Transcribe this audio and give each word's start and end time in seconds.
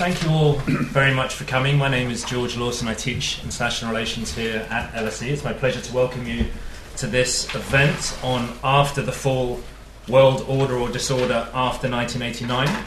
thank 0.00 0.22
you 0.22 0.30
all 0.30 0.54
very 0.64 1.12
much 1.12 1.34
for 1.34 1.44
coming. 1.44 1.76
My 1.76 1.86
name 1.90 2.10
is 2.10 2.24
George 2.24 2.56
Lawson. 2.56 2.88
I 2.88 2.94
teach 2.94 3.44
international 3.44 3.90
relations 3.92 4.34
here 4.34 4.66
at 4.70 4.90
LSE. 4.94 5.28
It's 5.28 5.44
my 5.44 5.52
pleasure 5.52 5.82
to 5.82 5.94
welcome 5.94 6.26
you 6.26 6.46
to 6.96 7.06
this 7.06 7.54
event 7.54 8.18
on 8.22 8.48
After 8.64 9.02
the 9.02 9.12
Fall 9.12 9.60
World 10.08 10.46
Order 10.48 10.78
or 10.78 10.88
Disorder 10.88 11.50
After 11.52 11.90
1989. 11.90 12.86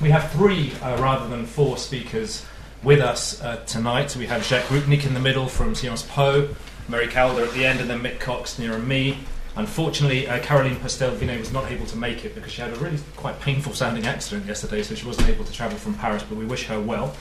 We 0.00 0.10
have 0.10 0.32
three 0.32 0.72
uh, 0.82 1.00
rather 1.00 1.28
than 1.28 1.46
four 1.46 1.76
speakers 1.76 2.44
with 2.82 2.98
us 2.98 3.40
uh, 3.42 3.58
tonight. 3.64 4.16
We 4.16 4.26
have 4.26 4.44
Jacques 4.44 4.70
Rupnik 4.70 5.06
in 5.06 5.14
the 5.14 5.20
middle 5.20 5.46
from 5.46 5.76
Sciences 5.76 6.08
Po, 6.08 6.48
Mary 6.88 7.06
Kaldor 7.06 7.46
at 7.46 7.54
the 7.54 7.64
end, 7.64 7.78
and 7.78 7.88
then 7.88 8.02
Mick 8.02 8.18
Cox 8.18 8.58
near 8.58 8.76
me. 8.76 9.18
Unfortunately, 9.56 10.28
uh, 10.28 10.38
Caroline 10.40 10.76
Postel-Vinay 10.76 11.38
was 11.38 11.52
not 11.52 11.70
able 11.70 11.84
to 11.86 11.96
make 11.96 12.24
it 12.24 12.34
because 12.34 12.52
she 12.52 12.62
had 12.62 12.72
a 12.72 12.76
really 12.76 12.98
quite 13.16 13.38
painful 13.40 13.72
sounding 13.74 14.06
accident 14.06 14.46
yesterday, 14.46 14.82
so 14.82 14.94
she 14.94 15.06
wasn't 15.06 15.28
able 15.28 15.44
to 15.44 15.52
travel 15.52 15.76
from 15.76 15.94
Paris, 15.94 16.22
but 16.22 16.38
we 16.38 16.44
wish 16.44 16.66
her 16.66 16.80
well, 16.80 17.14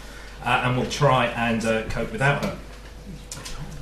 uh, 0.46 0.64
and 0.64 0.78
we'll 0.78 0.90
try 0.90 1.26
and 1.28 1.66
uh, 1.66 1.84
cope 1.90 2.12
without 2.12 2.46
her. 2.46 2.58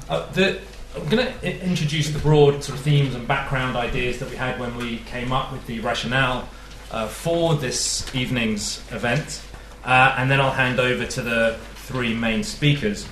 Uh, 0.09 0.31
the, 0.31 0.61
I'm 0.95 1.09
going 1.09 1.27
to 1.27 1.63
introduce 1.65 2.09
the 2.09 2.19
broad 2.19 2.63
sort 2.63 2.79
of 2.79 2.83
themes 2.85 3.13
and 3.15 3.27
background 3.27 3.75
ideas 3.75 4.19
that 4.19 4.29
we 4.29 4.37
had 4.37 4.59
when 4.59 4.75
we 4.77 4.99
came 4.99 5.33
up 5.33 5.51
with 5.51 5.67
the 5.67 5.81
rationale 5.81 6.47
uh, 6.89 7.07
for 7.07 7.55
this 7.55 8.15
evening's 8.15 8.81
event, 8.91 9.41
uh, 9.83 10.15
and 10.17 10.31
then 10.31 10.39
I'll 10.39 10.51
hand 10.51 10.79
over 10.79 11.05
to 11.05 11.21
the 11.21 11.59
three 11.75 12.13
main 12.13 12.43
speakers. 12.43 13.05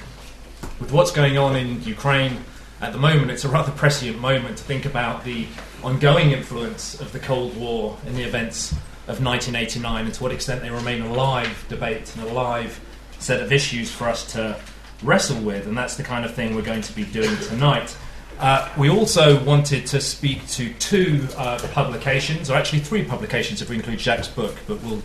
With 0.79 0.91
what's 0.91 1.11
going 1.11 1.37
on 1.37 1.55
in 1.55 1.83
Ukraine, 1.83 2.37
at 2.85 2.93
the 2.93 2.99
moment, 2.99 3.31
it's 3.31 3.43
a 3.43 3.49
rather 3.49 3.71
prescient 3.71 4.19
moment 4.19 4.57
to 4.57 4.63
think 4.63 4.85
about 4.85 5.23
the 5.23 5.47
ongoing 5.83 6.31
influence 6.31 7.01
of 7.01 7.11
the 7.11 7.19
Cold 7.19 7.57
War 7.57 7.97
in 8.05 8.13
the 8.13 8.21
events 8.21 8.73
of 9.07 9.23
1989 9.23 10.05
and 10.05 10.13
to 10.13 10.21
what 10.21 10.31
extent 10.31 10.61
they 10.61 10.69
remain 10.69 11.01
a 11.01 11.11
live 11.11 11.65
debate 11.67 12.15
and 12.15 12.27
a 12.29 12.31
live 12.31 12.79
set 13.17 13.41
of 13.41 13.51
issues 13.51 13.91
for 13.91 14.07
us 14.07 14.31
to 14.33 14.59
wrestle 15.01 15.41
with. 15.41 15.65
And 15.65 15.75
that's 15.75 15.95
the 15.95 16.03
kind 16.03 16.25
of 16.25 16.35
thing 16.35 16.55
we're 16.55 16.61
going 16.61 16.83
to 16.83 16.93
be 16.93 17.05
doing 17.05 17.35
tonight. 17.37 17.97
Uh, 18.37 18.71
we 18.77 18.87
also 18.87 19.43
wanted 19.43 19.87
to 19.87 19.99
speak 19.99 20.47
to 20.49 20.71
two 20.73 21.27
uh, 21.37 21.57
publications, 21.73 22.51
or 22.51 22.53
actually 22.55 22.81
three 22.81 23.03
publications 23.03 23.63
if 23.63 23.69
we 23.69 23.77
include 23.77 23.97
Jack's 23.97 24.27
book, 24.27 24.55
but 24.67 24.79
we'll 24.83 25.01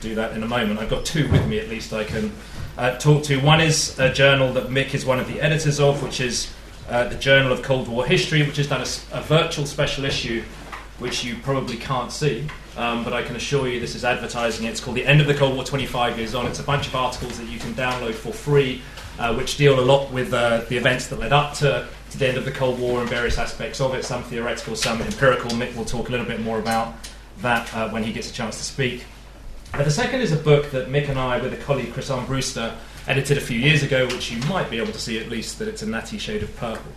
do 0.00 0.14
that 0.14 0.36
in 0.36 0.42
a 0.44 0.48
moment. 0.48 0.78
I've 0.78 0.90
got 0.90 1.04
two 1.04 1.28
with 1.32 1.48
me 1.48 1.58
at 1.58 1.68
least 1.68 1.92
I 1.92 2.04
can 2.04 2.30
uh, 2.76 2.96
talk 2.98 3.22
to. 3.24 3.38
One 3.38 3.60
is 3.60 3.98
a 3.98 4.12
journal 4.12 4.52
that 4.54 4.68
Mick 4.68 4.94
is 4.94 5.04
one 5.06 5.20
of 5.20 5.28
the 5.28 5.40
editors 5.40 5.80
of, 5.80 6.02
which 6.02 6.20
is 6.20 6.52
uh, 6.88 7.08
the 7.08 7.16
Journal 7.16 7.52
of 7.52 7.62
Cold 7.62 7.88
War 7.88 8.04
History, 8.04 8.42
which 8.42 8.56
has 8.56 8.68
done 8.68 8.80
a, 8.80 9.18
a 9.18 9.22
virtual 9.22 9.66
special 9.66 10.04
issue, 10.04 10.42
which 10.98 11.24
you 11.24 11.36
probably 11.36 11.76
can't 11.76 12.12
see, 12.12 12.46
um, 12.76 13.04
but 13.04 13.12
I 13.12 13.22
can 13.22 13.36
assure 13.36 13.68
you 13.68 13.80
this 13.80 13.94
is 13.94 14.04
advertising. 14.04 14.66
It's 14.66 14.80
called 14.80 14.96
The 14.96 15.06
End 15.06 15.20
of 15.20 15.26
the 15.26 15.34
Cold 15.34 15.54
War 15.54 15.64
25 15.64 16.18
Years 16.18 16.34
On. 16.34 16.46
It's 16.46 16.60
a 16.60 16.64
bunch 16.64 16.86
of 16.86 16.94
articles 16.94 17.38
that 17.38 17.48
you 17.48 17.58
can 17.58 17.74
download 17.74 18.14
for 18.14 18.32
free, 18.32 18.82
uh, 19.18 19.34
which 19.34 19.56
deal 19.56 19.78
a 19.78 19.82
lot 19.82 20.12
with 20.12 20.32
uh, 20.32 20.58
the 20.68 20.76
events 20.76 21.06
that 21.08 21.18
led 21.18 21.32
up 21.32 21.54
to, 21.54 21.88
to 22.10 22.18
the 22.18 22.28
end 22.28 22.36
of 22.36 22.44
the 22.44 22.52
Cold 22.52 22.78
War 22.78 23.00
and 23.00 23.08
various 23.08 23.38
aspects 23.38 23.80
of 23.80 23.94
it, 23.94 24.04
some 24.04 24.22
theoretical, 24.24 24.76
some 24.76 25.00
empirical. 25.00 25.50
Mick 25.52 25.74
will 25.76 25.84
talk 25.84 26.08
a 26.08 26.10
little 26.10 26.26
bit 26.26 26.40
more 26.40 26.58
about 26.58 26.94
that 27.38 27.72
uh, 27.74 27.88
when 27.90 28.02
he 28.02 28.12
gets 28.12 28.30
a 28.30 28.34
chance 28.34 28.58
to 28.58 28.64
speak. 28.64 29.04
Uh, 29.74 29.82
the 29.82 29.90
second 29.90 30.20
is 30.20 30.30
a 30.30 30.36
book 30.36 30.70
that 30.70 30.88
Mick 30.88 31.08
and 31.08 31.18
I, 31.18 31.40
with 31.40 31.52
a 31.52 31.56
colleague, 31.56 31.92
Chris 31.92 32.08
Armbruster, 32.08 32.76
edited 33.08 33.38
a 33.38 33.40
few 33.40 33.58
years 33.58 33.82
ago, 33.82 34.06
which 34.06 34.30
you 34.30 34.38
might 34.46 34.70
be 34.70 34.78
able 34.78 34.92
to 34.92 35.00
see 35.00 35.18
at 35.18 35.28
least 35.28 35.58
that 35.58 35.66
it's 35.66 35.82
a 35.82 35.86
natty 35.86 36.16
shade 36.16 36.44
of 36.44 36.56
purple, 36.56 36.92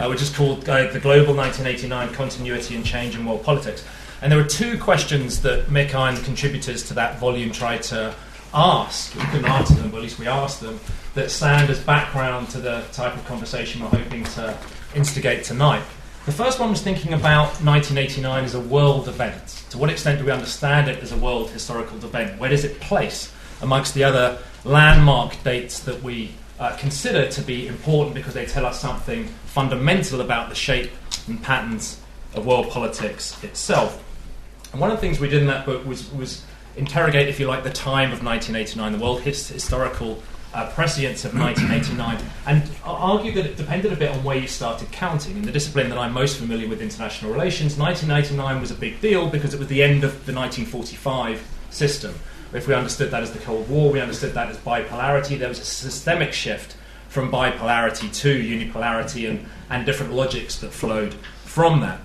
uh, 0.00 0.08
which 0.08 0.22
is 0.22 0.34
called 0.34 0.66
uh, 0.66 0.90
The 0.90 0.98
Global 0.98 1.34
1989 1.34 2.14
Continuity 2.14 2.74
and 2.74 2.86
Change 2.86 3.16
in 3.16 3.26
World 3.26 3.44
Politics. 3.44 3.84
And 4.22 4.32
there 4.32 4.38
were 4.38 4.48
two 4.48 4.78
questions 4.78 5.42
that 5.42 5.66
Mick 5.66 5.94
and 5.94 6.24
contributors 6.24 6.88
to 6.88 6.94
that 6.94 7.18
volume 7.18 7.52
tried 7.52 7.82
to 7.82 8.14
ask. 8.54 9.14
We 9.14 9.24
couldn't 9.24 9.50
answer 9.50 9.74
them, 9.74 9.90
but 9.90 9.98
at 9.98 10.02
least 10.04 10.18
we 10.18 10.26
asked 10.26 10.62
them, 10.62 10.80
that 11.12 11.30
stand 11.30 11.68
as 11.68 11.80
background 11.80 12.48
to 12.50 12.60
the 12.60 12.82
type 12.92 13.14
of 13.14 13.26
conversation 13.26 13.82
we're 13.82 13.88
hoping 13.88 14.24
to 14.24 14.56
instigate 14.94 15.44
tonight. 15.44 15.82
The 16.24 16.30
first 16.30 16.60
one 16.60 16.70
was 16.70 16.80
thinking 16.80 17.14
about 17.14 17.48
1989 17.64 18.44
as 18.44 18.54
a 18.54 18.60
world 18.60 19.08
event 19.08 19.64
to 19.70 19.78
what 19.78 19.90
extent 19.90 20.20
do 20.20 20.24
we 20.24 20.30
understand 20.30 20.88
it 20.88 21.02
as 21.02 21.10
a 21.10 21.16
world 21.16 21.50
historical 21.50 21.96
event? 21.96 22.38
Where 22.38 22.48
does 22.48 22.62
it 22.62 22.78
place 22.78 23.32
amongst 23.60 23.94
the 23.94 24.04
other 24.04 24.38
landmark 24.64 25.42
dates 25.42 25.80
that 25.80 26.00
we 26.00 26.30
uh, 26.60 26.76
consider 26.76 27.28
to 27.28 27.42
be 27.42 27.66
important 27.66 28.14
because 28.14 28.34
they 28.34 28.46
tell 28.46 28.64
us 28.64 28.80
something 28.80 29.26
fundamental 29.46 30.20
about 30.20 30.48
the 30.48 30.54
shape 30.54 30.92
and 31.26 31.42
patterns 31.42 32.00
of 32.34 32.46
world 32.46 32.70
politics 32.70 33.42
itself? 33.42 34.00
And 34.70 34.80
one 34.80 34.92
of 34.92 34.98
the 34.98 35.00
things 35.00 35.18
we 35.18 35.28
did 35.28 35.40
in 35.40 35.48
that 35.48 35.66
book 35.66 35.84
was, 35.84 36.08
was 36.12 36.44
interrogate, 36.76 37.28
if 37.28 37.40
you 37.40 37.48
like, 37.48 37.64
the 37.64 37.70
time 37.70 38.12
of 38.12 38.22
1989, 38.22 38.92
the 38.92 38.98
world 38.98 39.22
his- 39.22 39.48
historical 39.48 40.22
uh, 40.54 40.70
prescience 40.70 41.24
of 41.24 41.34
1989, 41.34 42.22
and 42.46 42.70
argue 42.84 43.32
that 43.32 43.46
it 43.46 43.56
depended 43.56 43.92
a 43.92 43.96
bit 43.96 44.10
on 44.10 44.22
where 44.22 44.36
you 44.36 44.46
started 44.46 44.90
counting. 44.92 45.36
In 45.36 45.42
the 45.42 45.52
discipline 45.52 45.88
that 45.88 45.98
I'm 45.98 46.12
most 46.12 46.38
familiar 46.38 46.68
with, 46.68 46.80
international 46.80 47.32
relations, 47.32 47.76
1989 47.78 48.60
was 48.60 48.70
a 48.70 48.74
big 48.74 49.00
deal 49.00 49.28
because 49.28 49.54
it 49.54 49.58
was 49.58 49.68
the 49.68 49.82
end 49.82 50.04
of 50.04 50.26
the 50.26 50.32
1945 50.32 51.46
system. 51.70 52.14
If 52.52 52.68
we 52.68 52.74
understood 52.74 53.10
that 53.12 53.22
as 53.22 53.32
the 53.32 53.38
Cold 53.38 53.68
War, 53.70 53.90
we 53.90 54.00
understood 54.00 54.34
that 54.34 54.48
as 54.48 54.58
bipolarity. 54.58 55.38
There 55.38 55.48
was 55.48 55.58
a 55.58 55.64
systemic 55.64 56.34
shift 56.34 56.76
from 57.08 57.30
bipolarity 57.30 58.14
to 58.20 58.42
unipolarity 58.42 59.28
and, 59.28 59.46
and 59.70 59.86
different 59.86 60.12
logics 60.12 60.58
that 60.60 60.72
flowed 60.72 61.14
from 61.44 61.80
that. 61.80 62.00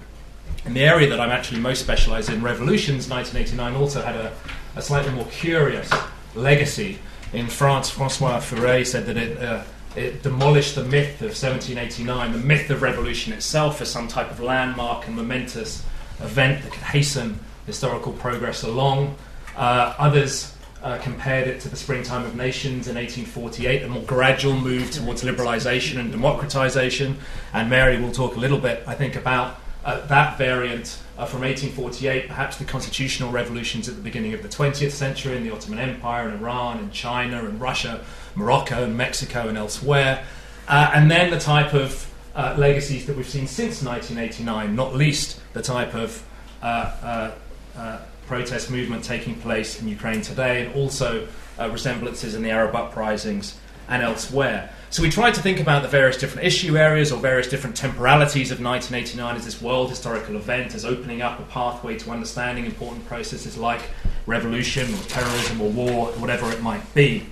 In 0.66 0.74
the 0.74 0.84
area 0.84 1.09
that 1.09 1.19
I'm 1.19 1.29
actually 1.31 1.59
most 1.59 1.81
specialised 1.81 2.29
in, 2.29 2.41
revolutions, 2.41 3.09
1989 3.09 3.81
also 3.81 4.02
had 4.02 4.16
a, 4.16 4.34
a 4.75 4.81
slightly 4.81 5.12
more 5.12 5.25
curious 5.25 5.91
legacy 6.35 7.00
in 7.34 7.48
France, 7.48 7.90
Francois 7.90 8.40
Furet 8.40 8.86
said 8.86 9.06
that 9.06 9.18
it, 9.18 9.42
uh, 9.42 9.64
it 9.96 10.24
demolished 10.24 10.76
the 10.76 10.84
myth 10.84 11.22
of 11.22 11.30
1789, 11.30 12.32
the 12.32 12.38
myth 12.38 12.70
of 12.70 12.82
revolution 12.82 13.34
itself 13.34 13.82
as 13.82 13.92
some 13.92 14.08
type 14.08 14.32
of 14.32 14.40
landmark 14.40 15.08
and 15.08 15.16
momentous 15.16 15.84
event 16.20 16.64
that 16.64 16.72
could 16.72 16.84
hasten 16.84 17.40
historical 17.66 18.14
progress 18.14 18.64
along. 18.64 19.16
Uh, 19.56 19.94
others 19.98 20.54
uh, 20.84 20.98
compared 21.00 21.48
it 21.48 21.60
to 21.60 21.70
the 21.70 21.76
springtime 21.76 22.24
of 22.26 22.36
nations 22.36 22.88
in 22.88 22.96
1848, 22.96 23.84
a 23.84 23.88
more 23.88 24.04
gradual 24.04 24.56
move 24.56 24.92
towards 24.92 25.24
liberalisation 25.24 26.00
and 26.00 26.14
democratisation. 26.14 27.16
And 27.54 27.70
Mary 27.70 28.00
will 28.00 28.12
talk 28.12 28.36
a 28.36 28.40
little 28.40 28.59
bit, 28.59 28.84
I 28.88 28.94
think, 28.94 29.16
about 29.16 29.59
uh, 29.84 30.06
that 30.08 30.38
variant 30.38 31.02
uh, 31.17 31.25
from 31.25 31.41
1848, 31.41 32.28
perhaps 32.28 32.57
the 32.57 32.66
constitutional 32.66 33.31
revolutions 33.31 33.89
at 33.89 33.95
the 33.95 34.01
beginning 34.01 34.33
of 34.33 34.44
the 34.44 34.50
20th 34.50 34.91
century 34.91 35.35
in 35.35 35.44
the 35.44 35.51
Ottoman 35.51 35.79
Empire 35.79 36.28
and 36.28 36.39
Iran 36.39 36.78
and 36.78 36.91
China 36.91 37.44
and 37.45 37.59
Russia, 37.59 38.05
Morocco 38.35 38.83
and 38.83 38.95
Mexico 38.95 39.47
and 39.47 39.57
elsewhere, 39.57 40.23
uh, 40.67 40.91
and 40.94 41.09
then 41.09 41.31
the 41.31 41.39
type 41.39 41.73
of 41.73 42.11
uh, 42.35 42.53
legacies 42.55 43.07
that 43.07 43.17
we've 43.17 43.28
seen 43.28 43.47
since 43.47 43.81
1989, 43.81 44.75
not 44.75 44.94
least 44.94 45.41
the 45.53 45.61
type 45.61 45.95
of 45.95 46.23
uh, 46.61 46.66
uh, 46.66 47.31
uh, 47.75 47.99
protest 48.28 48.69
movement 48.69 49.03
taking 49.03 49.34
place 49.35 49.81
in 49.81 49.88
Ukraine 49.88 50.22
today, 50.22 50.66
and 50.66 50.75
also 50.75 51.28
resemblances 51.72 52.35
in 52.35 52.44
the 52.44 52.51
Arab 52.51 52.75
uprisings 52.75 53.59
and 53.88 54.03
elsewhere. 54.03 54.70
So 54.90 55.03
we 55.03 55.09
tried 55.09 55.34
to 55.34 55.42
think 55.42 55.59
about 55.59 55.81
the 55.81 55.90
various 55.90 56.18
different 56.18 56.48
issue 56.48 56.78
areas 56.78 57.12
or 57.12 57.20
various 57.20 57.48
different 57.48 57.75
temporalities 57.75 58.52
of 58.52 58.62
1989 58.62 59.36
as 59.36 59.44
this 59.44 59.62
world 59.62 59.90
historical 59.90 60.38
event, 60.38 60.75
as 60.75 60.86
opening 60.86 61.22
up 61.22 61.40
a 61.40 61.44
pathway 61.44 61.97
to 62.00 62.12
understanding 62.12 62.66
important 62.66 63.06
processes 63.06 63.58
like 63.58 63.81
revolution 64.26 64.94
or 64.94 65.03
terrorism 65.03 65.62
or 65.62 65.70
war, 65.70 66.08
whatever 66.14 66.50
it 66.52 66.62
might 66.62 66.94
be. 66.94 67.26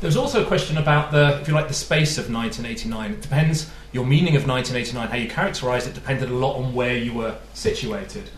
There's 0.00 0.16
also 0.16 0.42
a 0.42 0.46
question 0.46 0.78
about 0.78 1.10
the, 1.10 1.38
if 1.40 1.48
you 1.48 1.54
like, 1.54 1.68
the 1.68 1.74
space 1.74 2.18
of 2.18 2.32
1989. 2.32 3.12
It 3.12 3.20
depends, 3.20 3.70
your 3.92 4.06
meaning 4.06 4.36
of 4.36 4.46
1989, 4.46 5.08
how 5.08 5.16
you 5.16 5.28
characterize 5.28 5.86
it, 5.86 5.94
depended 5.94 6.30
a 6.30 6.34
lot 6.34 6.56
on 6.56 6.72
where 6.72 6.96
you 6.96 7.12
were 7.12 7.36
situated. 7.52 8.30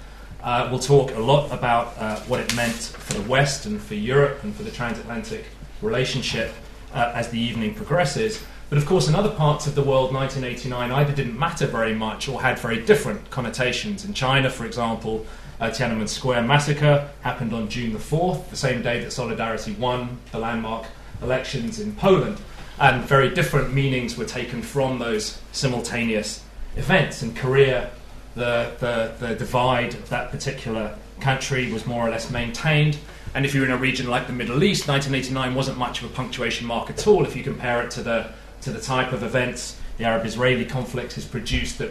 Uh, 0.43 0.69
we'll 0.70 0.81
talk 0.81 1.15
a 1.15 1.20
lot 1.20 1.53
about 1.53 1.97
uh, 1.99 2.19
what 2.20 2.41
it 2.41 2.56
meant 2.56 2.75
for 2.75 3.12
the 3.12 3.28
West 3.28 3.66
and 3.66 3.81
for 3.81 3.94
Europe 3.94 4.43
and 4.43 4.54
for 4.54 4.62
the 4.62 4.70
transatlantic 4.70 5.44
relationship 5.82 6.52
uh, 6.94 7.12
as 7.14 7.28
the 7.31 7.40
evening 7.40 7.75
progresses. 7.75 8.42
But 8.69 8.78
of 8.78 8.87
course, 8.87 9.08
in 9.08 9.14
other 9.16 9.31
parts 9.31 9.66
of 9.66 9.75
the 9.75 9.82
world, 9.82 10.14
1989 10.14 10.92
either 10.92 11.12
didn't 11.12 11.38
matter 11.38 11.66
very 11.66 11.94
much 11.94 12.28
or 12.28 12.40
had 12.40 12.58
very 12.58 12.81
different 12.84 13.28
connotations. 13.31 14.04
In 14.04 14.14
China, 14.14 14.48
for 14.48 14.64
example, 14.64 15.26
uh, 15.60 15.70
Tiananmen 15.70 16.08
Square 16.08 16.42
massacre 16.42 17.10
happened 17.22 17.52
on 17.52 17.69
June 17.69 17.92
the 17.92 17.98
4th, 17.98 18.48
the 18.48 18.56
same 18.56 18.81
day 18.81 19.00
that 19.00 19.10
Solidarity 19.10 19.72
won 19.72 20.19
the 20.31 20.38
landmark 20.38 20.87
elections 21.20 21.81
in 21.81 21.94
Poland. 21.96 22.40
And 22.78 23.04
very 23.04 23.28
different 23.28 23.75
meanings 23.75 24.16
were 24.16 24.25
taken 24.25 24.62
from 24.62 24.98
those 24.98 25.38
simultaneous 25.52 26.44
events. 26.76 27.22
In 27.22 27.34
Korea, 27.34 27.90
the, 28.34 28.72
the, 28.78 29.26
the 29.26 29.34
divide 29.34 29.94
of 29.94 30.08
that 30.08 30.31
particular 30.31 30.96
country 31.20 31.70
was 31.70 31.84
more 31.86 32.06
or 32.06 32.10
less 32.10 32.31
maintained. 32.31 32.96
And 33.35 33.47
if 33.47 33.55
you're 33.55 33.65
in 33.65 33.71
a 33.71 33.77
region 33.77 34.09
like 34.09 34.27
the 34.27 34.32
Middle 34.32 34.65
East, 34.65 34.88
1989 34.88 35.55
wasn't 35.55 35.79
much 35.79 36.03
of 36.03 36.11
a 36.11 36.15
punctuation 36.15 36.67
mark 36.67 36.91
at 36.91 37.06
all 37.06 37.25
if 37.25 37.37
you 37.37 37.44
compare 37.44 37.82
it 37.82 37.91
to 37.93 38.03
the, 38.03 38.32
to 38.62 38.71
the 38.71 38.81
type 38.81 39.12
of 39.12 39.23
events 39.23 39.77
the 39.99 40.06
Arab 40.06 40.25
Israeli 40.25 40.65
conflict 40.65 41.12
has 41.12 41.27
produced 41.27 41.77
that 41.77 41.91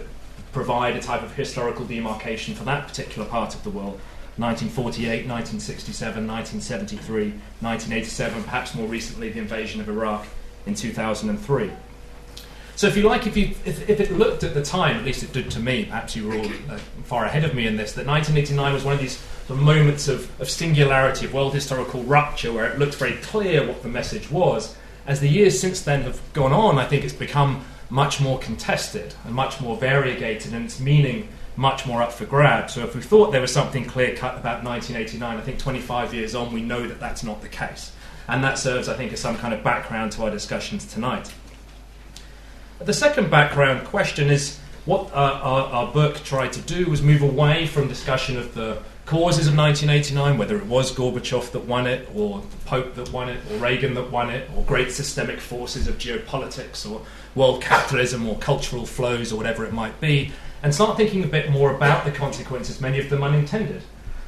provide 0.52 0.96
a 0.96 1.00
type 1.00 1.22
of 1.22 1.36
historical 1.36 1.86
demarcation 1.86 2.56
for 2.56 2.64
that 2.64 2.88
particular 2.88 3.28
part 3.28 3.54
of 3.54 3.64
the 3.64 3.70
world 3.70 4.00
1948, 4.38 5.28
1967, 5.28 6.26
1973, 6.26 7.24
1987, 7.60 8.44
perhaps 8.44 8.74
more 8.74 8.88
recently 8.88 9.30
the 9.30 9.38
invasion 9.38 9.80
of 9.80 9.90
Iraq 9.90 10.26
in 10.66 10.74
2003. 10.74 11.72
So, 12.80 12.88
if 12.88 12.96
you 12.96 13.04
like, 13.04 13.28
if, 13.28 13.36
you, 13.36 13.48
if, 13.66 13.90
if, 13.90 14.00
it 14.00 14.14
looked 14.14 14.46
at 14.46 14.54
the 14.54 14.64
time, 14.64 14.96
at 14.96 15.04
least 15.04 15.22
it 15.22 15.34
did 15.34 15.52
to 15.52 15.60
me, 15.60 15.84
perhaps 15.84 16.16
you 16.16 16.26
were 16.26 16.36
all 16.36 16.46
uh, 16.70 16.78
far 17.04 17.26
ahead 17.26 17.44
of 17.44 17.54
me 17.54 17.68
in 17.68 17.76
this, 17.76 17.92
that 17.92 18.08
1989 18.08 18.74
was 18.74 18.86
one 18.86 18.94
of 18.94 19.02
these 19.02 19.18
sort 19.18 19.60
of 19.60 19.66
moments 19.66 20.08
of, 20.08 20.31
of 20.40 20.50
singularity, 20.50 21.26
of 21.26 21.34
world 21.34 21.54
historical 21.54 22.04
rupture, 22.04 22.54
where 22.54 22.72
it 22.72 22.80
looked 22.80 22.96
very 22.96 23.18
clear 23.18 23.68
what 23.68 23.84
the 23.84 23.90
message 23.90 24.31
was. 24.31 24.78
As 25.06 25.20
the 25.20 25.28
years 25.28 25.60
since 25.60 25.81
then 25.81 26.04
have 26.04 26.22
gone 26.31 26.54
on, 26.54 26.78
I 26.78 26.88
think 26.88 27.04
it's 27.04 27.12
become 27.14 27.66
much 27.90 28.22
more 28.22 28.40
contested 28.40 29.14
and 29.26 29.36
much 29.36 29.60
more 29.60 29.76
variegated, 29.76 30.54
and 30.54 30.64
its 30.64 30.80
meaning 30.80 31.28
much 31.58 31.86
more 31.86 32.02
up 32.02 32.14
for 32.14 32.24
grabs. 32.24 32.76
So, 32.76 32.86
if 32.86 32.96
we 32.96 33.02
thought 33.02 33.34
there 33.34 33.42
was 33.42 33.52
something 33.52 33.84
clear 33.84 34.16
cut 34.16 34.38
about 34.38 34.64
1989, 34.64 35.38
I 35.38 35.42
think 35.42 35.60
25 35.60 36.14
years 36.14 36.34
on, 36.34 36.54
we 36.54 36.62
know 36.62 36.88
that 36.88 37.02
that's 37.02 37.26
not 37.26 37.42
the 37.42 37.50
case. 37.50 37.92
And 38.30 38.42
that 38.46 38.58
serves, 38.58 38.88
I 38.88 38.96
think, 38.96 39.12
as 39.12 39.20
some 39.20 39.38
kind 39.38 39.54
of 39.54 39.66
background 39.66 40.14
to 40.14 40.24
our 40.24 40.31
discussions 40.31 40.86
tonight. 40.86 41.30
The 42.81 42.94
second 42.94 43.30
background 43.30 43.86
question 43.86 44.30
is 44.30 44.58
what 44.86 45.14
our, 45.14 45.34
our, 45.34 45.66
our, 45.68 45.92
book 45.92 46.24
tried 46.24 46.54
to 46.54 46.62
do 46.62 46.90
was 46.90 47.02
move 47.02 47.22
away 47.22 47.68
from 47.68 47.90
discussion 47.90 48.38
of 48.38 48.56
the 48.56 48.81
causes 49.06 49.48
of 49.48 49.58
1989, 49.58 50.38
whether 50.38 50.58
it 50.58 50.66
was 50.66 50.96
Gorbachev 50.96 51.52
that 51.52 51.66
won 51.66 51.88
it, 51.88 52.08
or 52.16 52.40
the 52.40 52.58
Pope 52.66 52.96
that 52.96 53.12
won 53.12 53.28
it, 53.28 53.40
or 53.52 53.58
Reagan 53.58 53.96
that 53.96 54.10
won 54.10 54.30
it, 54.30 54.50
or 54.56 54.64
great 54.64 54.94
systemic 54.94 55.42
forces 55.42 55.90
of 55.90 55.98
geopolitics, 55.98 56.90
or 56.90 57.02
world 57.36 57.62
capitalism, 57.62 58.26
or 58.26 58.38
cultural 58.38 58.86
flows, 58.86 59.34
or 59.34 59.36
whatever 59.36 59.66
it 59.66 59.74
might 59.74 60.00
be, 60.00 60.31
and 60.64 60.74
start 60.74 60.96
thinking 60.96 61.26
a 61.26 61.28
bit 61.28 61.52
more 61.52 61.76
about 61.76 62.06
the 62.06 62.12
consequences, 62.12 62.80
many 62.80 62.98
of 62.98 63.10
them 63.10 63.24
unintended. 63.24 63.81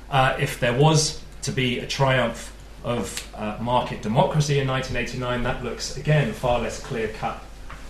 Uh, 0.10 0.36
if 0.42 0.60
there 0.60 0.78
was 0.78 1.22
to 1.44 1.54
be 1.54 1.80
a 1.80 1.88
triumph 1.88 2.54
of 2.84 3.32
uh, 3.34 3.58
market 3.62 4.02
democracy 4.02 4.60
in 4.60 4.68
1989, 4.68 5.44
that 5.44 5.64
looks, 5.64 5.96
again, 5.96 6.34
far 6.34 6.60
less 6.60 6.82
clear 6.82 7.08
cut 7.08 7.42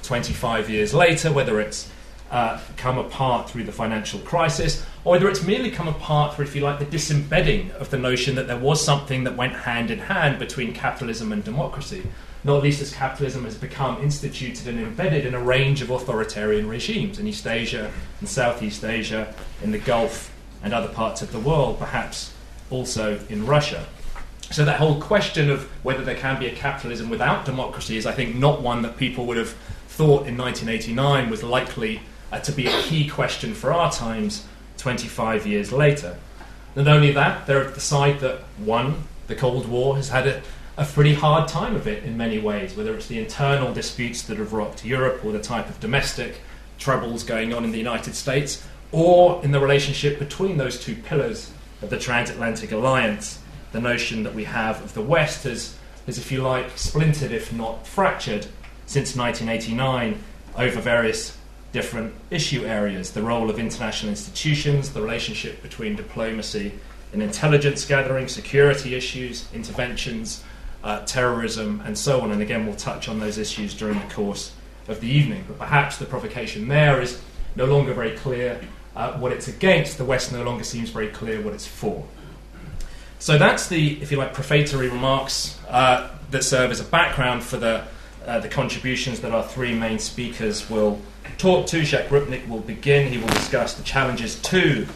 25 0.04 0.70
years 0.70 0.94
later, 0.94 1.32
whether 1.32 1.60
it's 1.60 1.90
uh, 2.32 2.60
come 2.78 2.98
apart 2.98 3.50
through 3.50 3.66
the 3.66 3.72
financial 3.72 4.20
crisis, 4.22 4.86
or 5.04 5.12
whether 5.12 5.30
it's 5.30 5.44
merely 5.44 5.70
come 5.70 5.88
apart 5.88 6.34
through, 6.34 6.46
if 6.46 6.56
you 6.56 6.62
like, 6.62 6.80
the 6.80 6.86
disembedding 6.86 7.72
of 7.72 7.90
the 7.90 7.98
notion 7.98 8.36
that 8.36 8.48
there 8.48 8.58
was 8.58 8.84
something 8.84 9.26
that 9.26 9.36
went 9.36 9.54
hand 9.54 9.92
in 9.92 10.00
hand 10.00 10.40
between 10.40 10.74
capitalism 10.74 11.34
and 11.34 11.44
democracy, 11.44 12.08
not 12.44 12.64
least 12.64 12.82
as 12.82 12.94
capitalism 12.94 13.44
has 13.44 13.56
become 13.56 14.02
instituted 14.02 14.68
and 14.68 14.80
embedded 14.80 15.26
in 15.26 15.34
a 15.34 15.40
range 15.40 15.82
of 15.82 15.90
authoritarian 15.90 16.68
regimes 16.68 17.20
in 17.20 17.28
East 17.28 17.46
Asia 17.46 17.92
and 18.20 18.30
Southeast 18.30 18.84
Asia, 18.84 19.34
in 19.62 19.72
the 19.72 19.80
Gulf 19.80 20.34
and 20.64 20.74
other 20.74 20.88
parts 20.88 21.22
of 21.22 21.32
the 21.32 21.40
world, 21.40 21.80
perhaps 21.80 22.34
also 22.70 23.20
in 23.30 23.46
Russia. 23.46 23.86
So 24.52 24.66
that 24.66 24.80
whole 24.80 25.00
question 25.00 25.50
of 25.50 25.64
whether 25.84 26.04
there 26.04 26.16
can 26.16 26.40
be 26.40 26.48
a 26.48 26.52
capitalism 26.56 27.10
without 27.10 27.46
democracy 27.46 27.98
is, 27.98 28.06
I 28.06 28.12
think, 28.12 28.36
not 28.36 28.62
one 28.62 28.82
that 28.82 28.98
people 28.98 29.26
would 29.28 29.38
have 29.38 29.56
thought 29.92 30.26
in 30.26 30.38
1989 30.38 31.30
was 31.30 31.44
likely 31.44 32.02
uh, 32.32 32.40
to 32.40 32.52
be 32.54 32.66
a 32.66 32.82
key 32.82 33.10
question 33.10 33.54
for 33.54 33.74
our 33.74 33.92
times 33.92 34.48
25 34.78 35.46
years 35.46 35.74
later. 35.74 36.18
Not 36.78 36.88
only 36.88 37.12
that, 37.12 37.46
they're 37.46 37.66
at 37.66 37.76
the 37.76 37.82
side 37.82 38.22
that, 38.22 38.40
one, 38.58 39.04
the 39.28 39.36
Cold 39.36 39.68
War 39.68 39.98
has 39.98 40.08
had 40.08 40.28
a, 40.28 40.42
a 40.78 40.86
pretty 40.86 41.14
hard 41.14 41.50
time 41.50 41.76
of 41.76 41.88
it 41.88 42.06
in 42.06 42.16
many 42.16 42.40
ways, 42.40 42.76
whether 42.78 42.96
it's 42.96 43.08
the 43.08 43.20
internal 43.20 43.74
disputes 43.74 44.22
that 44.24 44.38
have 44.38 44.54
rocked 44.54 44.86
Europe 44.86 45.26
or 45.26 45.34
the 45.34 45.42
type 45.42 45.68
of 45.68 45.78
domestic 45.82 46.40
troubles 46.80 47.24
going 47.26 47.54
on 47.54 47.66
in 47.66 47.72
the 47.72 47.78
United 47.78 48.16
States, 48.16 48.66
or 48.94 49.44
in 49.44 49.52
the 49.52 49.60
relationship 49.60 50.20
between 50.20 50.56
those 50.56 50.80
two 50.80 50.96
pillars 50.96 51.52
of 51.82 51.90
the 51.90 52.00
transatlantic 52.00 52.72
alliance, 52.72 53.40
the 53.74 53.82
notion 53.82 54.24
that 54.24 54.34
we 54.34 54.46
have 54.46 54.82
of 54.82 54.94
the 54.94 55.02
West 55.02 55.46
as, 55.46 55.78
as 56.08 56.18
if 56.18 56.32
you 56.32 56.42
like, 56.42 56.78
splintered, 56.78 57.34
if 57.34 57.52
not 57.52 57.86
fractured, 57.86 58.48
since 58.92 59.16
1989 59.16 60.22
over 60.58 60.82
various 60.82 61.38
different 61.72 62.14
issue 62.30 62.66
areas 62.66 63.12
the 63.12 63.22
role 63.22 63.50
of 63.50 63.58
international 63.58 64.10
institutions, 64.10 64.92
the 64.92 65.02
relationship 65.02 65.62
between 65.62 65.96
diplomacy 65.96 66.74
and 67.14 67.24
intelligence 67.24 67.86
gathering, 67.86 68.28
security 68.28 68.94
issues, 68.94 69.48
interventions, 69.54 70.44
uh, 70.84 71.00
terrorism, 71.06 71.82
and 71.86 71.98
so 71.98 72.20
on. 72.20 72.32
And 72.32 72.42
again, 72.42 72.66
we'll 72.66 72.76
touch 72.76 73.08
on 73.08 73.18
those 73.18 73.38
issues 73.38 73.74
during 73.74 73.98
the 73.98 74.14
course 74.14 74.52
of 74.90 75.00
the 75.00 75.08
evening. 75.08 75.46
But 75.48 75.58
perhaps 75.58 75.96
the 75.96 76.06
provocation 76.06 76.68
there 76.68 77.00
is 77.00 77.22
no 77.56 77.64
longer 77.64 77.94
very 77.94 78.18
clear 78.18 78.60
uh, 78.98 79.14
what 79.14 79.32
it's 79.32 79.48
against, 79.48 80.00
the 80.00 80.06
West 80.06 80.34
no 80.34 80.44
longer 80.44 80.66
seems 80.66 80.90
very 80.90 81.08
clear 81.08 81.40
what 81.40 81.54
it's 81.54 81.66
for. 81.66 82.06
So 83.20 83.38
that's 83.38 83.70
the, 83.70 84.02
if 84.02 84.12
you 84.12 84.18
like, 84.18 84.34
prefatory 84.34 84.90
remarks 84.90 85.58
uh, 85.70 86.10
that 86.32 86.44
serve 86.44 86.72
as 86.72 86.82
a 86.82 86.86
background 86.86 87.42
for 87.42 87.56
the 87.56 87.86
uh, 88.26 88.40
the 88.40 88.50
contributions 88.50 89.20
that 89.22 89.32
our 89.32 89.44
three 89.44 89.74
main 89.74 90.00
speakers 90.00 90.70
will 90.70 91.00
talk 91.38 91.68
to. 91.68 91.84
Jacques 91.84 92.10
Rupnik 92.10 92.48
will 92.48 92.60
begin. 92.60 93.12
He 93.12 93.18
will 93.18 93.28
discuss 93.30 93.74
the 93.74 93.84
challenges 93.84 94.40
to 94.42 94.88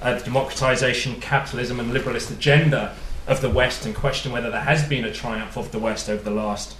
uh, 0.00 0.14
the 0.14 0.24
democratization, 0.24 1.20
capitalism, 1.20 1.80
and 1.80 1.92
liberalist 1.92 2.30
agenda 2.30 2.94
of 3.26 3.40
the 3.40 3.50
West 3.50 3.84
and 3.84 3.94
question 3.94 4.32
whether 4.32 4.50
there 4.50 4.60
has 4.60 4.88
been 4.88 5.04
a 5.04 5.12
triumph 5.12 5.56
of 5.56 5.70
the 5.72 5.78
West 5.78 6.08
over 6.08 6.22
the 6.22 6.30
last 6.30 6.76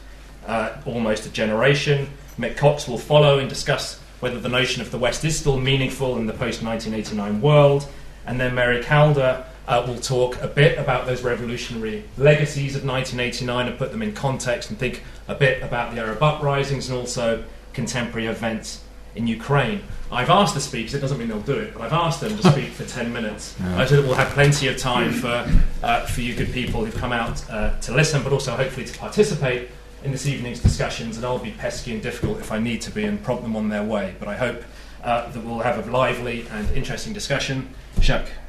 uh, 0.47 0.77
almost 0.87 1.27
a 1.27 1.31
generation. 1.31 2.09
Mick 2.39 2.57
Cox 2.57 2.89
will 2.89 2.99
follow 2.99 3.39
and 3.39 3.49
discuss 3.49 4.01
whether 4.21 4.41
the 4.41 4.49
notion 4.49 4.81
of 4.81 4.91
the 4.91 4.99
West 4.99 5.25
is 5.25 5.39
still 5.39 5.61
meaningful 5.61 6.17
in 6.17 6.27
the 6.27 6.33
post 6.33 6.63
1989 6.63 7.41
world. 7.41 7.87
And 8.27 8.41
then 8.41 8.55
Mary 8.55 8.83
Kaldor 8.83 9.45
uh, 9.69 9.85
we'll 9.87 10.01
talk 10.01 10.41
a 10.43 10.49
bit 10.49 10.79
about 10.79 11.05
those 11.05 11.23
revolutionary 11.23 12.03
legacies 12.17 12.75
of 12.75 12.85
1989 12.85 13.69
and 13.69 13.79
put 13.79 13.93
them 13.93 14.01
in 14.01 14.15
context 14.15 14.71
and 14.71 14.79
think 14.79 15.05
a 15.29 15.35
bit 15.35 15.63
about 15.63 15.95
the 15.95 16.01
Arab 16.01 16.23
uprisings 16.23 16.89
and 16.89 16.99
also 16.99 17.45
contemporary 17.75 18.27
events 18.27 18.83
in 19.15 19.27
Ukraine. 19.27 19.83
I've 20.11 20.31
asked 20.31 20.55
the 20.55 20.61
speakers, 20.61 20.95
it 20.95 21.01
doesn't 21.01 21.19
mean 21.19 21.29
they'll 21.29 21.41
do 21.41 21.59
it, 21.59 21.75
but 21.75 21.83
I've 21.83 21.93
asked 21.93 22.23
them 22.23 22.35
to 22.35 22.51
speak 22.53 22.71
for 22.71 22.87
10 22.87 23.13
minutes. 23.13 23.57
Yeah. 23.61 23.85
So 23.85 23.97
that 23.97 24.07
we'll 24.07 24.15
have 24.15 24.31
plenty 24.31 24.69
of 24.69 24.79
time 24.79 25.13
for, 25.13 25.47
uh, 25.83 26.07
for 26.07 26.23
you 26.23 26.35
good 26.35 26.51
people 26.51 26.83
who've 26.83 26.97
come 26.97 27.13
out 27.13 27.49
uh, 27.51 27.79
to 27.81 27.93
listen, 27.93 28.23
but 28.23 28.33
also 28.33 28.57
hopefully 28.57 28.87
to 28.87 28.99
participate 28.99 29.69
in 30.03 30.13
this 30.13 30.27
evening's 30.27 30.61
discussions. 30.61 31.19
And 31.19 31.27
I'll 31.27 31.39
be 31.39 31.51
pesky 31.51 31.93
and 31.93 32.03
difficult 32.03 32.39
if 32.39 32.51
I 32.53 32.59
need 32.59 32.81
to 32.83 32.91
be 32.91 33.05
and 33.05 33.23
prompt 33.23 33.43
them 33.43 33.55
on 33.55 33.69
their 33.69 33.85
way. 33.85 34.15
But 34.19 34.29
I 34.29 34.37
hope 34.37 34.63
uh, 35.05 35.31
that 35.31 35.45
we'll 35.45 35.61
have 35.61 35.87
a 35.87 35.91
lively 35.91 36.47
and 36.53 36.71
interesting 36.71 37.13
discussion. 37.13 37.75
Jacques, 38.01 38.31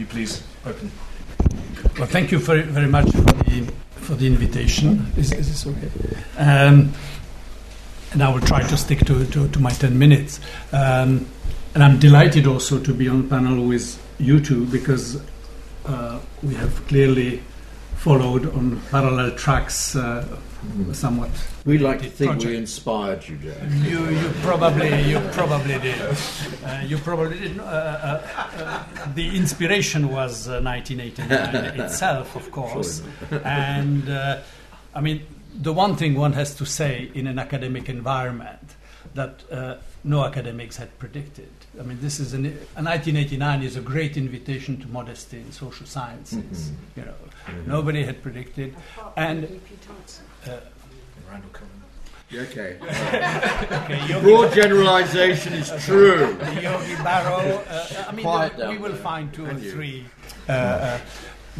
you 0.00 0.06
please 0.06 0.42
open. 0.64 0.90
Well, 1.98 2.08
thank 2.08 2.32
you 2.32 2.38
very, 2.38 2.62
very 2.62 2.88
much 2.88 3.10
for 3.10 3.20
the, 3.20 3.72
for 3.92 4.14
the 4.14 4.26
invitation. 4.26 5.12
Is, 5.16 5.32
is 5.32 5.48
this 5.48 5.66
okay? 5.66 5.90
Um, 6.38 6.92
and 8.12 8.22
I 8.22 8.32
will 8.32 8.40
try 8.40 8.62
to 8.62 8.76
stick 8.76 9.00
to, 9.00 9.26
to, 9.26 9.48
to 9.48 9.60
my 9.60 9.70
10 9.70 9.96
minutes. 9.98 10.40
Um, 10.72 11.26
and 11.74 11.84
I'm 11.84 11.98
delighted 11.98 12.46
also 12.46 12.80
to 12.80 12.94
be 12.94 13.08
on 13.08 13.28
panel 13.28 13.64
with 13.64 14.02
you 14.18 14.40
two 14.40 14.66
because 14.66 15.22
uh, 15.84 16.18
we 16.42 16.54
have 16.54 16.86
clearly 16.88 17.42
followed 17.96 18.52
on 18.54 18.80
parallel 18.90 19.32
tracks 19.32 19.94
uh, 19.94 20.26
somewhat. 20.92 21.30
We 21.64 21.78
like 21.78 22.00
to 22.02 22.10
think 22.10 22.32
project. 22.32 22.50
we 22.50 22.56
inspired 22.56 23.28
you, 23.28 23.36
Jack. 23.36 23.56
You, 23.82 24.08
you 24.08 24.28
probably, 24.42 25.02
you 25.02 25.20
probably 25.32 25.78
did. 25.78 26.00
Uh, 26.00 26.82
you 26.86 26.98
probably 26.98 27.38
did. 27.38 27.58
Uh, 27.58 27.62
uh, 27.62 28.22
uh 28.58 29.12
the 29.14 29.36
inspiration 29.36 30.08
was 30.08 30.48
1989 30.48 31.30
uh, 31.30 31.72
itself, 31.84 32.36
of 32.36 32.50
course, 32.50 33.02
and 33.44 34.08
I 34.94 35.00
mean 35.00 35.26
the 35.54 35.72
one 35.72 35.96
thing 35.96 36.14
one 36.14 36.32
has 36.34 36.54
to 36.56 36.66
say 36.66 37.10
in 37.14 37.26
an 37.26 37.38
academic 37.38 37.88
environment 37.88 38.76
that 39.14 39.42
no 40.04 40.24
academics 40.24 40.76
had 40.76 40.98
predicted. 40.98 41.50
I 41.78 41.82
mean, 41.82 41.98
this 42.00 42.20
is 42.20 42.32
an, 42.32 42.44
1989 42.44 43.62
is 43.62 43.76
a 43.76 43.80
great 43.80 44.16
invitation 44.16 44.80
to 44.80 44.88
modesty 44.88 45.38
in 45.38 45.52
social 45.52 45.86
sciences. 45.86 46.70
Mm-hmm. 46.70 47.00
You 47.00 47.06
know, 47.06 47.14
mm-hmm. 47.46 47.70
nobody 47.70 48.02
had 48.04 48.22
predicted, 48.22 48.76
and 49.16 49.60
uh, 50.46 50.60
Randall 51.30 51.50
Okay. 52.32 52.78
okay 52.82 54.20
Broad 54.20 54.52
generalisation 54.54 55.52
is 55.54 55.84
true. 55.84 56.38
Yogi 56.60 56.94
Barrow. 57.02 57.64
Uh, 57.68 58.04
I 58.06 58.12
mean, 58.12 58.68
we 58.68 58.78
will 58.78 58.94
find 58.94 59.32
two 59.34 59.46
or 59.46 59.54
three. 59.54 60.06
Uh, 60.48 60.52
uh, 60.52 61.00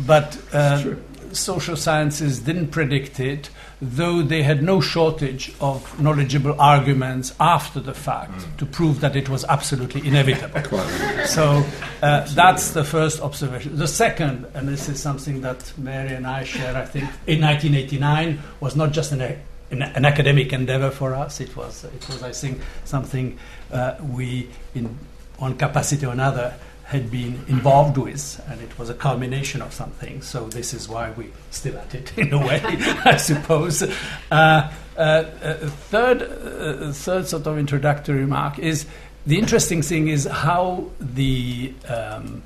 but 0.06 0.38
uh, 0.52 0.94
social 1.32 1.76
sciences 1.76 2.40
didn't 2.40 2.68
predict 2.68 3.20
it, 3.20 3.50
though 3.80 4.22
they 4.22 4.42
had 4.42 4.62
no 4.62 4.80
shortage 4.80 5.52
of 5.60 6.00
knowledgeable 6.00 6.60
arguments 6.60 7.34
after 7.40 7.80
the 7.80 7.94
fact 7.94 8.32
mm. 8.32 8.56
to 8.58 8.66
prove 8.66 9.00
that 9.00 9.16
it 9.16 9.28
was 9.28 9.44
absolutely 9.44 10.06
inevitable. 10.06 10.78
so 11.26 11.64
uh, 12.02 12.26
that's 12.34 12.72
the 12.72 12.84
first 12.84 13.20
observation. 13.20 13.76
The 13.76 13.88
second, 13.88 14.46
and 14.54 14.68
this 14.68 14.88
is 14.88 15.00
something 15.00 15.40
that 15.40 15.72
Mary 15.78 16.14
and 16.14 16.26
I 16.26 16.44
share, 16.44 16.76
I 16.76 16.84
think, 16.84 17.04
in 17.26 17.40
1989 17.40 18.38
was 18.60 18.76
not 18.76 18.92
just 18.92 19.12
an, 19.12 19.22
an, 19.22 19.82
an 19.82 20.04
academic 20.04 20.52
endeavor 20.52 20.90
for 20.90 21.14
us. 21.14 21.40
It 21.40 21.56
was, 21.56 21.84
it 21.84 22.06
was 22.08 22.22
I 22.22 22.32
think, 22.32 22.60
something 22.84 23.38
uh, 23.72 23.94
we, 24.02 24.50
in 24.74 24.98
one 25.38 25.56
capacity 25.56 26.04
or 26.04 26.12
another, 26.12 26.54
had 26.90 27.08
been 27.08 27.34
involved 27.46 27.96
with, 27.96 28.44
and 28.48 28.60
it 28.60 28.76
was 28.76 28.90
a 28.90 28.94
culmination 28.94 29.62
of 29.62 29.72
something. 29.72 30.20
So 30.22 30.48
this 30.48 30.74
is 30.74 30.88
why 30.88 31.12
we're 31.12 31.30
still 31.52 31.78
at 31.78 31.94
it 31.94 32.12
in 32.18 32.32
a 32.32 32.38
way, 32.38 32.60
I 33.04 33.16
suppose. 33.16 33.80
Uh, 33.82 33.94
uh, 34.28 34.72
uh, 34.98 35.54
third, 35.92 36.22
uh, 36.22 36.92
third 36.92 37.28
sort 37.28 37.46
of 37.46 37.58
introductory 37.58 38.18
remark 38.18 38.58
is 38.58 38.86
the 39.24 39.38
interesting 39.38 39.82
thing 39.82 40.08
is 40.08 40.24
how 40.24 40.90
the 40.98 41.72
um, 41.86 42.42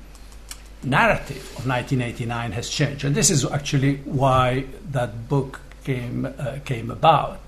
narrative 0.83 1.41
of 1.57 1.65
1989 1.65 2.51
has 2.51 2.69
changed, 2.69 3.03
and 3.03 3.15
this 3.15 3.31
is 3.31 3.45
actually 3.45 3.95
why 4.05 4.65
that 4.91 5.27
book 5.27 5.59
came 5.83 6.25
uh, 6.27 6.59
came 6.65 6.91
about. 6.91 7.39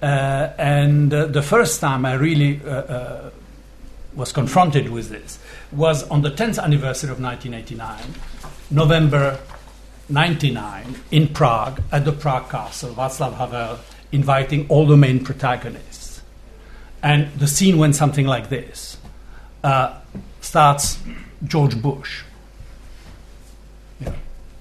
Uh, 0.00 0.48
and 0.56 1.10
the 1.10 1.42
first 1.42 1.82
time 1.82 2.06
I 2.06 2.14
really 2.14 2.62
was 4.16 4.32
confronted 4.32 4.88
with 4.88 5.10
this 5.10 5.38
was 5.72 6.08
on 6.10 6.22
the 6.22 6.30
10th 6.30 6.62
anniversary 6.62 7.10
of 7.10 7.20
1989, 7.20 8.14
November 8.70 9.38
99, 10.08 10.96
in 11.10 11.28
Prague, 11.28 11.80
at 11.92 12.04
the 12.04 12.12
Prague 12.12 12.50
Castle, 12.50 12.94
Václav 12.94 13.34
Havel 13.34 13.78
inviting 14.12 14.66
all 14.68 14.86
the 14.86 14.96
main 14.96 15.24
protagonists. 15.24 16.22
And 17.02 17.32
the 17.34 17.46
scene 17.46 17.78
went 17.78 17.94
something 17.94 18.26
like 18.26 18.48
this 18.48 18.98
uh, 19.62 19.98
starts 20.40 20.98
George 21.44 21.80
Bush. 21.80 22.24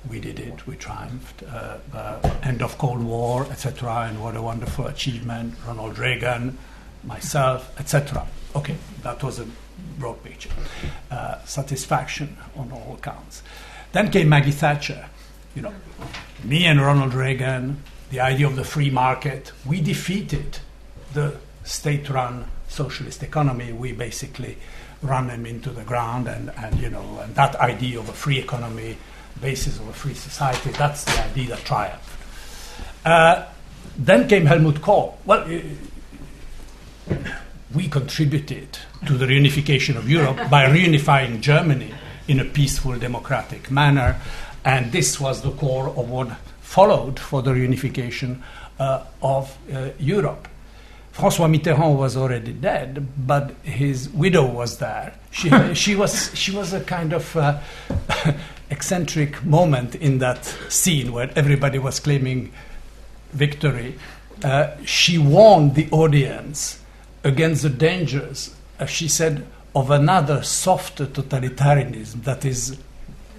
We 0.10 0.20
did 0.20 0.39
it, 0.39 0.66
we 0.66 0.75
triumphed, 0.75 1.44
uh, 1.44 1.78
uh, 1.94 2.36
end 2.42 2.63
of 2.63 2.78
Cold 2.80 3.04
War, 3.04 3.46
etc., 3.51 4.08
and 4.10 4.24
what 4.24 4.36
a 4.36 4.42
wonderful 4.42 4.88
achievement, 4.88 5.54
Ronald 5.68 6.00
Reagan, 6.00 6.58
myself, 7.04 7.80
etc. 7.80 8.25
Okay, 8.56 8.75
that 9.04 9.22
was 9.22 9.39
a 9.39 9.46
broad 10.00 10.24
picture. 10.24 10.50
Uh, 11.12 11.44
satisfaction 11.46 12.38
on 12.56 12.72
all 12.72 12.98
counts. 13.01 13.44
Then 13.91 14.10
came 14.10 14.29
Maggie 14.29 14.51
Thatcher. 14.51 15.10
You 15.56 15.63
know, 15.63 15.74
me 16.44 16.65
and 16.65 16.79
Ronald 16.82 17.13
Reagan, 17.13 17.84
the 18.12 18.20
idea 18.20 18.48
of 18.48 18.56
the 18.56 18.63
free 18.63 18.89
market. 18.89 19.51
We 19.65 19.82
defeated 19.82 20.60
the 21.13 21.38
state-run 21.63 22.46
socialist 22.68 23.24
economy. 23.24 23.74
We 23.74 23.91
basically 23.91 24.58
run 25.01 25.27
them 25.27 25.46
into 25.46 25.70
the 25.72 25.84
ground, 25.84 26.27
and, 26.27 26.51
and 26.58 26.79
you 26.79 26.89
know, 26.89 27.20
and 27.24 27.34
that 27.36 27.56
idea 27.56 28.00
of 28.00 28.10
a 28.10 28.13
free 28.13 28.38
economy, 28.38 28.98
basis 29.41 29.79
of 29.79 29.88
a 29.88 29.94
free 29.94 30.13
society, 30.13 30.72
that's 30.72 31.03
the 31.06 31.24
idea 31.24 31.48
that 31.50 31.60
triumphed. 31.60 32.18
Uh, 33.06 33.46
then 33.98 34.27
came 34.27 34.46
Helmut 34.46 34.82
Kohl. 34.82 35.18
Well, 35.25 35.48
we 37.74 37.88
contributed 37.88 38.80
to 39.06 39.14
the 39.14 39.26
reunification 39.26 39.96
of 39.96 40.10
Europe 40.10 40.50
by 40.50 40.66
reunifying 40.66 41.40
Germany 41.42 41.94
in 42.28 42.40
a 42.40 42.46
peaceful, 42.46 42.98
democratic 42.98 43.70
manner. 43.70 44.20
And 44.66 44.92
this 44.92 45.20
was 45.20 45.42
the 45.42 45.52
core 45.52 45.90
of 45.90 46.10
what 46.10 46.30
followed 46.62 47.20
for 47.20 47.42
the 47.42 47.52
reunification 47.52 48.42
uh, 48.80 49.04
of 49.22 49.58
uh, 49.74 49.90
Europe. 50.00 50.48
Francois 51.12 51.48
Mitterrand 51.48 51.98
was 51.98 52.16
already 52.16 52.54
dead, 52.54 53.06
but 53.28 53.52
his 53.64 54.10
widow 54.10 54.46
was 54.46 54.78
there. 54.78 55.14
She, 55.32 55.50
she, 55.74 55.96
was, 55.96 56.36
she 56.38 56.52
was 56.52 56.74
a 56.74 56.82
kind 56.82 57.14
of 57.14 57.36
uh, 57.36 57.60
eccentric 58.70 59.44
moment 59.44 59.96
in 59.96 60.20
that 60.20 60.46
scene 60.70 61.12
where 61.12 61.32
everybody 61.36 61.78
was 61.78 62.00
claiming 62.00 62.52
victory. 63.34 63.96
Uh, 64.44 64.72
she 64.86 65.18
warned 65.18 65.76
the 65.76 65.90
audience 65.92 66.79
against 67.24 67.64
the 67.64 67.70
dangers, 67.70 68.56
as 68.80 68.90
she 68.90 69.08
said, 69.08 69.46
of 69.76 69.92
another 69.92 70.42
softer 70.44 71.06
totalitarianism 71.06 72.24
that 72.24 72.46
is 72.46 72.78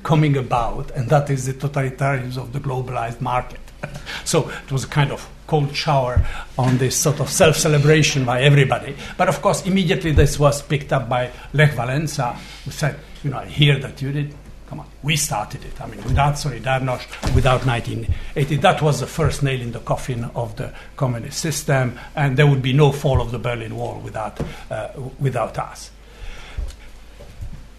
coming 0.02 0.36
about, 0.36 0.90
and 0.92 1.08
that 1.10 1.28
is 1.30 1.46
the 1.46 1.52
totalitarianism 1.54 2.38
of 2.38 2.52
the 2.52 2.60
globalized 2.60 3.20
market. 3.20 3.60
so 4.24 4.48
it 4.48 4.72
was 4.72 4.84
a 4.84 4.88
kind 4.88 5.10
of 5.10 5.28
cold 5.46 5.74
shower 5.74 6.24
on 6.56 6.78
this 6.78 6.96
sort 6.96 7.20
of 7.20 7.28
self 7.28 7.56
celebration 7.56 8.24
by 8.24 8.42
everybody. 8.42 8.94
But 9.16 9.28
of 9.28 9.42
course, 9.42 9.66
immediately 9.66 10.12
this 10.12 10.38
was 10.38 10.62
picked 10.62 10.92
up 10.92 11.08
by 11.08 11.30
Lech 11.52 11.72
Walesa, 11.72 12.34
who 12.64 12.70
said, 12.70 12.96
You 13.22 13.30
know, 13.30 13.38
I 13.38 13.46
hear 13.46 13.78
that 13.78 14.00
you 14.00 14.12
did 14.12 14.34
Come 14.70 14.78
on, 14.78 14.86
we 15.02 15.16
started 15.16 15.64
it. 15.64 15.80
I 15.80 15.86
mean, 15.86 16.00
without 16.04 16.34
Solidarność, 16.34 17.34
without 17.34 17.66
1980, 17.66 18.56
that 18.58 18.80
was 18.80 19.00
the 19.00 19.06
first 19.08 19.42
nail 19.42 19.60
in 19.60 19.72
the 19.72 19.80
coffin 19.80 20.30
of 20.36 20.54
the 20.54 20.72
communist 20.96 21.40
system, 21.40 21.98
and 22.14 22.36
there 22.36 22.46
would 22.46 22.62
be 22.62 22.72
no 22.72 22.92
fall 22.92 23.20
of 23.20 23.32
the 23.32 23.38
Berlin 23.40 23.74
Wall 23.74 23.98
without, 23.98 24.40
uh, 24.70 24.90
without 25.18 25.58
us. 25.58 25.90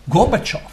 Gorbachev, 0.10 0.70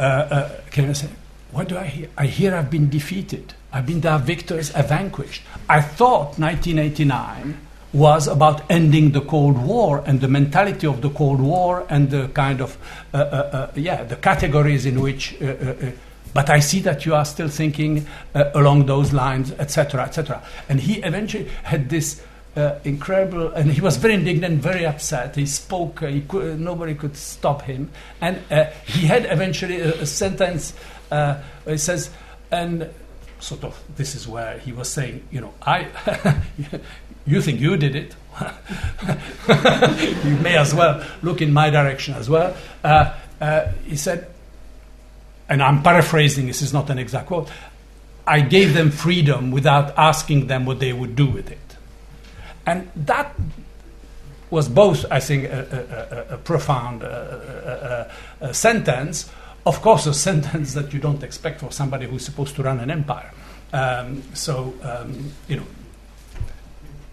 uh, 0.00 0.02
uh, 0.02 0.60
can 0.72 0.90
I 0.90 0.92
say, 0.94 1.08
what 1.52 1.68
do 1.68 1.78
I 1.78 1.84
hear? 1.84 2.08
I 2.18 2.26
hear 2.26 2.56
I've 2.56 2.70
been 2.70 2.90
defeated. 2.90 3.54
I've 3.72 3.86
been 3.86 4.00
the 4.00 4.18
victors, 4.18 4.74
I've 4.74 4.88
vanquished. 4.88 5.42
I 5.68 5.82
thought 5.82 6.36
1989 6.40 7.67
was 7.92 8.26
about 8.28 8.70
ending 8.70 9.12
the 9.12 9.20
Cold 9.20 9.56
War 9.58 10.02
and 10.06 10.20
the 10.20 10.28
mentality 10.28 10.86
of 10.86 11.00
the 11.00 11.10
Cold 11.10 11.40
War 11.40 11.86
and 11.88 12.10
the 12.10 12.28
kind 12.28 12.60
of, 12.60 12.76
uh, 13.14 13.16
uh, 13.16 13.20
uh, 13.20 13.72
yeah, 13.74 14.04
the 14.04 14.16
categories 14.16 14.84
in 14.86 15.00
which. 15.00 15.40
Uh, 15.40 15.46
uh, 15.46 15.48
uh, 15.50 15.90
but 16.34 16.50
I 16.50 16.60
see 16.60 16.80
that 16.80 17.06
you 17.06 17.14
are 17.14 17.24
still 17.24 17.48
thinking 17.48 18.06
along 18.34 18.84
those 18.84 19.14
lines, 19.14 19.50
etc., 19.52 20.02
etc. 20.02 20.42
And 20.68 20.78
he 20.78 21.00
eventually 21.02 21.48
had 21.62 21.88
this 21.88 22.22
incredible, 22.84 23.48
and 23.52 23.72
he 23.72 23.80
was 23.80 23.96
very 23.96 24.14
indignant, 24.14 24.60
very 24.60 24.84
upset. 24.84 25.34
He 25.34 25.46
spoke, 25.46 26.00
he 26.00 26.20
could, 26.20 26.60
nobody 26.60 26.94
could 26.94 27.16
stop 27.16 27.62
him. 27.62 27.90
And 28.20 28.36
he 28.84 29.06
had 29.06 29.24
eventually 29.24 29.80
a, 29.80 30.02
a 30.02 30.06
sentence, 30.06 30.74
he 31.66 31.78
says, 31.78 32.10
and 32.52 32.90
sort 33.40 33.64
of 33.64 33.82
this 33.96 34.14
is 34.14 34.28
where 34.28 34.58
he 34.58 34.70
was 34.70 34.88
saying, 34.88 35.26
you 35.30 35.40
know, 35.40 35.54
I, 35.62 35.88
you 37.28 37.42
think 37.42 37.60
you 37.60 37.76
did 37.76 37.94
it. 37.94 38.14
you 40.24 40.36
may 40.36 40.56
as 40.56 40.74
well 40.74 41.04
look 41.22 41.42
in 41.42 41.52
my 41.52 41.70
direction 41.70 42.14
as 42.14 42.30
well. 42.30 42.56
Uh, 42.82 43.14
uh, 43.40 43.72
he 43.84 43.96
said, 43.96 44.28
and 45.48 45.62
I'm 45.62 45.82
paraphrasing, 45.82 46.46
this 46.46 46.62
is 46.62 46.72
not 46.72 46.90
an 46.90 46.98
exact 46.98 47.26
quote 47.26 47.50
I 48.28 48.42
gave 48.42 48.74
them 48.74 48.90
freedom 48.90 49.50
without 49.50 49.96
asking 49.96 50.48
them 50.48 50.66
what 50.66 50.80
they 50.80 50.92
would 50.92 51.16
do 51.16 51.26
with 51.26 51.50
it. 51.50 51.76
And 52.66 52.90
that 52.94 53.34
was 54.50 54.68
both, 54.68 55.06
I 55.10 55.18
think, 55.18 55.44
a, 55.44 56.28
a, 56.30 56.34
a, 56.34 56.34
a 56.34 56.38
profound 56.38 57.02
uh, 57.02 58.08
uh 58.40 58.52
sentence. 58.52 59.30
Of 59.64 59.80
course, 59.80 60.06
a 60.06 60.12
sentence 60.12 60.74
that 60.74 60.92
you 60.92 61.00
don't 61.00 61.22
expect 61.22 61.60
for 61.60 61.72
somebody 61.72 62.06
who's 62.06 62.24
supposed 62.24 62.54
to 62.56 62.62
run 62.62 62.80
an 62.80 62.90
empire. 62.90 63.32
Um, 63.72 64.22
so, 64.34 64.74
um, 64.82 65.32
you 65.48 65.56
know, 65.56 65.66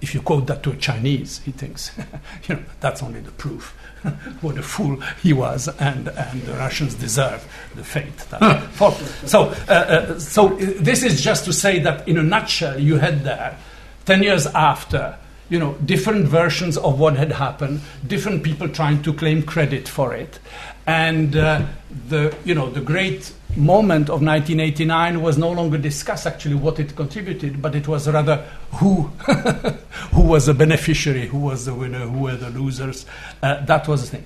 if 0.05 0.13
you 0.13 0.21
quote 0.21 0.45
that 0.45 0.61
to 0.61 0.71
a 0.71 0.75
Chinese, 0.75 1.39
he 1.39 1.51
thinks, 1.51 1.91
you 2.47 2.55
know, 2.55 2.63
that's 2.79 3.01
only 3.01 3.21
the 3.21 3.31
proof. 3.31 3.75
What 4.41 4.55
a 4.59 4.61
fool 4.61 5.01
he 5.23 5.33
was, 5.33 5.67
and, 5.67 6.09
and 6.09 6.41
the 6.43 6.53
Russians 6.53 6.93
deserve 6.93 7.43
the 7.73 7.83
fate 7.83 8.15
that 8.29 8.61
followed. 8.73 9.07
So, 9.25 9.45
uh, 9.67 9.71
uh, 9.71 10.19
so 10.19 10.53
uh, 10.53 10.73
this 10.77 11.01
is 11.01 11.23
just 11.23 11.45
to 11.45 11.53
say 11.53 11.79
that 11.79 12.07
in 12.07 12.19
a 12.19 12.23
nutshell, 12.23 12.79
you 12.79 12.97
had 12.97 13.23
there, 13.23 13.57
10 14.05 14.21
years 14.21 14.45
after, 14.45 15.17
you 15.49 15.57
know, 15.57 15.73
different 15.83 16.27
versions 16.27 16.77
of 16.77 16.99
what 16.99 17.17
had 17.17 17.31
happened, 17.31 17.81
different 18.05 18.43
people 18.43 18.69
trying 18.69 19.01
to 19.01 19.11
claim 19.11 19.41
credit 19.41 19.87
for 19.87 20.13
it, 20.13 20.37
and 20.85 21.35
uh, 21.35 21.65
the, 22.09 22.35
you 22.45 22.53
know, 22.53 22.69
the 22.69 22.81
great 22.81 23.33
moment 23.57 24.09
of 24.09 24.21
1989 24.21 25.21
was 25.21 25.37
no 25.37 25.51
longer 25.51 25.77
discussed 25.77 26.27
actually 26.27 26.55
what 26.55 26.79
it 26.79 26.95
contributed, 26.95 27.61
but 27.61 27.75
it 27.75 27.87
was 27.87 28.07
rather 28.07 28.45
who 28.73 29.03
who 30.13 30.21
was 30.21 30.45
the 30.45 30.53
beneficiary, 30.53 31.27
who 31.27 31.39
was 31.39 31.65
the 31.65 31.73
winner, 31.73 31.99
who 31.99 32.19
were 32.19 32.35
the 32.35 32.49
losers. 32.49 33.05
Uh, 33.41 33.63
that 33.65 33.87
was 33.87 34.09
the 34.09 34.17
thing. 34.17 34.25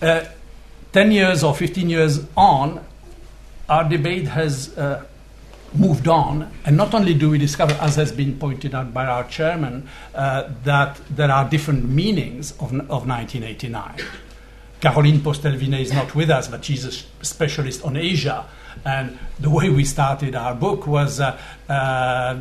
Uh, 0.00 0.24
Ten 0.92 1.12
years 1.12 1.44
or 1.44 1.54
15 1.54 1.90
years 1.90 2.26
on, 2.34 2.84
our 3.68 3.86
debate 3.86 4.26
has 4.26 4.76
uh, 4.78 5.04
moved 5.74 6.08
on, 6.08 6.50
and 6.64 6.78
not 6.78 6.94
only 6.94 7.12
do 7.12 7.28
we 7.28 7.36
discover, 7.36 7.74
as 7.74 7.96
has 7.96 8.10
been 8.10 8.38
pointed 8.38 8.74
out 8.74 8.94
by 8.94 9.04
our 9.04 9.24
chairman, 9.28 9.86
uh, 10.14 10.48
that 10.64 10.98
there 11.10 11.30
are 11.30 11.48
different 11.48 11.84
meanings 11.86 12.52
of, 12.52 12.72
of 12.90 13.06
1989. 13.06 13.96
Caroline 14.80 15.20
Postel-Vinay 15.20 15.80
is 15.80 15.92
not 15.92 16.14
with 16.14 16.30
us, 16.30 16.48
but 16.48 16.64
she's 16.64 16.84
a 16.84 16.92
specialist 17.24 17.84
on 17.84 17.96
Asia. 17.96 18.46
And 18.84 19.18
the 19.40 19.50
way 19.50 19.70
we 19.70 19.84
started 19.84 20.36
our 20.36 20.54
book 20.54 20.86
was 20.86 21.20
uh, 21.20 21.38
uh, 21.68 22.38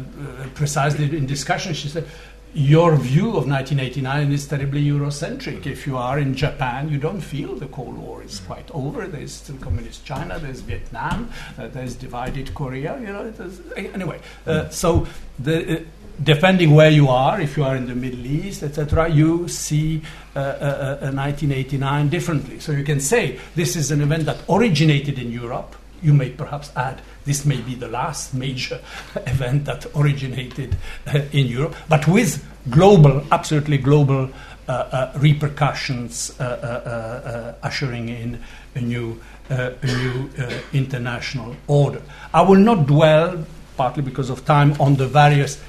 precisely 0.53 1.05
in 1.17 1.25
discussion. 1.25 1.73
She 1.73 1.89
said, 1.89 2.07
your 2.53 2.95
view 2.95 3.29
of 3.29 3.47
1989 3.47 4.31
is 4.31 4.47
terribly 4.47 4.83
Eurocentric. 4.83 5.65
If 5.65 5.85
you 5.85 5.97
are 5.97 6.17
in 6.17 6.33
Japan, 6.33 6.89
you 6.89 6.97
don't 6.97 7.21
feel 7.21 7.55
the 7.55 7.67
Cold 7.67 7.97
War 7.97 8.23
is 8.23 8.39
quite 8.39 8.69
over. 8.71 9.05
There's 9.05 9.33
still 9.33 9.57
communist 9.57 10.05
China, 10.05 10.39
there's 10.39 10.61
Vietnam, 10.61 11.29
uh, 11.57 11.67
there's 11.67 11.93
divided 11.93 12.55
Korea. 12.55 12.99
You 12.99 13.07
know, 13.07 13.33
anyway. 13.75 14.19
Uh, 14.45 14.69
so 14.69 15.05
the, 15.37 15.81
uh, 15.81 15.83
depending 16.23 16.73
where 16.73 16.89
you 16.89 17.09
are, 17.09 17.39
if 17.39 17.57
you 17.57 17.63
are 17.63 17.75
in 17.75 17.87
the 17.87 17.95
Middle 17.95 18.25
East, 18.25 18.63
etc., 18.63 19.09
you 19.09 19.47
see 19.47 20.01
uh, 20.35 20.39
uh, 20.39 21.11
1989 21.13 22.09
differently. 22.09 22.59
So 22.59 22.71
you 22.71 22.83
can 22.83 22.99
say 22.99 23.39
this 23.55 23.75
is 23.75 23.91
an 23.91 24.01
event 24.01 24.25
that 24.25 24.37
originated 24.49 25.19
in 25.19 25.31
Europe. 25.31 25.75
You 26.01 26.13
may 26.13 26.29
perhaps 26.29 26.71
add 26.75 27.01
this 27.25 27.45
may 27.45 27.59
be 27.59 27.75
the 27.75 27.87
last 27.87 28.33
major 28.33 28.79
event 29.15 29.65
that 29.65 29.85
originated 29.95 30.77
uh, 31.05 31.21
in 31.31 31.47
Europe, 31.47 31.75
but 31.89 32.07
with 32.07 32.43
global, 32.69 33.23
absolutely 33.31 33.77
global 33.77 34.29
uh, 34.67 34.71
uh, 34.71 35.19
repercussions 35.19 36.37
uh, 36.41 37.55
ushering 37.63 38.09
in 38.09 38.37
a 38.75 38.81
new, 38.81 39.17
a 39.49 39.73
new 39.85 40.29
international 40.73 41.55
order. 41.67 42.01
I 42.33 42.41
will 42.41 42.59
not 42.59 42.85
dwell, 42.85 43.45
partly 43.77 44.03
because 44.03 44.29
of 44.29 44.43
time, 44.43 44.75
on 44.81 44.95
the 44.95 45.07
various 45.07 45.63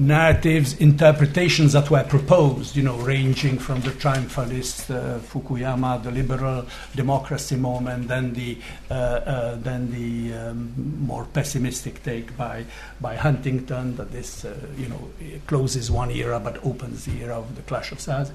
narratives, 0.00 0.74
interpretations 0.80 1.74
that 1.74 1.90
were 1.90 2.02
proposed, 2.04 2.74
you 2.74 2.82
know, 2.82 2.96
ranging 2.96 3.58
from 3.58 3.80
the 3.82 3.90
triumphalist 3.90 4.90
uh, 4.90 5.18
Fukuyama, 5.18 6.02
the 6.02 6.10
liberal 6.10 6.66
democracy 6.96 7.56
moment, 7.56 8.08
then 8.08 8.32
the 8.32 8.58
uh, 8.90 8.94
uh, 8.94 9.56
then 9.56 9.90
the 9.92 10.34
um, 10.34 10.72
more 11.06 11.26
pessimistic 11.26 12.02
take 12.02 12.36
by 12.36 12.64
by 13.00 13.14
Huntington 13.14 13.96
that 13.96 14.10
this, 14.10 14.44
uh, 14.44 14.56
you 14.76 14.88
know, 14.88 15.10
closes 15.46 15.90
one 15.90 16.10
era 16.10 16.40
but 16.40 16.64
opens 16.64 17.04
the 17.04 17.20
era 17.20 17.38
of 17.38 17.54
the 17.54 17.62
clash 17.62 17.92
of 17.92 18.00
styles. 18.00 18.32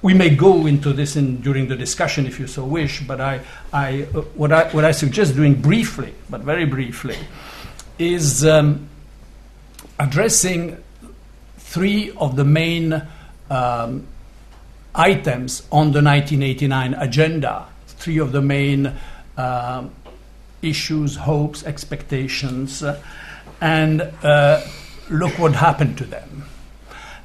We 0.00 0.14
may 0.14 0.30
go 0.34 0.66
into 0.66 0.92
this 0.92 1.14
in, 1.14 1.40
during 1.42 1.68
the 1.68 1.76
discussion 1.76 2.26
if 2.26 2.40
you 2.40 2.48
so 2.48 2.64
wish, 2.64 3.06
but 3.06 3.20
I, 3.20 3.40
I, 3.72 4.02
uh, 4.14 4.22
what 4.34 4.52
I 4.52 4.68
what 4.70 4.84
I 4.84 4.92
suggest 4.92 5.34
doing 5.34 5.60
briefly, 5.60 6.14
but 6.30 6.42
very 6.42 6.66
briefly, 6.66 7.18
is. 7.98 8.44
Um, 8.44 8.88
addressing 10.02 10.82
three 11.58 12.10
of 12.16 12.34
the 12.34 12.44
main 12.44 13.06
um, 13.50 14.04
items 14.94 15.62
on 15.70 15.92
the 15.92 16.02
1989 16.02 16.94
agenda, 16.94 17.66
three 17.86 18.18
of 18.18 18.32
the 18.32 18.42
main 18.42 18.92
uh, 19.36 19.84
issues, 20.60 21.14
hopes, 21.14 21.64
expectations, 21.64 22.82
uh, 22.82 23.00
and 23.60 24.02
uh, 24.24 24.60
look 25.08 25.38
what 25.38 25.54
happened 25.54 25.96
to 25.98 26.04
them. 26.04 26.44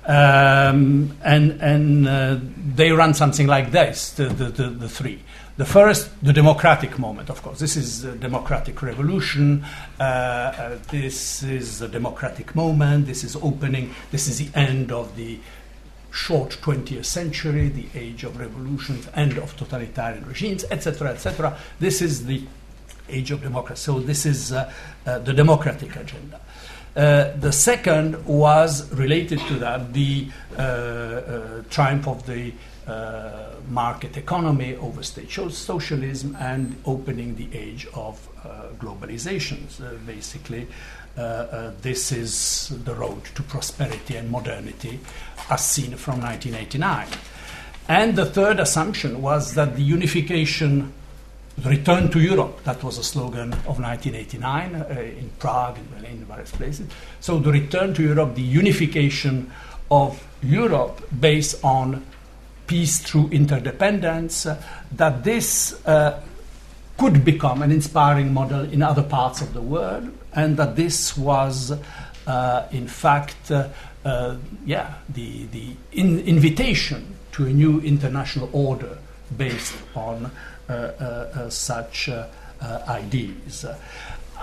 Um, 0.05 1.17
and 1.23 1.59
and 1.61 2.07
uh, 2.07 2.37
they 2.75 2.91
run 2.91 3.13
something 3.13 3.47
like 3.47 3.71
this, 3.71 4.11
the, 4.11 4.25
the, 4.25 4.45
the, 4.45 4.69
the 4.69 4.89
three. 4.89 5.19
The 5.57 5.65
first, 5.65 6.11
the 6.23 6.33
democratic 6.33 6.99
moment, 6.99 7.31
of 7.31 7.41
course. 7.41 7.57
This 7.57 7.75
is 7.75 8.03
a 8.03 8.15
democratic 8.15 8.79
revolution. 8.83 9.65
Uh, 9.99 10.03
uh, 10.03 10.77
this 10.91 11.41
is 11.41 11.81
a 11.81 11.87
democratic 11.87 12.55
moment. 12.55 13.07
This 13.07 13.23
is 13.23 13.35
opening. 13.37 13.95
This 14.11 14.27
is 14.27 14.37
the 14.37 14.55
end 14.55 14.91
of 14.91 15.15
the 15.15 15.39
short 16.11 16.51
20th 16.61 17.05
century, 17.05 17.69
the 17.69 17.87
age 17.95 18.23
of 18.23 18.39
revolutions, 18.39 19.07
end 19.15 19.39
of 19.39 19.57
totalitarian 19.57 20.25
regimes, 20.27 20.63
etc., 20.69 21.09
etc. 21.09 21.57
This 21.79 22.03
is 22.03 22.27
the 22.27 22.43
age 23.09 23.31
of 23.31 23.41
democracy. 23.41 23.81
So 23.81 23.99
this 23.99 24.27
is 24.27 24.51
uh, 24.51 24.71
uh, 25.07 25.19
the 25.19 25.33
democratic 25.33 25.95
agenda. 25.95 26.39
Uh, 26.95 27.31
the 27.37 27.51
second 27.51 28.25
was 28.25 28.91
related 28.93 29.39
to 29.39 29.55
that, 29.55 29.93
the 29.93 30.27
uh, 30.57 30.61
uh, 30.61 31.63
triumph 31.69 32.07
of 32.07 32.25
the 32.27 32.53
uh, 32.87 33.53
market 33.69 34.15
economy 34.17 34.75
over 34.77 35.03
state 35.03 35.29
socialism 35.29 36.37
and 36.39 36.75
opening 36.85 37.35
the 37.35 37.49
age 37.57 37.85
of 37.93 38.27
uh, 38.43 38.67
globalization. 38.79 39.57
Uh, 39.81 39.95
basically, 40.05 40.67
uh, 41.17 41.21
uh, 41.21 41.71
this 41.81 42.11
is 42.11 42.71
the 42.85 42.93
road 42.93 43.23
to 43.35 43.43
prosperity 43.43 44.15
and 44.15 44.29
modernity 44.29 44.99
as 45.49 45.65
seen 45.65 45.95
from 45.95 46.21
1989. 46.21 47.07
And 47.89 48.15
the 48.15 48.25
third 48.25 48.59
assumption 48.59 49.21
was 49.21 49.53
that 49.55 49.75
the 49.75 49.81
unification, 49.81 50.93
the 51.57 51.69
return 51.69 52.11
to 52.11 52.19
Europe, 52.19 52.63
that 52.65 52.83
was 52.83 52.97
a 52.97 53.03
slogan 53.03 53.53
of 53.65 53.79
1989 53.79 54.75
uh, 54.75 55.01
in 55.01 55.29
Prague, 55.39 55.77
Berlin, 55.95 56.11
in 56.11 56.25
various 56.25 56.51
places. 56.51 56.87
So 57.19 57.39
the 57.39 57.51
return 57.51 57.93
to 57.95 58.03
Europe, 58.03 58.35
the 58.35 58.41
unification 58.41 59.51
of 59.89 60.21
Europe 60.43 61.01
based 61.19 61.63
on 61.63 62.05
peace 62.67 62.99
through 62.99 63.29
interdependence, 63.29 64.45
uh, 64.45 64.61
that 64.91 65.23
this 65.23 65.73
uh, 65.85 66.21
could 66.97 67.23
become 67.23 67.61
an 67.61 67.71
inspiring 67.71 68.33
model 68.33 68.61
in 68.71 68.83
other 68.83 69.03
parts 69.03 69.41
of 69.41 69.53
the 69.53 69.61
world, 69.61 70.09
and 70.33 70.57
that 70.57 70.75
this 70.75 71.17
was, 71.17 71.71
uh, 72.27 72.67
in 72.71 72.87
fact, 72.87 73.51
uh, 73.51 73.69
uh, 74.05 74.35
yeah, 74.65 74.93
the, 75.09 75.45
the 75.47 75.73
in 75.91 76.19
invitation 76.19 77.15
to 77.31 77.45
a 77.45 77.49
new 77.49 77.79
international 77.81 78.49
order 78.53 78.97
based 79.37 79.75
on 79.95 80.31
uh, 80.69 81.49
such 81.49 82.09
ideas. 82.87 83.65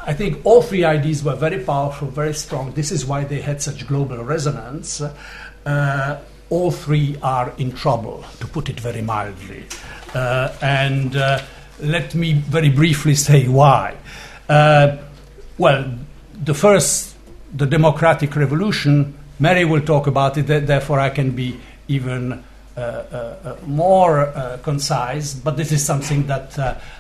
I 0.06 0.12
think 0.12 0.44
all 0.44 0.60
three 0.60 0.84
ideas 0.84 1.24
were 1.24 1.36
very 1.36 1.64
powerful, 1.64 2.08
very 2.08 2.34
strong. 2.34 2.72
This 2.72 2.90
is 2.90 3.06
why 3.06 3.24
they 3.24 3.40
had 3.40 3.62
such 3.62 3.86
global 3.86 4.22
resonance. 4.22 5.00
Uh, 5.00 6.20
all 6.50 6.70
three 6.70 7.16
are 7.22 7.52
in 7.58 7.72
trouble, 7.72 8.24
to 8.40 8.46
put 8.46 8.68
it 8.68 8.78
very 8.78 9.02
mildly. 9.02 9.64
Uh, 10.14 10.54
and 10.62 11.16
uh, 11.16 11.40
let 11.80 12.14
me 12.14 12.34
very 12.34 12.68
briefly 12.68 13.14
say 13.14 13.48
why. 13.48 13.96
Uh, 14.48 14.96
well, 15.58 15.92
the 16.44 16.54
first, 16.54 17.16
the 17.52 17.66
democratic 17.66 18.36
revolution, 18.36 19.16
Mary 19.38 19.64
will 19.64 19.80
talk 19.80 20.06
about 20.06 20.36
it, 20.36 20.46
therefore 20.46 21.00
I 21.00 21.10
can 21.10 21.30
be 21.30 21.58
even 21.88 22.44
uh, 22.76 22.80
uh, 22.80 23.36
uh, 23.44 23.56
more 23.66 24.58
concise, 24.64 25.32
but 25.32 25.56
this 25.56 25.70
is 25.70 25.84
something 25.84 26.26
that, 26.26 26.50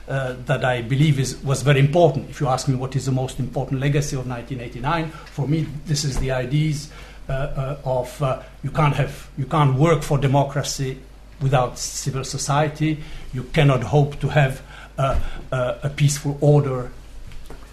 that 0.06 0.64
I 0.64 0.82
believe 0.82 1.18
is, 1.18 1.36
was 1.42 1.62
very 1.62 1.80
important. 1.80 2.30
If 2.30 2.40
you 2.40 2.46
ask 2.46 2.68
me 2.68 2.76
what 2.76 2.94
is 2.94 3.06
the 3.06 3.12
most 3.12 3.40
important 3.40 3.80
legacy 3.80 4.14
of 4.14 4.26
1989, 4.28 5.10
for 5.10 5.48
me, 5.48 5.66
this 5.86 6.04
is 6.04 6.18
the 6.18 6.30
ideas 6.30 6.90
of 7.28 8.22
uh, 8.22 8.42
you 8.62 8.70
can't 8.70 8.94
have 8.94 9.28
you 9.38 9.46
can't 9.46 9.76
work 9.76 10.02
for 10.02 10.18
democracy 10.18 10.98
without 11.40 11.78
civil 11.78 12.24
society. 12.24 13.02
You 13.32 13.44
cannot 13.44 13.82
hope 13.82 14.20
to 14.20 14.28
have 14.28 14.62
a 14.98 15.92
peaceful 15.96 16.38
order 16.40 16.90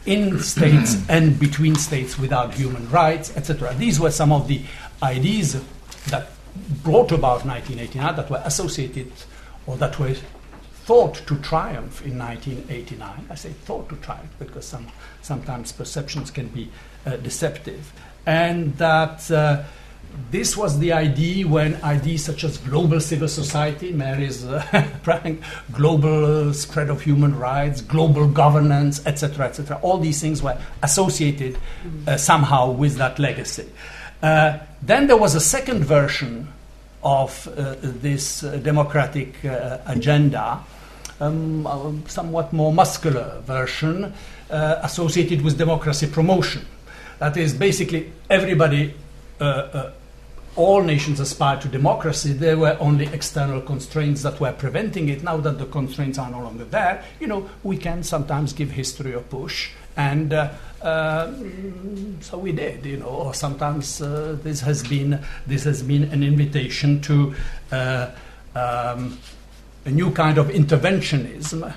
in 0.05 0.39
states 0.53 0.97
and 1.09 1.39
between 1.39 1.75
states 1.75 2.17
without 2.17 2.53
human 2.53 2.89
rights, 2.89 3.35
etc. 3.37 3.73
These 3.75 3.99
were 3.99 4.11
some 4.11 4.31
of 4.31 4.47
the 4.47 4.61
ideas 5.03 5.61
that 6.07 6.29
brought 6.83 7.11
about 7.11 7.45
1989 7.45 8.15
that 8.15 8.29
were 8.29 8.41
associated 8.43 9.11
or 9.65 9.77
that 9.77 9.99
were 9.99 10.15
thought 10.85 11.15
to 11.27 11.37
triumph 11.37 12.05
in 12.05 12.17
1989. 12.17 13.27
I 13.29 13.35
say 13.35 13.49
thought 13.49 13.87
to 13.89 13.95
triumph 13.97 14.31
because 14.39 14.65
some, 14.65 14.87
sometimes 15.21 15.71
perceptions 15.71 16.31
can 16.31 16.47
be 16.47 16.69
uh, 17.05 17.17
deceptive 17.17 17.93
and 18.25 18.77
that 18.77 19.29
uh, 19.31 19.63
this 20.29 20.55
was 20.55 20.79
the 20.79 20.93
idea 20.93 21.47
when 21.47 21.75
ideas 21.84 22.25
such 22.25 22.43
as 22.43 22.57
global 22.57 22.99
civil 22.99 23.27
society, 23.27 23.91
Mary's 23.91 24.45
uh, 24.45 24.88
global 25.73 26.53
spread 26.53 26.89
of 26.89 27.01
human 27.01 27.38
rights, 27.38 27.81
global 27.81 28.27
governance, 28.27 29.05
etc., 29.05 29.45
etc., 29.47 29.79
all 29.81 29.97
these 29.97 30.21
things 30.21 30.41
were 30.41 30.57
associated 30.84 31.57
uh, 32.07 32.17
somehow 32.17 32.71
with 32.71 32.95
that 32.95 33.19
legacy. 33.19 33.67
Uh, 34.21 34.60
then 34.81 35.07
there 35.07 35.17
was 35.17 35.36
a 35.36 35.39
second 35.39 35.84
version 35.84 36.47
of 37.03 37.47
uh, 37.47 37.75
this 37.81 38.43
uh, 38.43 38.57
democratic 38.57 39.43
uh, 39.43 39.79
agenda, 39.88 40.60
um, 41.19 42.03
somewhat 42.07 42.53
more 42.53 42.71
muscular 42.73 43.41
version 43.45 44.13
associated 44.49 45.41
with 45.43 45.57
democracy 45.57 46.05
promotion. 46.05 46.65
That 47.21 47.38
is 47.38 47.53
basically 47.53 48.12
everybody, 48.31 48.95
uh, 49.39 49.43
uh, 49.43 49.91
all 50.55 50.81
nations 50.81 51.19
aspire 51.19 51.62
to 51.62 51.67
democracy. 51.67 52.34
There 52.34 52.57
were 52.57 52.75
only 52.79 53.05
external 53.13 53.62
constraints 53.62 54.23
that 54.23 54.39
were 54.39 54.51
preventing 54.51 55.07
it. 55.07 55.21
Now 55.21 55.38
that 55.38 55.60
the 55.60 55.67
constraints 55.67 56.17
are 56.17 56.31
no 56.31 56.39
longer 56.39 56.65
there, 56.65 57.03
you 57.19 57.27
know, 57.27 57.47
we 57.62 57.77
can 57.77 58.01
sometimes 58.01 58.53
give 58.53 58.71
history 58.71 59.13
a 59.13 59.19
push. 59.19 59.69
And 59.95 60.34
uh, 60.34 60.49
uh, 60.81 61.31
so 62.21 62.39
we 62.39 62.53
did, 62.53 62.88
you 62.88 62.97
know. 62.97 63.05
Or 63.05 63.36
sometimes 63.36 64.01
uh, 64.01 64.36
this 64.41 64.62
has 64.62 64.81
been 64.81 65.23
this 65.45 65.63
has 65.65 65.84
been 65.84 66.05
an 66.05 66.23
invitation 66.23 67.01
to 67.01 67.36
uh, 67.71 68.10
um, 68.55 69.19
a 69.86 69.91
new 69.91 70.10
kind 70.10 70.39
of 70.39 70.47
interventionism, 70.47 71.71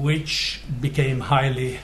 which 0.00 0.62
became 0.80 1.20
highly 1.20 1.80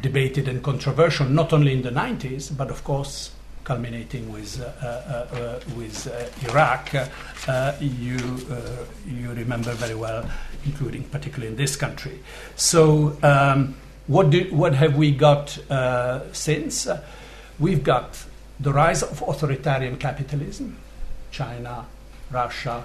debated 0.00 0.48
and 0.48 0.62
controversial, 0.62 1.26
not 1.26 1.52
only 1.52 1.72
in 1.72 1.82
the 1.82 1.90
90s, 1.90 2.56
but 2.56 2.70
of 2.70 2.84
course 2.84 3.32
culminating 3.64 4.32
with, 4.32 4.60
uh, 4.60 4.64
uh, 4.64 5.36
uh, 5.36 5.60
with 5.76 6.06
Iraq. 6.48 6.94
You, 7.80 8.16
you 9.06 9.28
remember 9.32 9.72
very 9.72 9.94
well, 9.94 10.28
including 10.64 11.04
particularly 11.04 11.48
in 11.48 11.56
this 11.56 11.76
country. 11.76 12.18
So, 12.56 13.16
um, 13.22 13.74
what, 14.06 14.30
do, 14.30 14.48
what 14.50 14.74
have 14.74 14.96
we 14.96 15.12
got 15.12 15.58
since? 16.32 16.88
We've 17.58 17.84
got 17.84 18.24
the 18.58 18.72
rise 18.72 19.02
of 19.02 19.22
authoritarian 19.22 19.98
capitalism, 19.98 20.78
China, 21.30 21.84
Russia, 22.30 22.84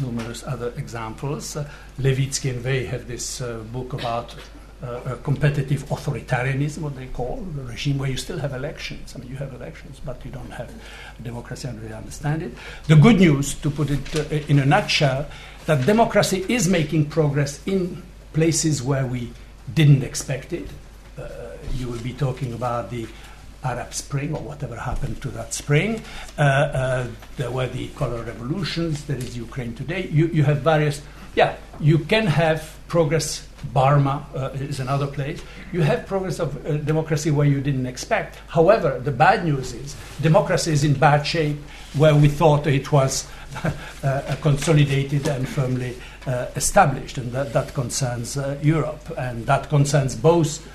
numerous 0.00 0.44
other 0.44 0.72
examples. 0.76 1.56
Levitsky 1.98 2.50
and 2.50 2.64
Way 2.64 2.84
have 2.86 3.08
this 3.08 3.40
uh, 3.40 3.58
book 3.72 3.92
about 3.92 4.34
uh, 4.82 5.16
competitive 5.22 5.84
authoritarianism, 5.84 6.78
what 6.78 6.96
they 6.96 7.06
call 7.06 7.36
the 7.54 7.62
regime 7.62 7.98
where 7.98 8.10
you 8.10 8.16
still 8.16 8.38
have 8.38 8.52
elections. 8.54 9.14
I 9.14 9.18
mean, 9.18 9.28
you 9.28 9.36
have 9.36 9.52
elections, 9.52 10.00
but 10.04 10.24
you 10.24 10.30
don't 10.30 10.50
have 10.50 10.72
democracy 11.22 11.68
and 11.68 11.80
really 11.82 11.94
understand 11.94 12.42
it. 12.42 12.52
The 12.86 12.96
good 12.96 13.18
news, 13.18 13.54
to 13.54 13.70
put 13.70 13.90
it 13.90 14.16
uh, 14.16 14.34
in 14.48 14.58
a 14.58 14.64
nutshell, 14.64 15.26
that 15.66 15.84
democracy 15.86 16.44
is 16.48 16.68
making 16.68 17.06
progress 17.06 17.60
in 17.66 18.02
places 18.32 18.82
where 18.82 19.06
we 19.06 19.32
didn't 19.74 20.02
expect 20.02 20.52
it. 20.52 20.68
Uh, 21.18 21.28
you 21.74 21.88
will 21.88 22.00
be 22.00 22.12
talking 22.12 22.54
about 22.54 22.90
the 22.90 23.06
Arab 23.62 23.92
Spring 23.92 24.34
or 24.34 24.40
whatever 24.40 24.76
happened 24.76 25.20
to 25.22 25.28
that 25.28 25.52
spring. 25.52 26.02
Uh, 26.38 26.42
uh, 26.42 27.06
there 27.36 27.50
were 27.50 27.66
the 27.66 27.88
color 27.88 28.22
revolutions. 28.22 29.04
There 29.04 29.18
is 29.18 29.36
Ukraine 29.36 29.74
today. 29.74 30.08
You, 30.10 30.28
you 30.28 30.44
have 30.44 30.62
various. 30.62 31.02
Yeah, 31.34 31.56
you 31.78 31.98
can 31.98 32.26
have 32.26 32.76
progress. 32.88 33.46
Burma 33.74 34.26
uh, 34.34 34.48
is 34.54 34.80
another 34.80 35.06
place. 35.06 35.42
You 35.70 35.82
have 35.82 36.06
progress 36.06 36.38
of 36.40 36.64
uh, 36.64 36.78
democracy 36.78 37.30
where 37.30 37.46
you 37.46 37.60
didn't 37.60 37.84
expect. 37.84 38.38
However, 38.48 38.98
the 38.98 39.12
bad 39.12 39.44
news 39.44 39.74
is 39.74 39.94
democracy 40.22 40.72
is 40.72 40.82
in 40.82 40.94
bad 40.94 41.26
shape 41.26 41.58
where 41.92 42.14
we 42.14 42.28
thought 42.28 42.66
it 42.66 42.90
was 42.90 43.28
uh, 44.02 44.36
consolidated 44.40 45.28
and 45.28 45.46
firmly 45.46 45.94
uh, 46.26 46.46
established, 46.56 47.18
and 47.18 47.32
that, 47.32 47.52
that 47.52 47.74
concerns 47.74 48.38
Europe, 48.62 49.12
and 49.18 49.44
that 49.44 49.68
concerns 49.68 50.16
both 50.16 50.66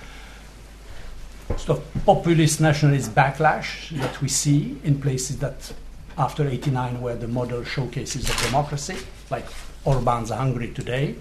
sort 1.57 1.79
of 1.79 2.05
populist 2.05 2.59
nationalist 2.61 3.13
backlash 3.15 3.89
that 3.99 4.21
we 4.21 4.27
see 4.27 4.77
in 4.83 4.99
places 5.01 5.39
that 5.39 5.73
after 6.17 6.47
89 6.47 7.01
were 7.01 7.15
the 7.15 7.27
model 7.27 7.63
showcases 7.63 8.29
of 8.29 8.37
democracy, 8.43 8.97
like 9.29 9.45
Orban's 9.85 10.29
Hungary 10.31 10.71
today, 10.71 11.15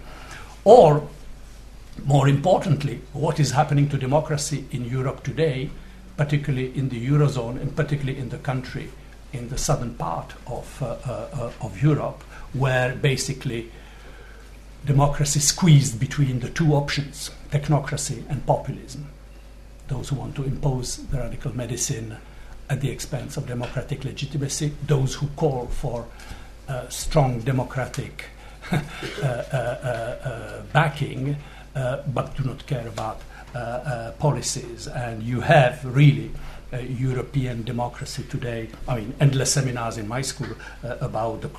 or 0.65 1.07
more 2.05 2.29
importantly, 2.29 3.01
what 3.13 3.39
is 3.39 3.53
happening 3.53 3.89
to 3.91 3.99
democracy 3.99 4.67
in 4.71 4.85
Europe 4.85 5.23
today, 5.23 5.71
particularly 6.17 6.77
in 6.77 6.89
the 6.89 7.09
Eurozone 7.09 7.61
and 7.61 7.77
particularly 7.77 8.19
in 8.19 8.31
the 8.31 8.39
country 8.39 8.91
in 9.33 9.49
the 9.49 9.59
southern 9.59 9.95
part 9.95 10.33
of, 10.47 10.83
uh, 10.83 10.97
uh, 11.05 11.51
of 11.61 11.83
Europe, 11.83 12.23
where 12.53 12.95
basically 12.95 13.71
democracy 14.87 15.41
squeezed 15.41 15.99
between 15.99 16.41
the 16.41 16.51
two 16.51 16.73
options, 16.75 17.31
technocracy 17.51 18.29
and 18.29 18.47
populism. 18.47 19.09
Those 19.89 20.09
who 20.09 20.17
want 20.17 20.37
to 20.37 20.45
impose 20.45 20.97
the 20.97 21.19
radical 21.19 21.55
medicine 21.55 22.17
at 22.71 22.81
the 22.81 22.91
expense 22.91 23.37
of 23.37 23.47
democratic 23.47 24.05
legitimacy, 24.05 24.73
those 24.87 25.15
who 25.17 25.27
call 25.37 25.67
for 25.67 26.07
uh, 26.69 26.89
strong 26.89 27.41
democratic 27.41 28.27
backing, 30.73 31.37
uh, 31.75 32.03
but 32.09 32.37
do 32.37 32.45
not 32.45 32.67
care 32.67 32.89
about 32.89 33.21
policies. 34.19 34.87
And 34.89 35.23
you 35.23 35.41
have 35.41 35.85
really 35.85 36.31
European 36.73 37.63
democracy 37.63 38.25
today. 38.29 38.69
I 38.89 38.97
mean, 38.97 39.15
endless 39.21 39.53
seminars 39.53 39.97
in 39.97 40.09
my 40.09 40.23
school 40.23 40.49
about 40.83 41.43
the 41.43 41.51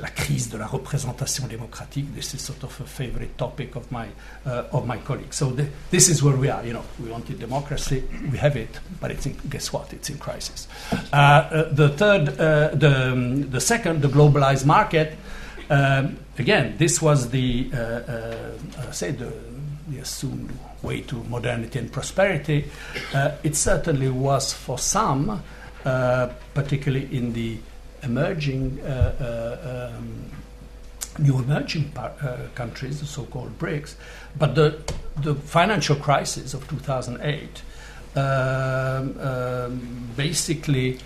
la 0.00 0.08
crise 0.08 0.48
de 0.48 0.58
la 0.58 0.66
représentation 0.66 1.46
démocratique. 1.46 2.14
This 2.14 2.34
is 2.34 2.40
sort 2.40 2.62
of 2.64 2.80
a 2.80 2.84
favorite 2.84 3.36
topic 3.36 3.76
of 3.76 3.90
my 3.92 4.08
uh, 4.46 4.64
of 4.72 4.86
my 4.86 4.98
colleagues. 4.98 5.36
So 5.36 5.50
the, 5.50 5.66
this 5.90 6.08
is 6.08 6.22
where 6.22 6.36
we 6.36 6.48
are. 6.48 6.64
You 6.64 6.72
know, 6.72 6.84
we 7.02 7.10
wanted 7.10 7.38
democracy, 7.38 8.02
we 8.32 8.38
have 8.38 8.56
it, 8.56 8.80
but 9.00 9.10
it's 9.10 9.26
in, 9.26 9.36
guess 9.48 9.72
what? 9.72 9.92
It's 9.92 10.10
in 10.10 10.18
crisis. 10.18 10.68
Uh, 11.12 11.16
uh, 11.16 11.72
the 11.72 11.90
third, 11.90 12.28
uh, 12.28 12.70
the 12.74 13.12
um, 13.12 13.50
the 13.50 13.60
second, 13.60 14.02
the 14.02 14.08
globalized 14.08 14.66
market. 14.66 15.16
Um, 15.70 16.18
again, 16.36 16.76
this 16.78 17.00
was 17.00 17.30
the 17.30 17.70
uh, 17.72 17.76
uh, 17.76 18.90
say 18.90 19.12
the, 19.12 19.32
the 19.88 19.98
assumed 20.00 20.50
way 20.82 21.00
to 21.02 21.22
modernity 21.24 21.78
and 21.78 21.92
prosperity. 21.92 22.68
it 23.42 23.54
certainly 23.54 24.08
was 24.08 24.52
for 24.52 24.78
some, 24.78 25.42
particularly 26.54 27.16
in 27.16 27.32
the 27.32 27.58
emerging 28.02 28.80
uh, 28.80 29.14
uh, 29.20 29.92
um, 29.96 30.24
new 31.18 31.38
emerging 31.38 31.90
par- 31.90 32.14
uh, 32.22 32.38
countries, 32.54 33.00
the 33.00 33.06
so-called 33.06 33.58
BRICS. 33.58 33.94
But 34.38 34.54
the 34.54 34.80
the 35.16 35.34
financial 35.34 35.96
crisis 35.96 36.54
of 36.54 36.68
2008 36.68 37.62
um, 38.16 39.20
um, 39.20 40.10
basically 40.16 40.98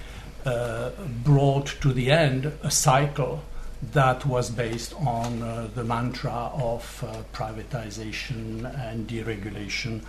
uh, 0.47 0.91
brought 1.25 1.67
to 1.81 1.93
the 1.93 2.11
end 2.11 2.53
a 2.63 2.71
cycle 2.71 3.43
that 3.93 4.25
was 4.25 4.51
based 4.51 4.95
on 4.95 5.43
uh, 5.43 5.69
the 5.75 5.85
mantra 5.85 6.51
of 6.55 7.05
uh, 7.07 7.23
privatization 7.33 8.65
and 8.89 9.07
deregulation 9.07 10.03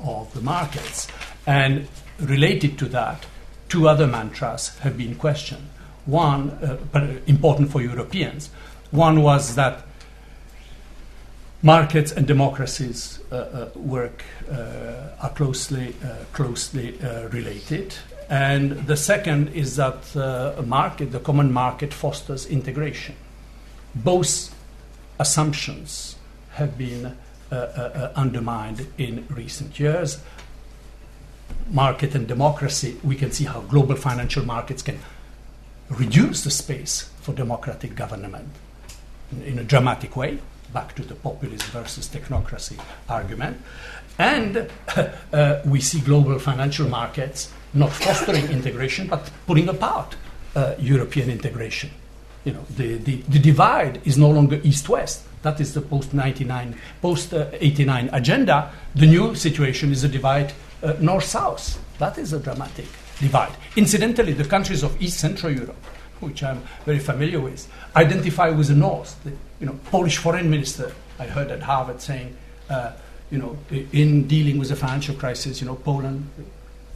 of 0.00 0.32
the 0.34 0.40
markets. 0.40 1.08
And 1.46 1.88
related 2.18 2.78
to 2.78 2.86
that, 2.86 3.26
two 3.68 3.88
other 3.88 4.06
mantras 4.06 4.78
have 4.80 4.96
been 4.96 5.14
questioned. 5.14 5.68
One, 6.06 6.50
uh, 6.50 6.78
but 6.92 7.02
important 7.26 7.70
for 7.70 7.80
Europeans, 7.80 8.50
one 8.90 9.22
was 9.22 9.54
that 9.54 9.84
markets 11.62 12.12
and 12.12 12.26
democracies 12.26 13.20
uh, 13.30 13.36
uh, 13.36 13.70
work 13.76 14.24
uh, 14.50 15.16
are 15.22 15.30
closely 15.30 15.94
uh, 16.04 16.24
closely 16.32 17.00
uh, 17.00 17.28
related, 17.28 17.94
and 18.32 18.86
the 18.86 18.96
second 18.96 19.48
is 19.48 19.76
that 19.76 20.16
a 20.16 20.62
market, 20.66 21.12
the 21.12 21.20
common 21.20 21.52
market, 21.52 21.92
fosters 21.92 22.46
integration. 22.46 23.14
Both 23.94 24.54
assumptions 25.18 26.16
have 26.52 26.78
been 26.78 27.14
uh, 27.50 27.54
uh, 27.54 28.12
undermined 28.16 28.86
in 28.96 29.26
recent 29.28 29.78
years. 29.78 30.18
Market 31.68 32.14
and 32.14 32.26
democracy, 32.26 32.96
we 33.04 33.16
can 33.16 33.32
see 33.32 33.44
how 33.44 33.60
global 33.60 33.96
financial 33.96 34.46
markets 34.46 34.80
can 34.80 34.98
reduce 35.90 36.42
the 36.42 36.50
space 36.50 37.10
for 37.20 37.34
democratic 37.34 37.94
government 37.94 38.48
in, 39.30 39.42
in 39.42 39.58
a 39.58 39.64
dramatic 39.64 40.16
way, 40.16 40.38
back 40.72 40.94
to 40.94 41.02
the 41.02 41.14
populist 41.16 41.64
versus 41.64 42.08
technocracy 42.08 42.82
argument. 43.10 43.60
And 44.18 44.70
uh, 45.34 45.60
we 45.66 45.80
see 45.80 46.00
global 46.00 46.38
financial 46.38 46.88
markets 46.88 47.52
not 47.74 47.90
fostering 47.92 48.46
integration, 48.50 49.08
but 49.08 49.30
putting 49.46 49.68
apart 49.68 50.16
uh, 50.54 50.74
European 50.78 51.30
integration. 51.30 51.90
You 52.44 52.52
know, 52.52 52.64
the, 52.76 52.96
the, 52.96 53.16
the 53.28 53.38
divide 53.38 54.00
is 54.04 54.18
no 54.18 54.30
longer 54.30 54.60
east-west. 54.62 55.24
That 55.42 55.60
is 55.60 55.74
the 55.74 55.80
post-99, 55.80 56.74
post-89 57.00 58.12
agenda. 58.12 58.72
The 58.94 59.06
new 59.06 59.34
situation 59.34 59.92
is 59.92 60.04
a 60.04 60.08
divide 60.08 60.52
uh, 60.82 60.94
north-south. 61.00 61.80
That 61.98 62.18
is 62.18 62.32
a 62.32 62.40
dramatic 62.40 62.86
divide. 63.20 63.52
Incidentally, 63.76 64.32
the 64.32 64.44
countries 64.44 64.82
of 64.82 65.00
East 65.00 65.18
Central 65.18 65.52
Europe, 65.52 65.84
which 66.20 66.42
I'm 66.42 66.62
very 66.84 66.98
familiar 66.98 67.40
with, 67.40 67.70
identify 67.94 68.50
with 68.50 68.68
the 68.68 68.74
North. 68.74 69.22
The 69.24 69.32
you 69.60 69.66
know, 69.66 69.78
Polish 69.90 70.18
foreign 70.18 70.50
minister, 70.50 70.92
I 71.18 71.26
heard 71.26 71.50
at 71.50 71.62
Harvard 71.62 72.00
saying, 72.00 72.36
uh, 72.68 72.92
you 73.30 73.38
know, 73.38 73.56
in 73.92 74.26
dealing 74.28 74.58
with 74.58 74.68
the 74.68 74.76
financial 74.76 75.14
crisis, 75.14 75.60
you 75.60 75.66
know, 75.66 75.76
Poland 75.76 76.28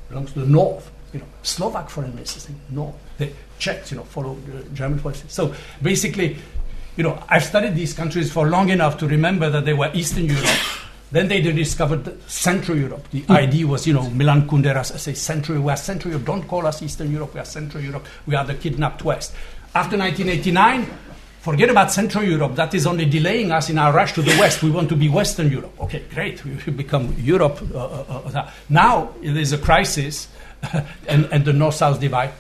belongs 0.09 0.33
to 0.33 0.41
the 0.41 0.47
North. 0.47 0.91
You 1.13 1.21
know, 1.21 1.27
Slovak 1.43 1.89
foreign 1.91 2.15
minister 2.15 2.41
saying 2.41 2.61
no. 2.71 2.95
The 3.19 3.31
Czechs, 3.59 3.91
you 3.91 3.97
know, 3.97 4.05
follow 4.05 4.35
the 4.47 4.63
German 4.71 4.99
policy. 4.99 5.25
So 5.29 5.55
basically, 5.81 6.37
you 6.97 7.05
know, 7.05 7.23
I've 7.29 7.45
studied 7.45 7.75
these 7.75 7.95
countries 7.95 8.33
for 8.33 8.49
long 8.49 8.69
enough 8.69 8.99
to 8.99 9.07
remember 9.07 9.49
that 9.51 9.65
they 9.65 9.75
were 9.75 9.91
Eastern 9.95 10.27
Europe 10.27 10.45
then 11.11 11.29
they 11.29 11.41
discovered 11.41 12.21
Central 12.29 12.77
Europe. 12.77 13.09
The 13.11 13.21
hmm. 13.21 13.33
idea 13.33 13.67
was, 13.67 13.87
you 13.87 13.95
know, 13.95 14.11
Milan 14.11 14.49
Kundera's 14.49 15.01
say 15.01 15.15
Central, 15.15 15.61
we 15.61 15.71
are 15.71 15.77
Central 15.77 16.13
Europe. 16.13 16.27
Don't 16.27 16.49
call 16.49 16.67
us 16.67 16.83
Eastern 16.83 17.13
Europe. 17.13 17.35
We 17.35 17.41
are 17.41 17.45
Central 17.45 17.83
Europe. 17.83 18.05
We 18.27 18.35
are 18.35 18.45
the 18.45 18.55
kidnapped 18.55 19.05
West. 19.05 19.35
After 19.75 19.97
1989, 19.97 20.91
forget 21.47 21.71
about 21.71 21.93
Central 21.93 22.25
Europe. 22.25 22.57
That 22.57 22.75
is 22.75 22.89
only 22.89 23.05
delaying 23.05 23.53
us 23.53 23.71
in 23.71 23.79
our 23.79 23.93
rush 23.93 24.13
to 24.15 24.23
the 24.23 24.37
West. 24.41 24.65
We 24.65 24.71
want 24.73 24.89
to 24.89 24.97
be 24.97 25.09
Western 25.09 25.49
Europe. 25.49 25.81
Okay, 25.81 26.03
great. 26.13 26.45
We 26.45 26.59
should 26.59 26.77
become 26.77 27.15
Europe. 27.19 27.63
Uh, 27.73 27.79
uh, 27.79 28.31
uh, 28.35 28.51
now 28.69 29.15
there 29.23 29.39
is 29.39 29.53
a 29.53 29.59
crisis 29.59 30.27
and, 31.09 31.27
and 31.31 31.45
the 31.45 31.53
North-South 31.53 32.01
divide. 32.01 32.33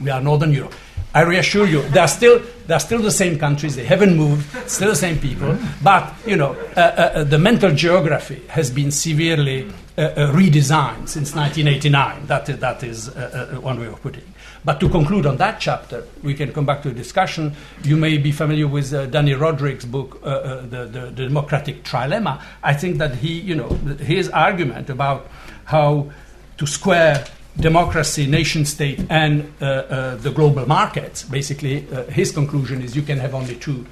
We 0.00 0.10
are 0.10 0.20
Northern 0.20 0.52
Europe. 0.52 0.74
I 1.14 1.22
reassure 1.22 1.66
you, 1.66 1.82
they 1.88 2.00
are 2.00 2.08
still 2.08 2.40
they 2.66 2.74
are 2.74 2.80
still 2.80 3.02
the 3.02 3.10
same 3.10 3.38
countries. 3.38 3.76
They 3.76 3.84
haven't 3.84 4.16
moved. 4.16 4.46
Still 4.70 4.90
the 4.90 4.96
same 4.96 5.18
people. 5.18 5.58
But 5.82 6.14
you 6.24 6.36
know, 6.36 6.52
uh, 6.76 6.80
uh, 6.80 6.80
uh 6.80 7.24
the 7.24 7.38
mental 7.38 7.74
geography 7.74 8.40
has 8.48 8.70
been 8.70 8.90
severely 8.90 9.70
uh, 9.98 10.02
uh 10.02 10.32
redesigned 10.32 11.08
since 11.08 11.34
1989. 11.34 12.26
That 12.28 12.48
is, 12.48 12.58
that 12.60 12.82
is 12.82 13.08
uh, 13.10 13.58
one 13.60 13.78
way 13.80 13.88
of 13.88 14.00
putting. 14.00 14.22
it. 14.22 14.31
But 14.64 14.78
to 14.80 14.88
conclude 14.88 15.26
on 15.26 15.38
that 15.38 15.60
chapter, 15.60 16.04
we 16.22 16.34
can 16.34 16.52
come 16.52 16.64
back 16.64 16.82
to 16.82 16.90
a 16.90 16.92
discussion. 16.92 17.54
You 17.82 17.96
may 17.96 18.16
be 18.18 18.30
familiar 18.30 18.68
with 18.68 18.94
uh, 18.94 19.06
Dani 19.08 19.36
Rodrik's 19.36 19.84
book, 19.84 20.20
uh, 20.22 20.26
uh, 20.26 20.60
the, 20.62 20.84
the, 20.84 21.00
the, 21.10 21.26
Democratic 21.26 21.82
Trilemma. 21.82 22.40
I 22.62 22.74
think 22.74 22.98
that 22.98 23.16
he, 23.16 23.40
you 23.40 23.56
know, 23.56 23.70
his 23.98 24.28
argument 24.28 24.88
about 24.88 25.26
how 25.64 26.12
to 26.58 26.66
square 26.66 27.24
democracy, 27.58 28.26
nation 28.26 28.64
state, 28.64 29.04
and 29.10 29.52
uh, 29.60 29.64
uh, 29.64 30.16
the 30.16 30.30
global 30.30 30.66
markets, 30.66 31.24
basically, 31.24 31.86
uh, 31.90 32.04
his 32.04 32.30
conclusion 32.30 32.82
is 32.82 32.94
you 32.94 33.02
can 33.02 33.18
have 33.18 33.34
only 33.34 33.56
two, 33.56 33.86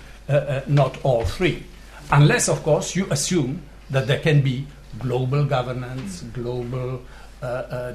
not 0.68 0.96
all 1.02 1.24
three. 1.24 1.64
Unless, 2.12 2.48
of 2.48 2.62
course, 2.62 2.94
you 2.94 3.06
assume 3.10 3.62
that 3.90 4.06
there 4.06 4.20
can 4.20 4.40
be 4.40 4.66
global 4.98 5.44
governance, 5.44 6.22
global 6.32 7.02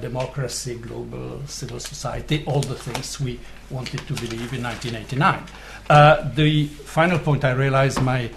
democracy, 0.02 0.76
global 0.76 1.42
civil 1.46 1.80
society, 1.80 2.44
all 2.48 2.62
the 2.62 2.76
things 2.76 3.20
we 3.20 3.40
wanted 3.70 4.00
to 4.08 4.14
believe 4.14 4.54
in 4.54 4.64
1989. 4.64 5.44
Uh, 5.90 6.30
the 6.34 6.66
final 6.66 7.20
point, 7.20 7.44
I 7.44 7.52
realize 7.52 8.00
my 8.02 8.30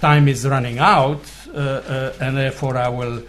time 0.00 0.28
is 0.28 0.46
running 0.46 0.78
out, 0.78 1.22
and 1.54 2.36
therefore 2.36 2.76
I 2.76 2.88
will. 2.88 3.22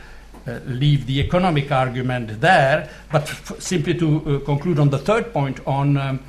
Uh, 0.47 0.59
leave 0.65 1.05
the 1.05 1.19
economic 1.19 1.71
argument 1.71 2.41
there, 2.41 2.89
but 3.11 3.21
f- 3.21 3.61
simply 3.61 3.93
to 3.93 4.07
uh, 4.07 4.39
conclude 4.43 4.79
on 4.79 4.89
the 4.89 4.97
third 4.97 5.31
point 5.31 5.59
on 5.67 5.95
um, 5.97 6.19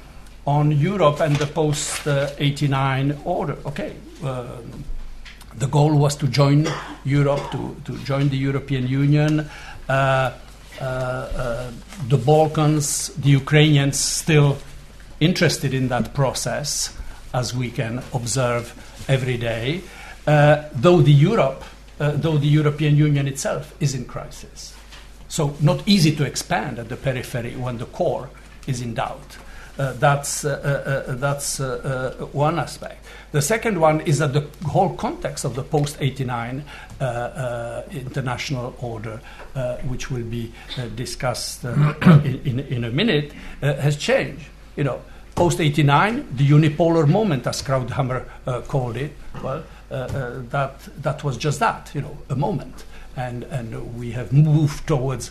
on 0.47 0.71
Europe 0.73 1.21
and 1.21 1.37
the 1.37 1.47
post 1.47 2.07
uh, 2.07 2.29
89 2.39 3.19
order. 3.25 3.57
Okay, 3.65 3.95
um, 4.23 4.85
the 5.57 5.67
goal 5.67 5.97
was 5.97 6.17
to 6.17 6.27
join 6.27 6.69
Europe, 7.05 7.51
to, 7.53 7.77
to 7.85 7.97
join 8.05 8.29
the 8.29 8.37
European 8.37 8.87
Union. 8.87 9.49
Uh, 10.83 10.85
uh, 10.85 11.71
the 12.09 12.19
Balkans, 12.19 13.11
the 13.15 13.31
Ukrainians 13.31 14.01
still 14.01 14.59
interested 15.21 15.73
in 15.73 15.87
that 15.89 16.13
process, 16.13 16.93
as 17.33 17.55
we 17.55 17.71
can 17.71 18.03
observe 18.13 18.75
every 19.09 19.37
day, 19.37 19.83
uh, 20.27 20.65
though 20.73 21.01
the 21.01 21.13
Europe, 21.13 21.63
though 21.99 22.37
the 22.37 22.49
European 22.49 22.97
Union 22.97 23.29
itself 23.29 23.73
is 23.79 23.95
in 23.95 24.05
crisis. 24.05 24.75
So 25.29 25.55
not 25.61 25.87
easy 25.87 26.17
to 26.17 26.25
expand 26.25 26.81
at 26.81 26.89
the 26.89 26.97
periphery 26.97 27.55
when 27.55 27.79
the 27.79 27.87
core 27.87 28.29
is 28.67 28.81
in 28.81 28.95
doubt. 28.95 29.37
Uh, 29.79 29.93
that's 29.95 30.45
uh, 30.45 31.05
uh, 31.09 31.15
that's 31.15 31.59
one 32.33 32.59
aspect. 32.59 33.07
The 33.31 33.41
second 33.41 33.81
one 33.81 34.03
is 34.03 34.19
that 34.19 34.35
the 34.35 34.47
whole 34.69 34.95
context 34.97 35.47
of 35.47 35.55
the 35.55 35.63
post 35.63 35.97
89 35.99 36.65
international 37.91 38.75
order 38.81 39.21
uh, 39.55 39.77
which 39.79 40.11
will 40.11 40.25
be 40.25 40.53
uh, 40.79 40.87
discussed 40.97 41.65
uh, 41.65 41.95
in, 42.25 42.41
in, 42.45 42.61
in, 42.61 42.85
a 42.85 42.91
minute, 42.91 43.33
has 43.61 43.97
changed. 43.97 44.45
You 44.77 44.85
know, 44.85 45.03
post 45.35 45.61
89, 45.61 46.29
the 46.37 46.49
unipolar 46.49 47.09
moment, 47.09 47.47
as 47.47 47.63
Krauthammer 47.63 48.25
called 48.69 48.97
it, 48.97 49.13
well, 49.43 49.63
that, 49.91 50.75
that 51.03 51.25
was 51.25 51.37
just 51.37 51.61
that, 51.61 51.91
you 51.95 52.01
know, 52.01 52.17
a 52.31 52.37
moment. 52.37 52.85
And, 53.17 53.45
and 53.45 53.99
we 53.99 54.13
have 54.13 54.33
moved 54.33 54.87
towards 54.87 55.31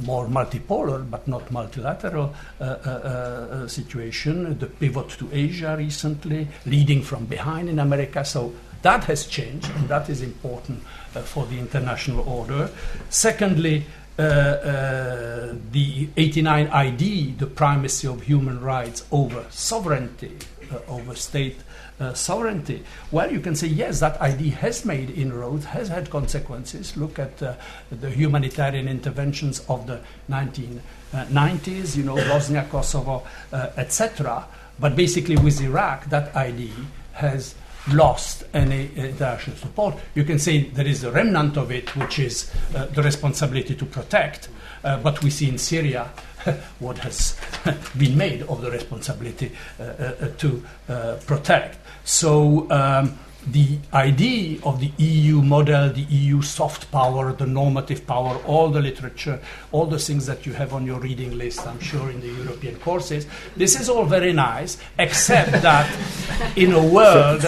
more 0.00 0.26
multipolar 0.26 1.08
but 1.08 1.26
not 1.28 1.50
multilateral 1.50 2.34
uh, 2.60 2.64
uh, 2.64 2.88
uh, 2.88 3.68
situation. 3.68 4.58
The 4.58 4.66
pivot 4.66 5.10
to 5.10 5.28
Asia 5.32 5.76
recently, 5.76 6.48
leading 6.66 7.02
from 7.02 7.26
behind 7.26 7.68
in 7.68 7.78
America. 7.78 8.24
So 8.24 8.52
that 8.82 9.04
has 9.04 9.26
changed, 9.26 9.70
and 9.76 9.88
that 9.88 10.08
is 10.08 10.22
important 10.22 10.82
uh, 10.82 10.99
for 11.18 11.46
the 11.46 11.58
international 11.58 12.28
order. 12.28 12.70
Secondly, 13.08 13.84
uh, 14.18 14.22
uh, 14.22 15.54
the 15.72 16.08
89 16.16 16.66
ID, 16.68 17.32
the 17.38 17.46
primacy 17.46 18.06
of 18.06 18.22
human 18.22 18.60
rights 18.60 19.04
over 19.10 19.46
sovereignty, 19.48 20.36
over 20.88 21.14
state 21.14 21.56
uh, 22.00 22.12
sovereignty. 22.14 22.82
Well, 23.10 23.32
you 23.32 23.40
can 23.40 23.54
say, 23.54 23.68
yes, 23.68 24.00
that 24.00 24.20
ID 24.20 24.50
has 24.50 24.84
made 24.84 25.10
inroads, 25.10 25.64
has 25.66 25.88
had 25.88 26.10
consequences. 26.10 26.96
Look 26.96 27.18
at 27.18 27.42
uh, 27.42 27.54
the 27.90 28.10
humanitarian 28.10 28.88
interventions 28.88 29.60
of 29.68 29.86
the 29.86 30.00
1990s, 30.28 31.96
you 31.96 32.02
know, 32.04 32.16
Bosnia, 32.28 32.66
Kosovo, 32.70 33.22
uh, 33.52 33.70
etc. 33.76 34.46
But 34.78 34.96
basically, 34.96 35.36
with 35.36 35.60
Iraq, 35.60 36.06
that 36.10 36.34
ID 36.36 36.70
has 37.12 37.54
lost 37.92 38.44
any 38.52 38.90
international 38.96 39.56
support. 39.56 39.96
You 40.14 40.24
can 40.24 40.38
say 40.38 40.64
there 40.64 40.86
is 40.86 41.04
a 41.04 41.10
remnant 41.10 41.56
of 41.56 41.70
it, 41.70 41.94
which 41.96 42.18
is 42.18 42.50
uh, 42.74 42.86
the 42.86 43.02
responsibility 43.02 43.74
to 43.74 43.86
protect. 43.86 44.48
Uh, 44.82 44.98
but 44.98 45.22
we 45.22 45.30
see 45.30 45.48
in 45.48 45.58
Syria 45.58 46.10
what 46.78 46.98
has 46.98 47.38
been 47.98 48.16
made 48.16 48.42
of 48.42 48.62
the 48.62 48.70
responsibility 48.70 49.52
uh, 49.78 49.82
uh 49.82 50.28
to 50.38 50.62
uh, 50.88 51.16
protect. 51.26 51.78
So 52.04 52.70
um, 52.70 53.18
the 53.46 53.78
idea 53.92 54.60
of 54.64 54.80
the 54.80 54.92
EU 54.98 55.42
model, 55.42 55.90
the 55.90 56.02
EU 56.02 56.42
soft 56.42 56.90
power, 56.90 57.32
the 57.32 57.46
normative 57.46 58.06
power, 58.06 58.36
all 58.46 58.68
the 58.68 58.80
literature, 58.80 59.40
all 59.72 59.86
the 59.86 59.98
things 59.98 60.26
that 60.26 60.44
you 60.46 60.52
have 60.52 60.74
on 60.74 60.86
your 60.86 61.00
reading 61.00 61.36
list, 61.38 61.66
I'm 61.66 61.80
sure, 61.80 62.10
in 62.10 62.20
the 62.20 62.28
European 62.28 62.76
courses, 62.76 63.26
this 63.56 63.80
is 63.80 63.88
all 63.88 64.04
very 64.04 64.32
nice, 64.32 64.78
except 64.98 65.52
that 65.62 65.88
in 66.56 66.72
a 66.72 66.86
world, 66.86 67.44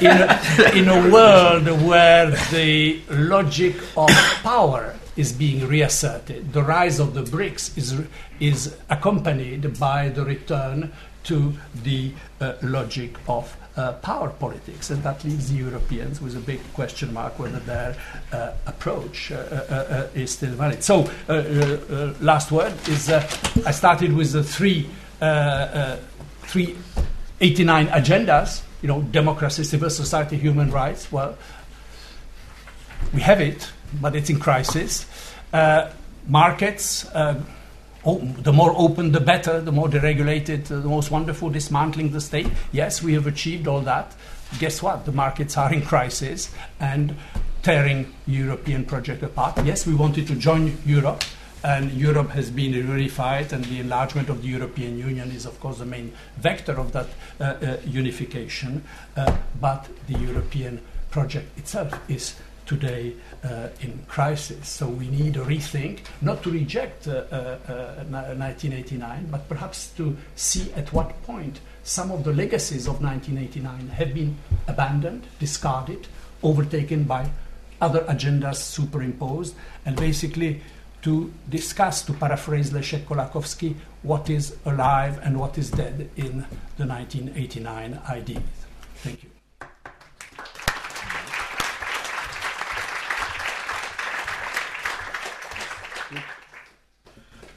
in 0.00 0.10
a, 0.10 0.72
in 0.74 0.88
a 0.88 1.12
world 1.12 1.66
where 1.86 2.30
the 2.50 3.00
logic 3.10 3.76
of 3.96 4.10
power 4.42 4.94
is 5.16 5.32
being 5.32 5.66
reasserted, 5.66 6.52
the 6.52 6.62
rise 6.62 6.98
of 7.00 7.14
the 7.14 7.22
BRICS 7.22 7.76
is, 7.76 8.06
is 8.38 8.76
accompanied 8.88 9.78
by 9.78 10.08
the 10.08 10.24
return 10.24 10.92
to 11.24 11.52
the 11.82 12.12
uh, 12.40 12.54
logic 12.62 13.16
of 13.28 13.56
uh, 13.78 13.92
power 13.92 14.28
politics, 14.28 14.90
and 14.90 15.00
that 15.04 15.22
leaves 15.24 15.50
the 15.50 15.56
Europeans 15.56 16.20
with 16.20 16.36
a 16.36 16.40
big 16.40 16.60
question 16.74 17.14
mark 17.14 17.38
whether 17.38 17.60
their 17.60 17.96
uh, 18.32 18.50
approach 18.66 19.30
uh, 19.30 19.36
uh, 19.36 19.74
uh 19.74 20.08
is 20.14 20.32
still 20.32 20.50
valid. 20.50 20.82
So, 20.82 21.08
last 22.20 22.50
word 22.50 22.74
is 22.88 23.08
I 23.08 23.70
started 23.70 24.12
with 24.12 24.32
the 24.32 24.42
three, 24.42 24.90
three 26.42 26.76
89 27.40 27.86
agendas, 27.88 28.62
you 28.82 28.88
know, 28.88 29.02
democracy, 29.02 29.62
civil 29.62 29.90
society, 29.90 30.36
human 30.36 30.72
rights. 30.72 31.12
Well, 31.12 31.38
we 33.14 33.20
have 33.20 33.40
it, 33.40 33.70
but 34.00 34.16
it's 34.16 34.28
in 34.28 34.40
crisis. 34.40 35.06
markets, 36.26 37.06
the 38.16 38.52
more 38.52 38.74
open, 38.76 39.12
the 39.12 39.20
better, 39.20 39.60
the 39.60 39.72
more 39.72 39.88
deregulated, 39.88 40.70
uh, 40.70 40.80
the 40.80 40.88
most 40.88 41.10
wonderful, 41.10 41.50
dismantling 41.50 42.10
the 42.12 42.20
state. 42.20 42.48
Yes, 42.72 43.02
we 43.02 43.14
have 43.14 43.26
achieved 43.26 43.68
all 43.68 43.80
that. 43.82 44.14
Guess 44.58 44.82
what? 44.82 45.04
The 45.04 45.12
markets 45.12 45.56
are 45.56 45.72
in 45.72 45.82
crisis 45.82 46.50
and 46.80 47.14
tearing 47.62 48.14
European 48.26 48.84
project 48.84 49.22
apart. 49.22 49.64
Yes, 49.64 49.86
we 49.86 49.94
wanted 49.94 50.26
to 50.28 50.34
join 50.34 50.78
Europe, 50.86 51.24
and 51.62 51.92
Europe 51.92 52.30
has 52.30 52.50
been 52.50 52.72
unified, 52.72 53.52
and 53.52 53.64
the 53.64 53.80
enlargement 53.80 54.28
of 54.28 54.42
the 54.42 54.48
European 54.48 54.96
Union 54.96 55.30
is, 55.30 55.44
of 55.44 55.58
course, 55.60 55.78
the 55.78 55.86
main 55.86 56.12
vector 56.36 56.78
of 56.78 56.92
that 56.92 57.08
uh, 57.40 57.44
uh, 57.44 57.76
unification. 57.84 58.84
Uh, 59.16 59.36
but 59.60 59.88
the 60.06 60.18
European 60.18 60.80
project 61.10 61.58
itself 61.58 61.92
is 62.08 62.36
today 62.68 63.14
uh, 63.42 63.68
in 63.80 63.98
crisis. 64.06 64.68
So 64.68 64.86
we 64.86 65.08
need 65.08 65.36
a 65.36 65.44
rethink, 65.44 66.00
not 66.20 66.42
to 66.44 66.50
reject 66.50 67.08
uh, 67.08 67.24
uh, 67.32 68.04
1989, 68.06 69.02
uh, 69.02 69.28
but 69.30 69.48
perhaps 69.48 69.88
to 69.96 70.16
see 70.36 70.70
at 70.74 70.92
what 70.92 71.20
point 71.22 71.60
some 71.82 72.12
of 72.12 72.22
the 72.22 72.32
legacies 72.32 72.86
of 72.86 73.02
1989 73.02 73.88
have 73.88 74.14
been 74.14 74.36
abandoned, 74.68 75.24
discarded, 75.40 76.06
overtaken 76.42 77.04
by 77.04 77.30
other 77.80 78.00
agendas 78.00 78.56
superimposed, 78.56 79.54
and 79.86 79.96
basically 79.96 80.60
to 81.00 81.32
discuss, 81.48 82.02
to 82.02 82.12
paraphrase 82.12 82.70
Leszek 82.70 83.04
Kolakowski, 83.04 83.74
what 84.02 84.28
is 84.28 84.56
alive 84.66 85.18
and 85.22 85.38
what 85.38 85.56
is 85.56 85.70
dead 85.70 86.10
in 86.16 86.44
the 86.76 86.86
1989 86.86 88.00
ideas. 88.08 88.42
Thank 88.96 89.22
you. 89.22 89.37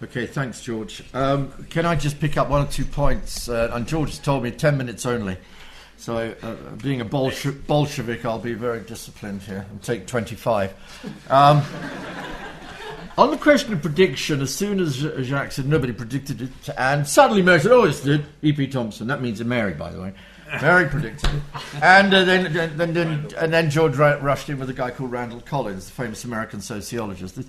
Okay, 0.04 0.26
thanks, 0.26 0.62
George. 0.62 1.04
Um, 1.14 1.52
can 1.70 1.86
I 1.86 1.96
just 1.96 2.20
pick 2.20 2.36
up 2.36 2.50
one 2.50 2.66
or 2.66 2.70
two 2.70 2.86
points? 2.86 3.48
Uh, 3.48 3.70
and 3.72 3.88
George 3.88 4.10
has 4.10 4.20
told 4.20 4.42
me 4.44 4.50
10 4.50 4.76
minutes 4.76 5.06
only. 5.06 5.38
So, 5.98 6.34
uh, 6.42 6.56
being 6.82 7.02
a 7.02 7.06
Bolshe- 7.06 7.68
Bolshevik, 7.68 8.26
I'll 8.26 8.40
be 8.40 8.56
very 8.56 8.80
disciplined 8.80 9.44
here 9.44 9.64
and 9.70 9.80
take 9.84 10.08
25. 10.08 10.74
Um, 11.30 11.62
on 13.16 13.30
the 13.30 13.38
question 13.38 13.74
of 13.74 13.84
prediction, 13.84 14.42
as 14.42 14.52
soon 14.52 14.80
as 14.80 14.96
Jacques 14.98 15.52
said 15.52 15.68
nobody 15.68 15.94
predicted 15.94 16.42
it, 16.42 16.70
and 16.76 17.08
suddenly 17.08 17.44
Mary 17.44 17.60
said, 17.60 17.72
"Oh, 17.72 17.84
it's 17.84 18.00
did." 18.00 18.26
E.P. 18.42 18.68
Thompson. 18.68 19.06
That 19.06 19.22
means 19.22 19.40
a 19.42 19.46
Mary, 19.46 19.74
by 19.74 19.92
the 19.92 20.02
way. 20.02 20.14
Very 20.60 20.88
predictable. 20.90 21.40
and 21.82 22.14
uh, 22.14 22.24
then, 22.24 22.54
then, 22.54 22.94
then, 22.94 23.28
and 23.38 23.54
then 23.54 23.70
George 23.70 23.96
rushed 23.96 24.50
in 24.50 24.60
with 24.60 24.70
a 24.70 24.74
guy 24.74 24.92
called 24.92 25.12
Randall 25.12 25.42
Collins, 25.42 25.86
the 25.86 25.92
famous 25.92 26.24
American 26.24 26.62
sociologist. 26.62 27.40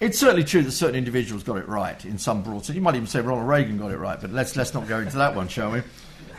It's 0.00 0.18
certainly 0.18 0.44
true 0.44 0.62
that 0.62 0.72
certain 0.72 0.96
individuals 0.96 1.42
got 1.42 1.56
it 1.56 1.66
right 1.68 2.04
in 2.04 2.18
some 2.18 2.42
broad 2.42 2.64
sense. 2.64 2.76
You 2.76 2.82
might 2.82 2.94
even 2.94 3.06
say 3.06 3.20
Ronald 3.20 3.48
Reagan 3.48 3.78
got 3.78 3.90
it 3.90 3.96
right, 3.96 4.20
but 4.20 4.30
let's 4.30 4.56
let's 4.56 4.74
not 4.74 4.86
go 4.86 4.98
into 4.98 5.16
that 5.16 5.34
one, 5.34 5.48
shall 5.48 5.72
we? 5.72 5.82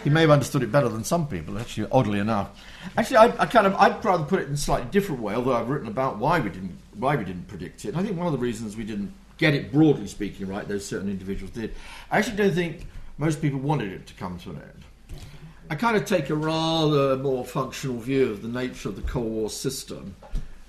He 0.04 0.10
may 0.10 0.21
have 0.21 0.32
understood 0.32 0.63
it 0.63 0.71
better 0.71 0.89
than 0.89 1.04
some 1.04 1.28
people, 1.28 1.58
actually, 1.58 1.88
oddly 1.89 2.19
enough. 2.19 2.62
Actually, 2.97 3.17
I, 3.17 3.43
I 3.43 3.45
kind 3.45 3.65
of 3.65 3.76
I'd 3.76 4.04
rather 4.04 4.26
put 4.26 4.39
it 4.39 4.47
in 4.47 4.54
a 4.54 4.58
slightly 4.58 4.89
different 4.91 5.21
way, 5.21 5.34
although 5.34 5.54
I've 5.54 5.69
written 5.69 5.88
about 5.88 6.17
why 6.17 6.39
we 6.39 6.49
didn't 6.49 6.78
why 6.95 7.15
we 7.15 7.23
didn't 7.23 7.47
predict 7.47 7.86
it. 7.86 7.95
I 7.95 8.04
think 8.04 8.17
one 8.17 8.28
of 8.28 8.34
the 8.34 8.39
reasons 8.39 8.76
we 8.76 8.84
didn't 8.84 9.13
get 9.38 9.54
it 9.54 9.71
broadly 9.71 10.08
speaking 10.08 10.47
right, 10.47 10.67
those 10.67 10.86
certain 10.86 11.10
individuals 11.10 11.52
did. 11.52 11.73
I 12.12 12.19
actually 12.19 12.38
don't 12.38 12.54
think 12.54 12.86
most 13.17 13.41
people 13.41 13.60
wanted 13.60 13.91
it 13.91 14.06
to 14.08 14.13
come 14.15 14.38
to 14.39 14.52
an 14.52 14.58
end. 14.58 14.84
I 15.73 15.75
kind 15.75 15.97
of 15.97 16.05
take 16.05 16.29
a 16.29 16.36
rather 16.36 17.17
more 17.17 17.43
functional 17.43 17.97
view 17.97 18.29
of 18.29 18.43
the 18.43 18.47
nature 18.47 18.89
of 18.89 18.95
the 18.95 19.01
Cold 19.01 19.31
War 19.31 19.49
system. 19.49 20.15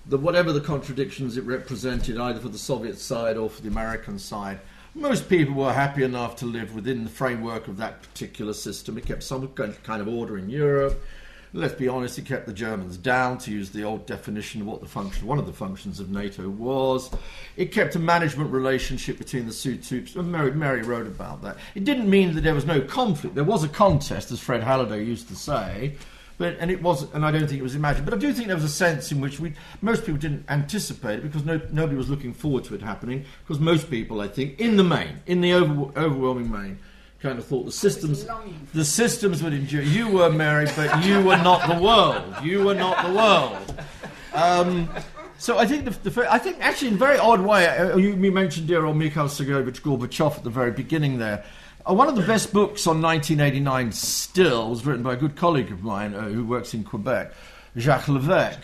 That 0.07 0.17
whatever 0.17 0.51
the 0.51 0.63
contradictions 0.63 1.37
it 1.37 1.45
represented, 1.45 2.17
either 2.17 2.41
for 2.41 2.49
the 2.49 2.57
Soviet 2.57 2.99
side 2.99 3.37
or 3.37 3.51
for 3.51 3.61
the 3.61 3.69
American 3.69 4.19
side, 4.19 4.61
most 4.95 5.29
people 5.29 5.57
were 5.57 5.75
happy 5.75 6.05
enough 6.05 6.37
to 6.37 6.47
live 6.47 6.75
within 6.75 7.05
the 7.05 7.11
framework 7.11 7.69
of 7.69 7.77
that 7.77 8.01
particular 8.01 8.55
system. 8.55 8.97
It 8.97 9.05
kept 9.05 9.25
some 9.25 9.47
kind 9.49 10.01
of 10.01 10.09
order 10.09 10.39
in 10.39 10.49
Europe 10.49 10.99
let's 11.55 11.75
be 11.75 11.87
honest, 11.87 12.19
it 12.19 12.27
kept 12.27 12.47
the 12.47 12.53
Germans 12.53 12.97
down, 12.97 13.39
to 13.39 13.51
use 13.53 13.71
the 13.71 13.85
old 13.85 14.07
definition 14.07 14.61
of 14.61 14.67
what 14.67 14.81
the 14.81 14.89
function, 14.89 15.27
one 15.27 15.39
of 15.39 15.47
the 15.47 15.53
functions 15.53 16.01
of 16.01 16.11
NATO 16.11 16.49
was. 16.49 17.11
It 17.57 17.67
kept 17.73 17.95
a 17.95 18.01
management 18.01 18.51
relationship 18.51 19.19
between 19.19 19.47
the 19.47 19.53
two 19.53 19.79
troops. 19.79 20.17
Mary, 20.17 20.51
Mary 20.51 20.83
wrote 20.83 21.07
about 21.07 21.43
that. 21.43 21.57
It 21.77 21.85
didn't 21.85 22.11
mean 22.11 22.35
that 22.35 22.41
there 22.41 22.55
was 22.55 22.67
no 22.67 22.81
conflict. 22.81 23.37
There 23.37 23.45
was 23.45 23.63
a 23.63 23.69
contest, 23.69 24.33
as 24.33 24.41
Fred 24.41 24.65
Halliday 24.65 25.05
used 25.05 25.29
to 25.29 25.37
say. 25.37 25.95
But, 26.37 26.57
and 26.59 26.69
it 26.69 26.83
was, 26.83 27.13
and 27.15 27.25
I 27.25 27.31
don't 27.31 27.47
think 27.47 27.61
it 27.61 27.63
was 27.63 27.77
imagined. 27.77 28.05
But 28.05 28.15
I 28.15 28.19
do 28.19 28.33
think 28.33 28.49
there 28.49 28.57
was 28.57 28.65
a 28.65 28.69
sense 28.69 29.13
in 29.13 29.21
which 29.21 29.39
we, 29.39 29.53
most 29.81 30.01
people 30.01 30.19
didn't 30.19 30.45
anticipate 30.49 31.21
it 31.21 31.23
because 31.23 31.45
no, 31.45 31.61
nobody 31.71 31.97
was 31.97 32.11
looking 32.11 32.35
forward 32.35 32.65
to 32.65 32.75
it 32.75 32.83
happening. 32.83 33.25
Because 33.47 33.61
most 33.61 33.89
people, 33.89 34.21
I 34.21 34.27
think, 34.27 34.59
in 34.59 34.77
the 34.77 34.83
main, 34.83 35.21
in 35.27 35.41
the 35.41 35.53
over, 35.53 35.97
overwhelming 35.97 36.51
main, 36.51 36.81
kind 37.25 37.39
of 37.39 37.47
thought 37.47 37.65
the 37.65 37.73
systems 37.73 38.27
the 38.75 38.85
systems 38.85 39.43
would 39.43 39.55
endure. 39.55 39.81
You 39.81 40.09
were 40.11 40.31
married, 40.31 40.71
but 40.77 41.05
you 41.05 41.17
were 41.23 41.39
not 41.39 41.67
the 41.67 41.83
world. 41.83 42.23
You 42.45 42.63
were 42.63 42.75
not 42.75 43.07
the 43.07 43.15
world. 43.15 43.83
Um, 44.35 44.91
so 45.39 45.57
I 45.59 45.65
think 45.65 45.87
the, 45.87 46.11
the, 46.11 46.31
I 46.33 46.39
think 46.39 46.59
actually 46.61 46.89
in 46.89 46.95
a 46.95 46.99
very 46.99 47.19
odd 47.19 47.41
way. 47.41 47.67
Uh, 47.67 47.97
you, 47.97 48.15
you, 48.15 48.31
mentioned 48.31 48.69
dear 48.69 48.85
old 48.85 48.99
Mikhail 48.99 49.25
Sergeyevich 49.25 49.81
Gorbachev 49.81 50.37
at 50.37 50.45
the 50.45 50.51
very 50.51 50.71
beginning 50.71 51.19
there. 51.19 51.43
Uh, 51.89 51.95
one 51.95 52.09
of 52.09 52.15
the 52.15 52.27
best 52.27 52.53
books 52.53 52.87
on 52.87 53.01
1989 53.01 53.93
still 53.93 54.69
was 54.69 54.85
written 54.85 55.03
by 55.03 55.15
a 55.15 55.17
good 55.17 55.35
colleague 55.35 55.73
of 55.73 55.83
mine 55.83 56.15
uh, 56.15 56.29
who 56.29 56.45
works 56.45 56.75
in 56.75 56.85
Quebec, 56.85 57.33
Jacques 57.79 58.09
Levesque. 58.09 58.61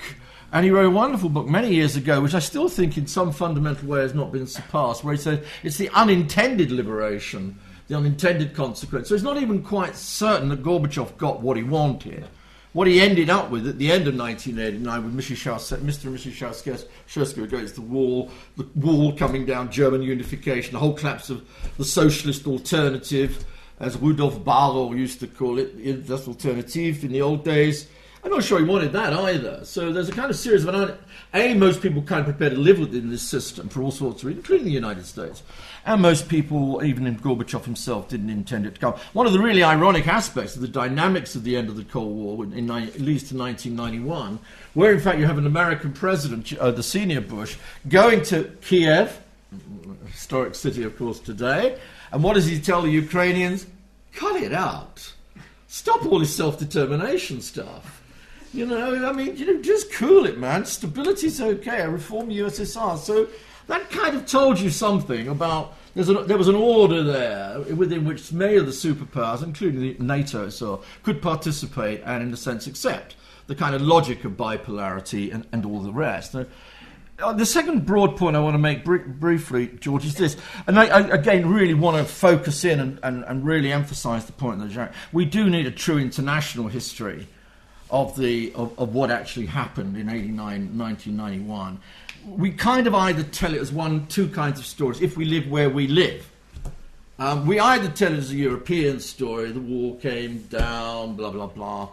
And 0.52 0.66
he 0.66 0.70
wrote 0.70 0.86
a 0.86 0.90
wonderful 0.90 1.30
book 1.30 1.46
many 1.46 1.72
years 1.72 1.96
ago, 1.96 2.20
which 2.20 2.34
I 2.34 2.40
still 2.40 2.68
think 2.68 2.98
in 2.98 3.06
some 3.06 3.32
fundamental 3.32 3.88
way 3.88 4.00
has 4.00 4.14
not 4.14 4.32
been 4.32 4.46
surpassed, 4.46 5.02
where 5.02 5.14
he 5.14 5.20
said 5.20 5.46
it's 5.62 5.78
the 5.78 5.88
unintended 5.90 6.70
liberation 6.70 7.58
the 7.90 7.96
unintended 7.96 8.54
consequence. 8.54 9.08
So 9.08 9.16
it's 9.16 9.24
not 9.24 9.36
even 9.36 9.62
quite 9.64 9.96
certain 9.96 10.48
that 10.50 10.62
Gorbachev 10.62 11.16
got 11.16 11.42
what 11.42 11.56
he 11.56 11.64
wanted. 11.64 12.24
What 12.72 12.86
he 12.86 13.00
ended 13.00 13.28
up 13.28 13.50
with 13.50 13.66
at 13.66 13.78
the 13.78 13.90
end 13.90 14.06
of 14.06 14.14
1989 14.14 15.04
with 15.04 15.16
Mr. 15.16 15.72
and 15.72 15.90
Mrs. 15.90 17.42
Against 17.42 17.74
the 17.74 17.80
wall, 17.80 18.30
the 18.56 18.68
wall 18.76 19.12
coming 19.16 19.44
down, 19.44 19.72
German 19.72 20.02
unification, 20.02 20.72
the 20.72 20.78
whole 20.78 20.92
collapse 20.92 21.30
of 21.30 21.44
the 21.78 21.84
socialist 21.84 22.46
alternative, 22.46 23.44
as 23.80 23.96
Rudolf 23.96 24.38
Bahro 24.44 24.96
used 24.96 25.18
to 25.18 25.26
call 25.26 25.58
it, 25.58 26.06
das 26.06 26.28
Alternative 26.28 27.02
in 27.02 27.10
the 27.10 27.22
old 27.22 27.44
days. 27.44 27.88
I'm 28.22 28.30
not 28.30 28.44
sure 28.44 28.58
he 28.58 28.64
wanted 28.64 28.92
that 28.92 29.14
either. 29.14 29.64
So 29.64 29.92
there's 29.92 30.10
a 30.10 30.12
kind 30.12 30.30
of 30.30 30.36
series 30.36 30.64
of 30.64 30.74
a 31.34 31.54
most 31.54 31.80
people 31.80 32.02
kind 32.02 32.20
of 32.20 32.26
prepared 32.26 32.52
to 32.52 32.58
live 32.58 32.78
within 32.78 33.10
this 33.10 33.22
system 33.22 33.68
for 33.68 33.82
all 33.82 33.90
sorts 33.90 34.22
of 34.22 34.28
reasons, 34.28 34.44
including 34.44 34.66
the 34.66 34.72
United 34.72 35.06
States. 35.06 35.42
And 35.86 36.02
most 36.02 36.28
people, 36.28 36.84
even 36.84 37.06
in 37.06 37.18
Gorbachev 37.18 37.64
himself, 37.64 38.08
didn't 38.08 38.30
intend 38.30 38.66
it 38.66 38.74
to 38.74 38.80
come. 38.80 38.94
One 39.12 39.26
of 39.26 39.32
the 39.32 39.40
really 39.40 39.62
ironic 39.62 40.06
aspects 40.06 40.54
of 40.54 40.62
the 40.62 40.68
dynamics 40.68 41.34
of 41.34 41.44
the 41.44 41.56
end 41.56 41.68
of 41.68 41.76
the 41.76 41.84
Cold 41.84 42.14
War, 42.14 42.44
in, 42.44 42.52
in 42.52 42.70
at 42.70 43.00
least 43.00 43.28
to 43.28 43.36
1991, 43.36 44.38
where 44.74 44.92
in 44.92 45.00
fact 45.00 45.18
you 45.18 45.26
have 45.26 45.38
an 45.38 45.46
American 45.46 45.92
president, 45.92 46.52
uh, 46.54 46.70
the 46.70 46.82
senior 46.82 47.20
Bush, 47.20 47.56
going 47.88 48.22
to 48.24 48.44
Kiev, 48.60 49.20
historic 50.12 50.54
city, 50.54 50.82
of 50.82 50.96
course, 50.98 51.18
today, 51.18 51.78
and 52.12 52.22
what 52.22 52.34
does 52.34 52.46
he 52.46 52.60
tell 52.60 52.82
the 52.82 52.90
Ukrainians? 52.90 53.66
Cut 54.12 54.36
it 54.42 54.52
out. 54.52 55.12
Stop 55.68 56.04
all 56.04 56.18
this 56.18 56.34
self 56.34 56.58
determination 56.58 57.40
stuff. 57.40 58.02
You 58.52 58.66
know, 58.66 59.08
I 59.08 59.12
mean, 59.12 59.36
you 59.36 59.46
know, 59.46 59.62
just 59.62 59.92
cool 59.92 60.26
it, 60.26 60.36
man. 60.36 60.64
Stability's 60.64 61.40
okay. 61.40 61.82
I 61.82 61.84
reform 61.84 62.30
USSR. 62.30 62.98
So 62.98 63.28
that 63.70 63.88
kind 63.88 64.16
of 64.16 64.26
told 64.26 64.58
you 64.58 64.68
something 64.68 65.28
about. 65.28 65.74
There 65.94 66.38
was 66.38 66.48
an 66.48 66.54
order 66.54 67.02
there 67.02 67.60
within 67.74 68.04
which 68.04 68.32
many 68.32 68.56
of 68.56 68.66
the 68.66 68.72
superpowers, 68.72 69.42
including 69.42 69.96
NATO, 70.06 70.48
so 70.48 70.82
could 71.02 71.20
participate 71.20 72.00
and, 72.04 72.22
in 72.22 72.32
a 72.32 72.36
sense, 72.36 72.66
accept 72.68 73.16
the 73.48 73.54
kind 73.56 73.74
of 73.74 73.82
logic 73.82 74.24
of 74.24 74.32
bipolarity 74.32 75.34
and, 75.34 75.46
and 75.52 75.64
all 75.64 75.80
the 75.80 75.92
rest. 75.92 76.34
Now, 76.34 76.46
uh, 77.20 77.32
the 77.32 77.46
second 77.46 77.86
broad 77.86 78.16
point 78.16 78.36
I 78.36 78.40
want 78.40 78.54
to 78.54 78.58
make 78.58 78.84
br- 78.84 78.98
briefly, 78.98 79.68
George, 79.80 80.04
is 80.04 80.14
this, 80.14 80.36
and 80.66 80.78
I, 80.78 80.86
I 80.86 81.00
again 81.08 81.48
really 81.48 81.74
want 81.74 81.96
to 81.96 82.04
focus 82.04 82.64
in 82.64 82.80
and, 82.80 82.98
and, 83.02 83.24
and 83.24 83.44
really 83.44 83.72
emphasise 83.72 84.24
the 84.24 84.32
point 84.32 84.60
that 84.60 84.70
Jacques, 84.70 84.94
we 85.12 85.24
do 85.24 85.50
need 85.50 85.66
a 85.66 85.70
true 85.70 85.98
international 85.98 86.68
history 86.68 87.26
of 87.90 88.16
the 88.16 88.52
of, 88.54 88.78
of 88.78 88.94
what 88.94 89.10
actually 89.10 89.46
happened 89.46 89.96
in 89.96 90.08
89, 90.08 90.78
1991 90.78 91.80
we 92.26 92.50
kind 92.50 92.86
of 92.86 92.94
either 92.94 93.22
tell 93.22 93.54
it 93.54 93.60
as 93.60 93.72
one, 93.72 94.06
two 94.06 94.28
kinds 94.28 94.58
of 94.58 94.66
stories. 94.66 95.00
If 95.00 95.16
we 95.16 95.24
live 95.24 95.48
where 95.48 95.70
we 95.70 95.86
live, 95.86 96.30
um, 97.18 97.46
we 97.46 97.58
either 97.60 97.88
tell 97.88 98.12
it 98.12 98.18
as 98.18 98.30
a 98.30 98.36
European 98.36 99.00
story, 99.00 99.52
the 99.52 99.60
war 99.60 99.96
came 99.98 100.42
down, 100.44 101.16
blah, 101.16 101.30
blah, 101.30 101.46
blah, 101.46 101.88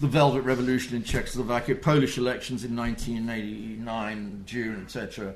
the 0.00 0.06
Velvet 0.06 0.42
Revolution 0.42 0.96
in 0.96 1.02
Czechoslovakia, 1.02 1.74
Polish 1.74 2.18
elections 2.18 2.64
in 2.64 2.76
1989, 2.76 4.44
June, 4.46 4.82
etc., 4.84 5.34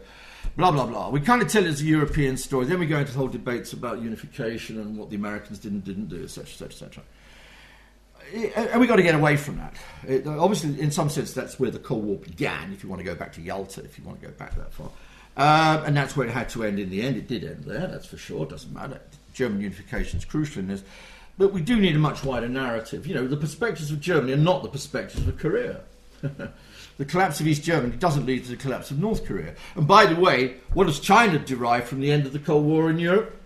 blah, 0.56 0.70
blah, 0.70 0.86
blah. 0.86 1.08
We 1.08 1.20
kind 1.20 1.42
of 1.42 1.48
tell 1.48 1.64
it 1.64 1.68
as 1.68 1.80
a 1.80 1.84
European 1.84 2.36
story. 2.36 2.66
Then 2.66 2.78
we 2.78 2.86
go 2.86 2.98
into 2.98 3.12
whole 3.12 3.28
debates 3.28 3.72
about 3.72 4.00
unification 4.00 4.78
and 4.80 4.96
what 4.96 5.10
the 5.10 5.16
Americans 5.16 5.58
did 5.58 5.72
and 5.72 5.84
didn't 5.84 6.08
do, 6.08 6.22
etc., 6.22 6.42
etc., 6.44 6.68
etc 6.68 7.04
and 8.32 8.80
we've 8.80 8.88
got 8.88 8.96
to 8.96 9.02
get 9.02 9.14
away 9.14 9.36
from 9.36 9.58
that. 9.58 9.74
It, 10.06 10.26
obviously, 10.26 10.80
in 10.80 10.90
some 10.90 11.08
sense, 11.08 11.32
that's 11.32 11.58
where 11.60 11.70
the 11.70 11.78
Cold 11.78 12.04
War 12.04 12.16
began, 12.16 12.72
if 12.72 12.82
you 12.82 12.88
want 12.88 13.00
to 13.00 13.04
go 13.04 13.14
back 13.14 13.32
to 13.34 13.40
Yalta, 13.40 13.84
if 13.84 13.98
you 13.98 14.04
want 14.04 14.20
to 14.20 14.26
go 14.26 14.32
back 14.32 14.56
that 14.56 14.72
far. 14.72 14.90
Um, 15.36 15.84
and 15.86 15.96
that's 15.96 16.16
where 16.16 16.26
it 16.26 16.32
had 16.32 16.48
to 16.50 16.64
end 16.64 16.78
in 16.78 16.90
the 16.90 17.02
end. 17.02 17.16
It 17.16 17.28
did 17.28 17.44
end 17.44 17.64
there, 17.64 17.86
that's 17.86 18.06
for 18.06 18.16
sure. 18.16 18.44
It 18.44 18.50
doesn't 18.50 18.72
matter. 18.72 19.00
German 19.32 19.60
unification 19.60 20.18
is 20.18 20.24
crucial 20.24 20.60
in 20.60 20.68
this. 20.68 20.82
But 21.38 21.52
we 21.52 21.62
do 21.62 21.80
need 21.80 21.96
a 21.96 21.98
much 21.98 22.24
wider 22.24 22.48
narrative. 22.48 23.06
You 23.06 23.14
know, 23.14 23.26
the 23.26 23.36
perspectives 23.36 23.90
of 23.90 24.00
Germany 24.00 24.34
are 24.34 24.36
not 24.36 24.62
the 24.62 24.68
perspectives 24.68 25.26
of 25.26 25.38
Korea. 25.38 25.80
the 26.20 27.04
collapse 27.06 27.40
of 27.40 27.46
East 27.46 27.62
Germany 27.62 27.96
doesn't 27.96 28.26
lead 28.26 28.44
to 28.44 28.50
the 28.50 28.56
collapse 28.56 28.90
of 28.90 28.98
North 28.98 29.24
Korea. 29.24 29.54
And 29.74 29.86
by 29.88 30.06
the 30.06 30.20
way, 30.20 30.56
what 30.74 30.86
does 30.86 31.00
China 31.00 31.38
derive 31.38 31.84
from 31.84 32.00
the 32.00 32.12
end 32.12 32.26
of 32.26 32.32
the 32.32 32.38
Cold 32.38 32.64
War 32.64 32.90
in 32.90 32.98
Europe? 32.98 33.41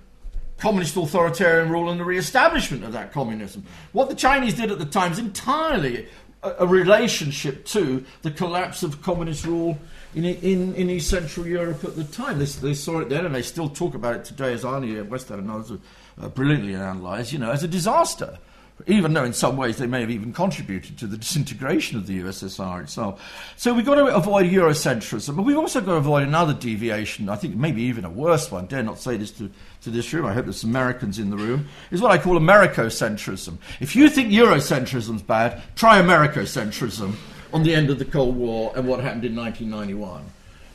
Communist 0.59 0.97
authoritarian 0.97 1.71
rule 1.71 1.91
and 1.91 2.01
the 2.01 2.05
re-establishment 2.05 2.83
of 2.83 2.93
that 2.93 3.13
communism. 3.13 3.65
What 3.93 4.09
the 4.09 4.15
Chinese 4.15 4.55
did 4.55 4.71
at 4.71 4.79
the 4.79 4.87
time 4.87 5.13
is 5.13 5.19
entirely 5.19 6.09
a, 6.43 6.55
a 6.61 6.67
relationship 6.67 7.65
to 7.67 8.05
the 8.23 8.31
collapse 8.31 8.83
of 8.83 9.03
communist 9.03 9.45
rule 9.45 9.79
in, 10.15 10.25
in, 10.25 10.75
in 10.75 10.89
East 10.89 11.11
Central 11.11 11.47
Europe 11.47 11.85
at 11.85 11.97
the 11.97 12.05
time. 12.05 12.39
They, 12.39 12.47
they 12.47 12.75
saw 12.75 13.01
it 13.01 13.11
then 13.11 13.27
and 13.27 13.35
they 13.35 13.43
still 13.43 13.69
talk 13.69 13.95
about 13.95 14.17
it 14.17 14.25
today, 14.25 14.55
as 14.55 14.65
Arne 14.65 15.09
Westad 15.09 15.39
and 15.39 15.51
others 15.51 15.79
uh, 16.21 16.29
brilliantly 16.29 16.75
analysed, 16.75 17.33
you 17.33 17.39
know, 17.39 17.51
as 17.51 17.63
a 17.63 17.69
disaster 17.69 18.39
even 18.87 19.15
though 19.15 19.25
in 19.25 19.33
some 19.33 19.57
ways 19.57 19.79
they 19.79 19.87
may 19.87 20.01
have 20.01 20.11
even 20.11 20.33
contributed 20.33 20.99
to 20.99 21.07
the 21.07 21.17
disintegration 21.17 21.97
of 21.97 22.07
the 22.07 22.21
USSR 22.21 22.83
itself. 22.83 23.23
So 23.57 23.73
we've 23.73 23.87
got 23.87 23.95
to 23.95 24.15
avoid 24.15 24.47
Eurocentrism, 24.47 25.35
but 25.35 25.43
we've 25.43 25.57
also 25.57 25.81
got 25.81 25.93
to 25.93 25.97
avoid 25.97 26.25
another 26.25 26.53
deviation, 26.53 27.29
I 27.29 27.37
think 27.37 27.57
maybe 27.57 27.83
even 27.83 28.05
a 28.05 28.11
worse 28.11 28.51
one, 28.51 28.67
dare 28.67 28.83
not 28.83 28.99
say 28.99 29.17
this 29.17 29.31
to, 29.33 29.51
to 29.83 29.91
this 29.91 30.13
room, 30.13 30.27
I 30.27 30.35
hope 30.35 30.45
there's 30.45 30.65
Americans 30.65 31.19
in 31.19 31.31
the 31.31 31.37
room, 31.37 31.69
is 31.91 32.03
what 32.03 32.13
I 32.13 32.19
call 32.19 32.39
Americocentrism. 32.39 33.57
If 33.81 33.97
you 33.97 34.11
think 34.11 34.31
Eurocentrism's 34.31 35.23
bad, 35.23 35.63
try 35.75 36.01
Americocentrism 36.01 37.15
on 37.55 37.63
the 37.63 37.75
end 37.75 37.89
of 37.89 37.99
the 37.99 38.05
Cold 38.05 38.37
War 38.37 38.73
and 38.77 38.87
what 38.87 39.01
happened 39.01 39.25
in 39.25 39.35
1991. 39.35 40.23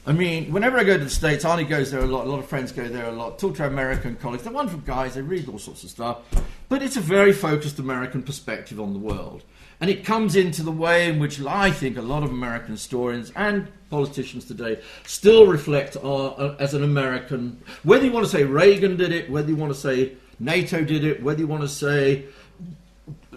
I 0.03 0.13
mean, 0.13 0.51
whenever 0.51 0.79
I 0.79 0.83
go 0.83 0.97
to 0.97 1.03
the 1.03 1.11
States, 1.11 1.45
Arne 1.45 1.67
goes 1.67 1.91
there 1.91 2.01
a 2.01 2.07
lot, 2.07 2.25
a 2.25 2.29
lot 2.29 2.39
of 2.39 2.47
friends 2.47 2.71
go 2.71 2.87
there 2.87 3.05
a 3.05 3.11
lot, 3.11 3.37
talk 3.37 3.55
to 3.57 3.67
American 3.67 4.15
colleagues. 4.15 4.43
They're 4.43 4.51
wonderful 4.51 4.79
guys, 4.79 5.13
they 5.13 5.21
read 5.21 5.47
all 5.47 5.59
sorts 5.59 5.83
of 5.83 5.91
stuff. 5.91 6.21
but 6.69 6.81
it's 6.81 6.97
a 6.97 7.01
very 7.01 7.31
focused 7.33 7.77
American 7.77 8.23
perspective 8.23 8.79
on 8.79 8.93
the 8.93 8.99
world. 8.99 9.43
And 9.79 9.91
it 9.91 10.03
comes 10.03 10.35
into 10.35 10.63
the 10.63 10.71
way 10.71 11.07
in 11.07 11.19
which 11.19 11.39
I 11.41 11.69
think 11.69 11.97
a 11.97 12.01
lot 12.01 12.23
of 12.23 12.31
American 12.31 12.71
historians 12.71 13.31
and 13.35 13.67
politicians 13.91 14.45
today 14.45 14.81
still 15.05 15.45
reflect 15.45 15.97
uh, 15.97 16.55
as 16.59 16.73
an 16.73 16.83
American. 16.83 17.61
Whether 17.83 18.05
you 18.05 18.11
want 18.11 18.25
to 18.25 18.31
say 18.31 18.43
Reagan 18.43 18.97
did 18.97 19.11
it, 19.11 19.29
whether 19.29 19.49
you 19.49 19.55
want 19.55 19.73
to 19.73 19.79
say 19.79 20.13
NATO 20.39 20.83
did 20.83 21.03
it, 21.03 21.21
whether 21.21 21.39
you 21.39 21.47
want 21.47 21.61
to 21.61 21.69
say 21.69 22.25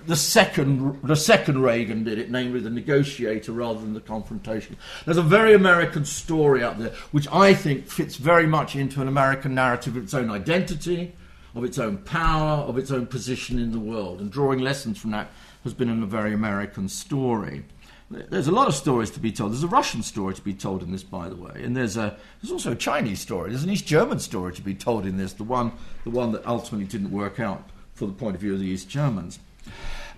the 0.07 0.17
second, 0.17 1.03
the 1.03 1.17
second 1.17 1.63
Reagan 1.63 2.05
did 2.05 2.19
it, 2.19 2.31
namely 2.31 2.61
the 2.61 2.71
negotiator 2.71 3.53
rather 3.53 3.81
than 3.81 3.95
the 3.95 4.01
confrontation. 4.01 4.77
There's 5.05 5.17
a 5.17 5.23
very 5.23 5.55
American 5.55 6.05
story 6.05 6.63
out 6.63 6.79
there, 6.79 6.93
which 7.13 7.29
I 7.33 7.55
think 7.55 7.89
fits 7.89 8.17
very 8.17 8.47
much 8.47 8.77
into 8.77 9.01
an 9.01 9.09
American 9.09 9.55
narrative 9.55 9.97
of 9.97 10.05
its 10.05 10.15
own 10.15 10.31
identity, 10.31 11.15
of 11.55 11.65
its 11.65 11.79
own 11.79 11.99
power, 11.99 12.63
of 12.63 12.79
its 12.79 12.91
own 12.91 13.07
position 13.07 13.59
in 13.59 13.73
the 13.73 13.79
world. 13.79 14.21
And 14.21 14.31
drawing 14.31 14.61
lessons 14.61 14.99
from 14.99 15.13
that 15.13 15.31
has 15.63 15.75
been 15.75 15.89
a 15.89 16.07
very 16.07 16.33
American 16.33 16.89
story. 16.89 17.65
There's 18.11 18.49
a 18.49 18.53
lot 18.53 18.69
of 18.69 18.75
stories 18.75 19.11
to 19.13 19.21
be 19.21 19.33
told. 19.33 19.53
There's 19.53 19.63
a 19.63 19.69
Russian 19.69 20.03
story 20.03 20.35
to 20.35 20.43
be 20.43 20.53
told 20.53 20.83
in 20.83 20.93
this, 20.93 21.03
by 21.03 21.29
the 21.29 21.37
way, 21.37 21.63
and 21.65 21.77
there's 21.77 21.97
a 21.97 22.17
there's 22.41 22.53
also 22.53 22.73
a 22.73 22.77
Chinese 22.77 23.21
story. 23.21 23.51
There's 23.51 23.65
an 23.65 23.71
East 23.71 23.87
German 23.87 24.21
story 24.21 24.53
to 24.53 24.63
be 24.63 24.75
told 24.75 25.07
in 25.07 25.17
this. 25.17 25.33
The 25.33 25.45
one 25.45 25.73
the 26.05 26.11
one 26.11 26.33
that 26.33 26.47
ultimately 26.47 26.87
didn't 26.87 27.11
work 27.11 27.41
out 27.41 27.71
for 27.95 28.07
the 28.07 28.13
point 28.13 28.35
of 28.35 28.43
view 28.43 28.53
of 28.53 28.61
the 28.61 28.67
East 28.67 28.89
Germans. 28.89 29.39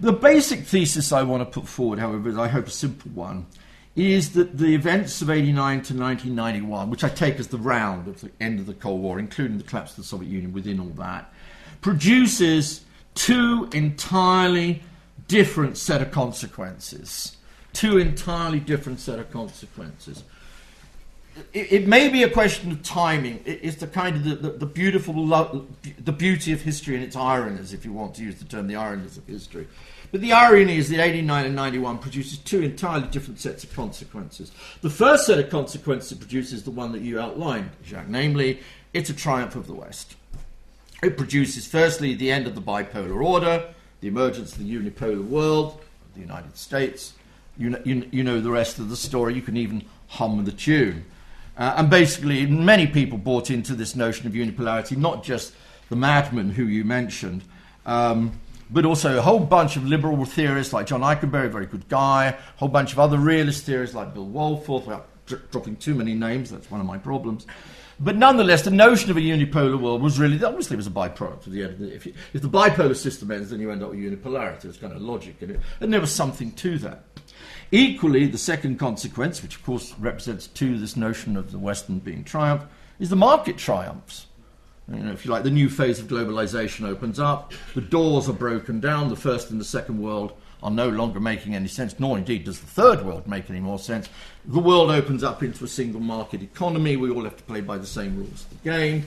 The 0.01 0.13
basic 0.13 0.61
thesis 0.61 1.13
I 1.13 1.23
want 1.23 1.41
to 1.41 1.61
put 1.61 1.69
forward, 1.69 1.99
however, 1.99 2.29
is 2.29 2.37
I 2.37 2.49
hope 2.49 2.67
a 2.67 2.71
simple 2.71 3.11
one, 3.13 3.47
is 3.95 4.33
that 4.35 4.59
the 4.59 4.75
events 4.75 5.23
of 5.23 5.31
89 5.31 5.55
to 5.55 5.95
1991, 5.95 6.91
which 6.91 7.03
I 7.03 7.09
take 7.09 7.41
as 7.41 7.49
the 7.49 7.57
round 7.57 8.09
of 8.09 8.21
the 8.21 8.31
end 8.41 8.61
of 8.61 8.67
the 8.67 8.75
Cold 8.75 9.01
War, 9.01 9.19
including 9.19 9.57
the 9.57 9.65
collapse 9.65 9.93
of 9.93 9.97
the 9.97 10.05
Soviet 10.05 10.29
Union 10.29 10.53
within 10.53 10.79
all 10.79 10.91
that, 10.97 11.33
produces 11.81 12.85
two 13.15 13.71
entirely 13.73 14.83
different 15.29 15.79
set 15.79 16.03
of 16.03 16.11
consequences. 16.11 17.37
Two 17.73 17.99
entirely 17.99 18.61
different 18.61 19.01
set 19.01 19.19
of 19.19 19.31
consequences. 19.31 20.25
It, 21.53 21.73
it 21.73 21.89
may 21.89 22.09
be 22.09 22.23
a 22.23 22.31
question 22.31 22.73
of 22.73 22.83
timing. 22.83 23.43
It, 23.45 23.61
it's 23.63 23.77
the 23.77 23.87
kind 23.87 24.17
of 24.17 24.25
the, 24.25 24.35
the, 24.37 24.51
the 24.59 24.67
beautiful, 24.67 25.15
lo- 25.15 25.67
the 25.99 26.13
beauty 26.13 26.53
of 26.53 26.63
history 26.63 26.95
and 26.95 27.05
its 27.05 27.17
ironies, 27.17 27.73
if 27.73 27.85
you 27.85 27.93
want 27.93 28.15
to 28.17 28.23
use 28.23 28.37
the 28.37 28.45
term, 28.45 28.67
the 28.67 28.77
ironies 28.77 29.17
of 29.17 29.27
history. 29.27 29.67
But 30.13 30.21
the 30.21 30.33
irony 30.33 30.77
is 30.77 30.89
that 30.91 31.01
89 31.01 31.47
and 31.47 31.57
91 31.57 31.99
produces 31.99 32.39
two 32.39 32.63
entirely 32.63 33.09
different 33.09 33.41
sets 33.41 33.65
of 33.65 33.75
consequences. 33.75 34.53
The 34.81 34.91
first 34.91 35.27
set 35.27 35.39
of 35.39 35.51
consequences 35.51 36.17
produces 36.17 36.63
the 36.63 36.71
one 36.71 36.93
that 36.93 37.03
you 37.03 37.19
outlined, 37.19 37.71
Jacques, 37.85 38.09
namely, 38.09 38.61
it's 38.95 39.11
a 39.11 39.15
triumph 39.15 39.57
of 39.57 39.67
the 39.67 39.75
West. 39.75 40.17
It 41.03 41.19
produces, 41.19 41.67
firstly, 41.67 42.15
the 42.15 42.31
end 42.31 42.47
of 42.47 42.55
the 42.55 42.63
bipolar 42.63 43.23
order, 43.23 43.69
the 44.01 44.09
emergence 44.09 44.53
of 44.53 44.59
the 44.61 44.75
unipolar 44.75 45.23
world, 45.27 45.81
the 46.15 46.21
United 46.21 46.57
States. 46.57 47.13
You 47.59 47.71
know, 47.71 47.83
you, 47.85 48.09
you 48.11 48.25
know 48.25 48.41
the 48.41 48.51
rest 48.51 48.79
of 48.79 48.89
the 48.89 48.97
story. 48.97 49.35
You 49.35 49.43
can 49.43 49.57
even 49.57 49.85
hum 50.09 50.45
the 50.45 50.53
tune. 50.53 51.05
Uh, 51.57 51.75
and 51.79 51.91
basically, 51.91 52.47
many 52.47 52.87
people 52.87 53.19
bought 53.19 53.51
into 53.51 53.75
this 53.75 53.97
notion 53.97 54.27
of 54.27 54.35
unipolarity, 54.35 54.97
not 54.97 55.25
just 55.25 55.55
the 55.89 55.97
madman 55.97 56.51
who 56.51 56.65
you 56.65 56.85
mentioned, 56.85 57.43
um, 57.87 58.39
but 58.71 58.85
also 58.85 59.17
a 59.17 59.23
whole 59.23 59.41
bunch 59.41 59.77
of 59.77 59.87
liberal 59.87 60.25
theorists 60.25 60.73
like 60.73 60.87
John 60.87 61.01
Ikenberry, 61.01 61.47
a 61.47 61.49
very 61.49 61.67
good 61.67 61.89
guy, 61.89 62.27
a 62.27 62.59
whole 62.59 62.69
bunch 62.69 62.93
of 62.93 62.99
other 62.99 63.19
realist 63.19 63.65
theorists 63.65 63.95
like 63.95 64.13
Bill 64.13 64.27
Wohlforth, 64.27 64.87
without 64.87 65.09
dropping 65.51 65.77
too 65.77 65.95
many 65.95 66.15
names, 66.15 66.51
that's 66.51 66.71
one 66.71 66.81
of 66.81 66.87
my 66.87 66.99
problems. 66.99 67.47
But 67.99 68.17
nonetheless, 68.17 68.63
the 68.63 68.71
notion 68.71 69.11
of 69.11 69.17
a 69.17 69.21
unipolar 69.21 69.81
world 69.81 70.03
was 70.03 70.19
really, 70.19 70.43
obviously, 70.45 70.75
it 70.75 70.77
was 70.77 70.87
a 70.87 70.91
byproduct 70.91 71.47
of 71.47 71.53
the 71.53 71.63
end. 71.63 71.81
If, 71.81 72.05
you, 72.05 72.13
if 72.35 72.43
the 72.43 72.49
bipolar 72.49 72.95
system 72.95 73.31
ends, 73.31 73.51
then 73.51 73.61
you 73.61 73.71
end 73.71 73.83
up 73.83 73.91
with 73.91 73.99
unipolarity. 73.99 74.67
It's 74.67 74.77
kind 74.77 74.93
of 74.93 75.01
logic 75.01 75.37
in 75.41 75.53
it. 75.53 75.61
And 75.81 75.91
there 75.93 76.01
was 76.01 76.13
something 76.13 76.53
to 76.53 76.77
that. 76.79 77.05
Equally, 77.73 78.27
the 78.27 78.39
second 78.39 78.79
consequence, 78.79 79.43
which 79.43 79.57
of 79.57 79.65
course 79.65 79.95
represents 79.99 80.47
too 80.47 80.79
this 80.79 80.97
notion 80.97 81.37
of 81.37 81.51
the 81.51 81.59
Western 81.59 81.99
being 81.99 82.23
triumph, 82.23 82.65
is 82.99 83.11
the 83.11 83.17
market 83.17 83.59
triumphs. 83.59 84.27
You 84.89 84.99
know, 85.01 85.13
if 85.13 85.25
you 85.25 85.33
like, 85.33 85.43
the 85.43 85.51
new 85.51 85.69
phase 85.69 85.99
of 85.99 86.07
globalization 86.07 86.87
opens 86.87 87.19
up, 87.19 87.53
the 87.75 87.81
doors 87.81 88.29
are 88.29 88.33
broken 88.33 88.79
down, 88.79 89.09
the 89.09 89.17
first 89.17 89.51
and 89.51 89.61
the 89.61 89.65
second 89.65 90.01
world 90.01 90.33
are 90.63 90.71
no 90.71 90.89
longer 90.89 91.19
making 91.19 91.55
any 91.55 91.69
sense, 91.69 91.99
nor 91.99 92.17
indeed 92.17 92.45
does 92.45 92.61
the 92.61 92.67
third 92.67 93.05
world 93.05 93.27
make 93.27 93.51
any 93.51 93.61
more 93.61 93.79
sense. 93.79 94.09
The 94.45 94.61
world 94.61 94.91
opens 94.91 95.25
up 95.25 95.43
into 95.43 95.65
a 95.65 95.69
single 95.69 96.01
market 96.01 96.43
economy. 96.43 96.97
We 96.97 97.11
all 97.11 97.25
have 97.25 97.37
to 97.37 97.43
play 97.43 97.61
by 97.61 97.79
the 97.79 97.87
same 97.87 98.17
rules 98.17 98.45
of 98.45 98.51
the 98.51 98.71
game. 98.71 99.07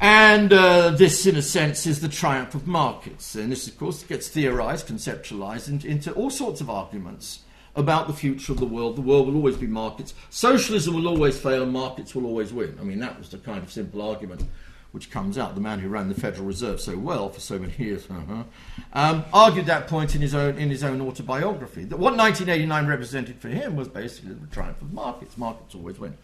And 0.00 0.50
uh, 0.50 0.90
this, 0.90 1.26
in 1.26 1.36
a 1.36 1.42
sense, 1.42 1.86
is 1.86 2.00
the 2.00 2.08
triumph 2.08 2.54
of 2.54 2.66
markets. 2.66 3.34
And 3.34 3.52
this, 3.52 3.68
of 3.68 3.78
course, 3.78 4.02
gets 4.02 4.28
theorized, 4.28 4.86
conceptualized 4.88 5.84
into, 5.84 6.12
all 6.12 6.30
sorts 6.30 6.62
of 6.62 6.70
arguments 6.70 7.40
about 7.76 8.06
the 8.06 8.14
future 8.14 8.52
of 8.52 8.60
the 8.60 8.66
world. 8.66 8.96
The 8.96 9.02
world 9.02 9.26
will 9.26 9.36
always 9.36 9.58
be 9.58 9.66
markets. 9.66 10.14
Socialism 10.30 10.94
will 10.94 11.06
always 11.06 11.38
fail, 11.38 11.62
and 11.62 11.72
markets 11.72 12.14
will 12.14 12.24
always 12.24 12.50
win. 12.50 12.78
I 12.80 12.84
mean, 12.84 12.98
that 13.00 13.18
was 13.18 13.28
the 13.28 13.36
kind 13.38 13.62
of 13.62 13.70
simple 13.70 14.00
argument 14.00 14.42
which 14.92 15.10
comes 15.10 15.36
out. 15.36 15.54
The 15.54 15.60
man 15.60 15.78
who 15.80 15.88
ran 15.88 16.08
the 16.08 16.14
Federal 16.14 16.46
Reserve 16.46 16.80
so 16.80 16.96
well 16.96 17.28
for 17.28 17.40
so 17.40 17.58
many 17.58 17.74
years 17.76 18.06
uh-huh, 18.10 18.44
um, 18.94 19.24
argued 19.34 19.66
that 19.66 19.86
point 19.86 20.14
in 20.14 20.22
his 20.22 20.34
own 20.34 20.56
in 20.56 20.70
his 20.70 20.82
own 20.82 21.02
autobiography. 21.02 21.84
That 21.84 21.98
what 21.98 22.16
1989 22.16 22.86
represented 22.86 23.38
for 23.38 23.48
him 23.48 23.76
was 23.76 23.88
basically 23.88 24.32
the 24.32 24.46
triumph 24.46 24.80
of 24.80 24.94
markets. 24.94 25.36
Markets 25.36 25.74
always 25.74 25.98
win. 25.98 26.16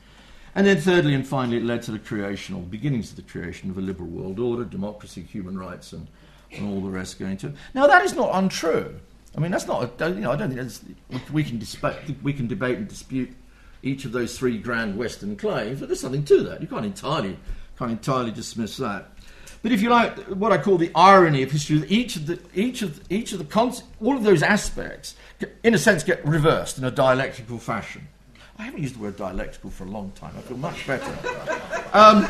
And 0.56 0.66
then, 0.66 0.78
thirdly 0.78 1.12
and 1.12 1.26
finally, 1.26 1.58
it 1.58 1.64
led 1.64 1.82
to 1.82 1.90
the 1.90 1.98
creation, 1.98 2.54
or 2.54 2.62
beginnings 2.62 3.10
of 3.10 3.16
the 3.16 3.22
creation 3.30 3.68
of 3.68 3.76
a 3.76 3.82
liberal 3.82 4.08
world 4.08 4.38
order, 4.38 4.64
democracy, 4.64 5.20
human 5.20 5.58
rights, 5.58 5.92
and, 5.92 6.08
and 6.50 6.66
all 6.66 6.80
the 6.80 6.88
rest 6.88 7.18
going 7.18 7.36
to. 7.36 7.48
it. 7.48 7.54
Now, 7.74 7.86
that 7.86 8.02
is 8.04 8.14
not 8.14 8.30
untrue. 8.32 8.98
I 9.36 9.40
mean, 9.40 9.50
that's 9.50 9.66
not. 9.66 10.00
A, 10.00 10.08
you 10.08 10.20
know, 10.20 10.32
I 10.32 10.36
don't 10.36 10.48
think 10.48 10.62
that's, 10.62 10.82
we 11.30 11.44
can 11.44 11.58
disp- 11.58 11.84
we 12.22 12.32
can 12.32 12.46
debate 12.46 12.78
and 12.78 12.88
dispute 12.88 13.36
each 13.82 14.06
of 14.06 14.12
those 14.12 14.38
three 14.38 14.56
grand 14.56 14.96
Western 14.96 15.36
claims, 15.36 15.80
but 15.80 15.90
there's 15.90 16.00
something 16.00 16.24
to 16.24 16.42
that. 16.44 16.62
You 16.62 16.68
can't 16.68 16.86
entirely 16.86 17.36
can't 17.78 17.90
entirely 17.90 18.30
dismiss 18.30 18.78
that. 18.78 19.10
But 19.62 19.72
if 19.72 19.82
you 19.82 19.90
like, 19.90 20.16
what 20.28 20.52
I 20.52 20.58
call 20.58 20.78
the 20.78 20.90
irony 20.94 21.42
of 21.42 21.50
history, 21.50 21.84
each 21.86 22.16
of 22.16 22.26
the 22.26 22.38
each 22.54 22.80
of 22.80 22.98
each 23.10 23.34
of 23.34 23.46
the 23.46 23.82
all 24.00 24.16
of 24.16 24.24
those 24.24 24.42
aspects, 24.42 25.16
in 25.62 25.74
a 25.74 25.78
sense, 25.78 26.02
get 26.02 26.24
reversed 26.24 26.78
in 26.78 26.84
a 26.84 26.90
dialectical 26.90 27.58
fashion. 27.58 28.08
I 28.58 28.64
haven't 28.64 28.82
used 28.82 28.96
the 28.96 29.00
word 29.00 29.16
dialectical 29.16 29.70
for 29.70 29.84
a 29.84 29.90
long 29.90 30.12
time. 30.12 30.34
I 30.36 30.40
feel 30.40 30.56
much 30.56 30.86
better. 30.86 31.12
Um, 31.92 32.28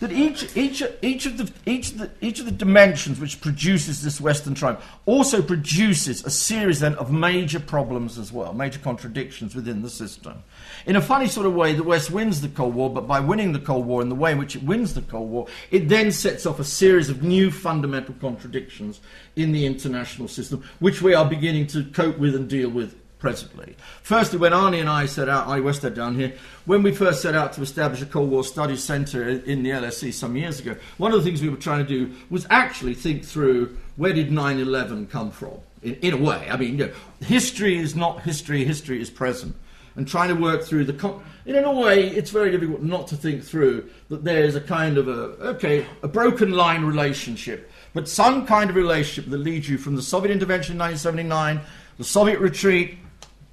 that 0.00 0.12
each, 0.12 0.54
each, 0.56 0.82
each, 1.00 1.24
of 1.24 1.38
the, 1.38 1.50
each, 1.64 1.92
of 1.92 1.98
the, 1.98 2.10
each 2.20 2.38
of 2.38 2.44
the 2.44 2.52
dimensions 2.52 3.18
which 3.18 3.40
produces 3.40 4.02
this 4.02 4.20
Western 4.20 4.54
triumph 4.54 4.84
also 5.06 5.40
produces 5.40 6.24
a 6.24 6.30
series 6.30 6.80
then 6.80 6.94
of 6.96 7.10
major 7.10 7.58
problems 7.58 8.18
as 8.18 8.30
well, 8.30 8.52
major 8.52 8.78
contradictions 8.78 9.54
within 9.54 9.80
the 9.80 9.88
system. 9.88 10.42
In 10.84 10.96
a 10.96 11.00
funny 11.00 11.26
sort 11.26 11.46
of 11.46 11.54
way, 11.54 11.72
the 11.72 11.82
West 11.82 12.10
wins 12.10 12.42
the 12.42 12.48
Cold 12.48 12.74
War, 12.74 12.90
but 12.90 13.06
by 13.06 13.20
winning 13.20 13.52
the 13.52 13.58
Cold 13.58 13.86
War 13.86 14.02
in 14.02 14.10
the 14.10 14.14
way 14.14 14.32
in 14.32 14.38
which 14.38 14.54
it 14.54 14.62
wins 14.62 14.92
the 14.92 15.02
Cold 15.02 15.30
War, 15.30 15.46
it 15.70 15.88
then 15.88 16.12
sets 16.12 16.44
off 16.44 16.60
a 16.60 16.64
series 16.64 17.08
of 17.08 17.22
new 17.22 17.50
fundamental 17.50 18.14
contradictions 18.20 19.00
in 19.34 19.52
the 19.52 19.64
international 19.64 20.28
system, 20.28 20.62
which 20.78 21.00
we 21.00 21.14
are 21.14 21.24
beginning 21.24 21.66
to 21.68 21.84
cope 21.84 22.18
with 22.18 22.34
and 22.34 22.48
deal 22.50 22.68
with 22.68 22.94
presently. 23.18 23.76
Firstly, 24.02 24.38
when 24.38 24.52
Arne 24.52 24.74
and 24.74 24.88
I 24.88 25.06
set 25.06 25.28
out, 25.28 25.48
I 25.48 25.60
Westad 25.60 25.94
down 25.94 26.16
here, 26.16 26.34
when 26.64 26.82
we 26.82 26.92
first 26.92 27.22
set 27.22 27.34
out 27.34 27.52
to 27.54 27.62
establish 27.62 28.02
a 28.02 28.06
Cold 28.06 28.30
War 28.30 28.44
Studies 28.44 28.82
Centre 28.82 29.28
in 29.28 29.62
the 29.62 29.70
LSE 29.70 30.12
some 30.12 30.36
years 30.36 30.60
ago, 30.60 30.76
one 30.98 31.12
of 31.12 31.18
the 31.18 31.24
things 31.24 31.42
we 31.42 31.48
were 31.48 31.56
trying 31.56 31.84
to 31.84 31.88
do 31.88 32.14
was 32.30 32.46
actually 32.50 32.94
think 32.94 33.24
through 33.24 33.76
where 33.96 34.12
did 34.12 34.30
9 34.30 34.58
11 34.58 35.06
come 35.06 35.30
from, 35.30 35.58
in, 35.82 35.94
in, 35.96 36.14
a 36.14 36.16
way. 36.16 36.46
I 36.50 36.56
mean, 36.56 36.78
you 36.78 36.86
know, 36.86 36.92
history 37.20 37.78
is 37.78 37.96
not 37.96 38.22
history, 38.22 38.64
history 38.64 39.00
is 39.00 39.10
present. 39.10 39.56
And 39.94 40.06
trying 40.06 40.28
to 40.28 40.34
work 40.34 40.62
through 40.62 40.84
the. 40.84 40.92
Con- 40.92 41.24
in 41.46 41.56
a 41.56 41.72
way, 41.72 42.08
it's 42.08 42.30
very 42.30 42.50
difficult 42.50 42.82
not 42.82 43.08
to 43.08 43.16
think 43.16 43.42
through 43.42 43.88
that 44.10 44.24
there's 44.24 44.54
a 44.54 44.60
kind 44.60 44.98
of 44.98 45.08
a, 45.08 45.52
okay, 45.54 45.86
a 46.02 46.08
broken 46.08 46.50
line 46.50 46.84
relationship, 46.84 47.70
but 47.94 48.06
some 48.06 48.46
kind 48.46 48.68
of 48.68 48.76
relationship 48.76 49.30
that 49.30 49.38
leads 49.38 49.70
you 49.70 49.78
from 49.78 49.96
the 49.96 50.02
Soviet 50.02 50.32
intervention 50.32 50.74
in 50.74 50.80
1979, 50.80 51.60
the 51.96 52.04
Soviet 52.04 52.40
retreat, 52.40 52.98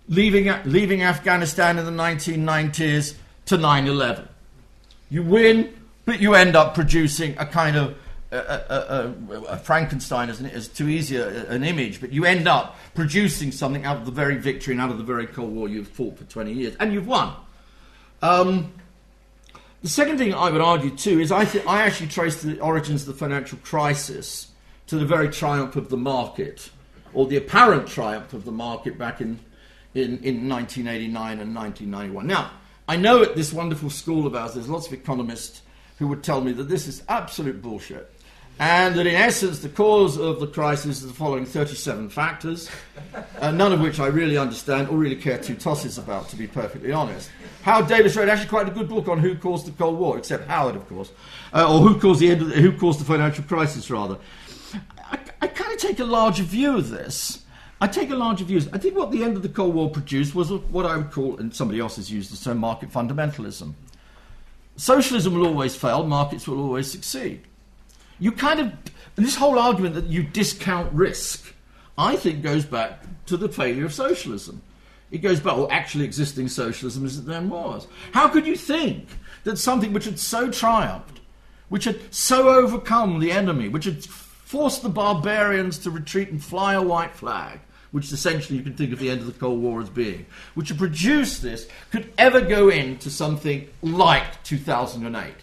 leaving, 0.08 0.54
leaving 0.66 1.04
Afghanistan 1.04 1.78
in 1.78 1.86
the 1.86 1.92
1990s 1.92 3.16
to 3.46 3.58
9 3.58 3.88
11. 3.88 4.28
You 5.10 5.24
win, 5.24 5.74
but 6.06 6.20
you 6.20 6.34
end 6.34 6.56
up 6.56 6.74
producing 6.74 7.38
a 7.38 7.46
kind 7.46 7.76
of 7.76 7.96
a, 8.32 8.38
a, 8.38 9.34
a, 9.34 9.42
a 9.44 9.58
Frankenstein 9.58 10.30
is, 10.30 10.68
too 10.68 10.90
easy 10.90 11.18
an 11.18 11.64
image, 11.64 12.02
but 12.02 12.12
you 12.12 12.26
end 12.26 12.48
up 12.48 12.76
producing 12.96 13.52
something 13.52 13.86
out 13.86 13.98
of 13.98 14.06
the 14.06 14.12
very 14.12 14.38
victory 14.38 14.74
and 14.74 14.82
out 14.82 14.90
of 14.90 14.98
the 14.98 15.04
very 15.04 15.28
Cold 15.28 15.54
War 15.54 15.70
you've 15.70 15.88
fought 15.88 16.18
for 16.18 16.24
20 16.24 16.52
years, 16.52 16.76
and 16.80 16.92
you've 16.94 17.08
won. 17.08 17.36
Um, 18.24 18.74
the 19.84 19.90
second 19.90 20.18
thing 20.18 20.34
I 20.34 20.50
would 20.50 20.62
argue 20.62 20.96
too 20.96 21.20
is 21.20 21.32
I, 21.32 21.46
th- 21.46 21.66
I 21.68 21.84
actually 21.84 22.08
trace 22.08 22.42
the 22.42 22.60
origins 22.60 23.02
of 23.02 23.08
the 23.10 23.14
financial 23.14 23.60
crisis 23.60 24.48
to 24.88 24.98
the 24.98 25.06
very 25.06 25.30
triumph 25.30 25.76
of 25.76 25.90
the 25.90 25.98
market, 25.98 26.72
or 27.14 27.28
the 27.28 27.38
apparent 27.38 27.88
triumph 27.88 28.34
of 28.34 28.46
the 28.46 28.52
market 28.52 28.98
back 28.98 29.22
in 29.22 29.40
in, 29.94 30.20
in 30.24 30.50
1989 30.50 31.40
and 31.40 31.56
1991. 31.56 32.28
Now, 32.28 32.52
I 32.88 32.98
know 32.98 33.22
at 33.22 33.36
this 33.36 33.54
wonderful 33.54 33.90
school 33.90 34.28
of 34.28 34.36
ours, 34.36 34.54
there's 34.54 34.70
lots 34.70 34.88
of 34.88 34.94
economists 34.94 35.62
who 36.00 36.08
would 36.08 36.24
tell 36.24 36.42
me 36.42 36.52
that 36.54 36.70
this 36.70 36.88
is 36.88 37.04
absolute 37.08 37.62
bullshit. 37.62 38.12
and 38.60 38.96
that 38.96 39.08
in 39.08 39.16
essence 39.16 39.60
the 39.60 39.70
cause 39.70 40.18
of 40.18 40.40
the 40.40 40.48
crisis 40.48 40.98
is 40.98 41.08
the 41.08 41.14
following 41.14 41.46
37 41.46 42.10
factors, 42.10 42.70
uh, 43.40 43.52
none 43.52 43.74
of 43.74 43.82
which 43.82 44.00
I 44.00 44.08
really 44.08 44.38
understand 44.38 44.90
or 44.90 44.98
really 44.98 45.16
care 45.16 45.38
two 45.38 45.56
tosses 45.56 45.98
about, 45.98 46.30
to 46.30 46.36
be 46.36 46.48
perfectly 46.48 46.92
honest. 46.92 47.32
Howard 47.64 47.88
Davies 47.88 48.16
wrote 48.16 48.30
actually 48.30 48.50
quite 48.50 48.68
a 48.68 48.72
good 48.72 48.90
book 48.90 49.08
on 49.08 49.20
who 49.20 49.36
caused 49.36 49.66
the 49.66 49.72
Cold 49.72 49.98
War, 49.98 50.18
except 50.18 50.48
Howard, 50.48 50.76
of 50.76 50.88
course, 50.88 51.12
uh, 51.54 51.72
or 51.72 51.80
who 51.82 52.00
caused 52.00 52.20
the 52.20 52.32
end, 52.32 52.42
the, 52.42 52.62
who 52.62 52.78
caused 52.78 53.00
the 53.00 53.06
financial 53.06 53.44
crisis, 53.46 53.90
rather. 53.90 54.18
I, 55.00 55.18
I 55.42 55.48
kind 55.48 55.72
of 55.74 55.80
take 55.80 56.00
a 56.00 56.06
larger 56.06 56.44
view 56.44 56.78
of 56.78 56.90
this. 56.90 57.43
I 57.84 57.88
take 57.88 58.12
a 58.12 58.16
larger 58.16 58.46
view. 58.46 58.62
I 58.72 58.78
think 58.78 58.96
what 58.96 59.12
the 59.12 59.26
end 59.26 59.36
of 59.36 59.44
the 59.44 59.50
Cold 59.50 59.76
War 59.76 59.90
produced 59.90 60.34
was 60.34 60.50
what 60.50 60.86
I 60.86 60.96
would 60.96 61.12
call, 61.12 61.38
and 61.38 61.54
somebody 61.54 61.82
else 61.82 61.98
has 61.98 62.10
used 62.10 62.32
the 62.32 62.42
term 62.42 62.60
market 62.60 62.90
fundamentalism. 62.90 63.74
Socialism 64.78 65.34
will 65.34 65.46
always 65.46 65.76
fail, 65.76 66.06
markets 66.06 66.48
will 66.48 66.62
always 66.62 66.90
succeed. 66.90 67.42
You 68.20 68.32
kind 68.32 68.62
of, 68.62 68.72
this 69.16 69.36
whole 69.36 69.60
argument 69.60 69.96
that 69.96 70.06
you 70.06 70.24
discount 70.24 70.94
risk, 70.94 71.54
I 71.98 72.16
think 72.16 72.42
goes 72.42 72.64
back 72.64 73.04
to 73.26 73.36
the 73.36 73.50
failure 73.50 73.84
of 73.84 73.94
socialism. 73.94 74.62
It 75.12 75.18
goes 75.18 75.42
back, 75.42 75.58
well, 75.58 75.68
actually 75.70 76.06
existing 76.06 76.48
socialism 76.48 77.06
as 77.06 77.18
it 77.18 77.26
then 77.26 77.50
was. 77.50 77.88
How 78.14 78.30
could 78.30 78.48
you 78.48 78.56
think 78.56 79.10
that 79.44 79.58
something 79.58 79.92
which 79.92 80.06
had 80.06 80.20
so 80.20 80.50
triumphed, 80.50 81.20
which 81.68 81.84
had 81.84 82.00
so 82.14 82.48
overcome 82.48 83.20
the 83.20 83.34
enemy, 83.34 83.68
which 83.68 83.84
had 83.84 84.06
forced 84.06 84.84
the 84.84 84.90
barbarians 84.90 85.80
to 85.80 85.92
retreat 85.92 86.30
and 86.30 86.42
fly 86.42 86.76
a 86.76 86.82
white 86.82 87.14
flag, 87.14 87.60
which 87.94 88.12
essentially 88.12 88.58
you 88.58 88.64
can 88.64 88.74
think 88.74 88.92
of 88.92 88.98
the 88.98 89.10
end 89.10 89.22
of 89.22 89.28
the 89.28 89.40
Cold 89.40 89.62
War 89.62 89.80
as 89.80 89.88
being, 89.88 90.26
which 90.56 90.76
produced 90.76 91.44
this, 91.44 91.68
could 91.92 92.12
ever 92.18 92.42
go 92.42 92.70
into 92.70 93.12
something 93.12 93.70
like 93.84 94.44
2008. 94.44 95.36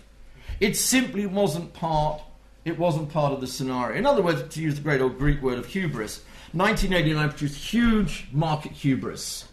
It 0.59 0.77
simply 0.77 1.27
wasn't 1.27 1.73
part. 1.73 2.21
It 2.65 2.77
wasn't 2.77 3.09
part 3.11 3.33
of 3.33 3.41
the 3.41 3.47
scenario. 3.47 3.97
In 3.97 4.05
other 4.05 4.21
words, 4.21 4.53
to 4.53 4.61
use 4.61 4.75
the 4.75 4.81
great 4.81 5.01
old 5.01 5.17
Greek 5.17 5.41
word 5.41 5.59
of 5.59 5.67
hubris, 5.67 6.25
1989 6.53 7.29
produced 7.31 7.73
huge 7.73 8.27
market 8.33 8.73
hubris. 8.73 9.47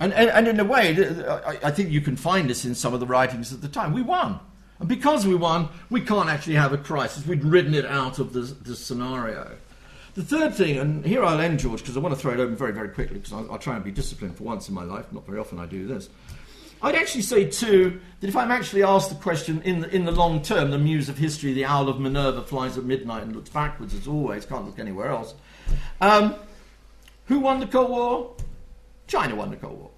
And, 0.00 0.12
and, 0.12 0.28
and 0.28 0.48
in 0.48 0.58
a 0.58 0.64
way, 0.64 0.96
I, 1.24 1.58
I 1.68 1.70
think 1.70 1.90
you 1.90 2.00
can 2.00 2.16
find 2.16 2.50
this 2.50 2.64
in 2.64 2.74
some 2.74 2.92
of 2.92 2.98
the 2.98 3.06
writings 3.06 3.52
at 3.52 3.62
the 3.62 3.68
time. 3.68 3.92
We 3.92 4.02
won. 4.02 4.40
And 4.80 4.88
because 4.88 5.24
we 5.24 5.36
won, 5.36 5.68
we 5.88 6.00
can't 6.00 6.28
actually 6.28 6.56
have 6.56 6.72
a 6.72 6.78
crisis. 6.78 7.24
We'd 7.24 7.44
ridden 7.44 7.74
it 7.74 7.86
out 7.86 8.18
of 8.18 8.32
the, 8.32 8.40
the 8.40 8.74
scenario. 8.74 9.56
The 10.14 10.22
third 10.22 10.54
thing, 10.54 10.78
and 10.78 11.04
here 11.04 11.24
I'll 11.24 11.40
end, 11.40 11.58
George, 11.58 11.80
because 11.80 11.96
I 11.96 12.00
want 12.00 12.14
to 12.14 12.20
throw 12.20 12.32
it 12.32 12.38
open 12.38 12.54
very, 12.54 12.72
very 12.72 12.88
quickly, 12.88 13.18
because 13.18 13.32
I'll, 13.32 13.50
I'll, 13.50 13.58
try 13.58 13.74
and 13.74 13.84
be 13.84 13.90
disciplined 13.90 14.36
for 14.36 14.44
once 14.44 14.68
in 14.68 14.74
my 14.74 14.84
life. 14.84 15.12
Not 15.12 15.26
very 15.26 15.40
often 15.40 15.58
I 15.58 15.66
do 15.66 15.88
this. 15.88 16.08
I'd 16.82 16.94
actually 16.94 17.22
say, 17.22 17.48
too, 17.48 18.00
that 18.20 18.28
if 18.28 18.36
I'm 18.36 18.52
actually 18.52 18.84
asked 18.84 19.08
the 19.08 19.16
question 19.16 19.60
in 19.62 19.80
the, 19.80 19.92
in 19.92 20.04
the 20.04 20.12
long 20.12 20.40
term, 20.40 20.70
the 20.70 20.78
muse 20.78 21.08
of 21.08 21.18
history, 21.18 21.52
the 21.52 21.64
owl 21.64 21.88
of 21.88 21.98
Minerva 21.98 22.42
flies 22.42 22.78
at 22.78 22.84
midnight 22.84 23.24
and 23.24 23.34
looks 23.34 23.50
backwards 23.50 23.92
as 23.92 24.06
always, 24.06 24.46
can't 24.46 24.66
look 24.66 24.78
anywhere 24.78 25.08
else. 25.08 25.34
Um, 26.00 26.36
who 27.26 27.40
won 27.40 27.58
the 27.58 27.66
Cold 27.66 27.90
War? 27.90 28.36
China 29.08 29.34
won 29.34 29.50
the 29.50 29.56
Cold 29.56 29.80
War. 29.80 29.90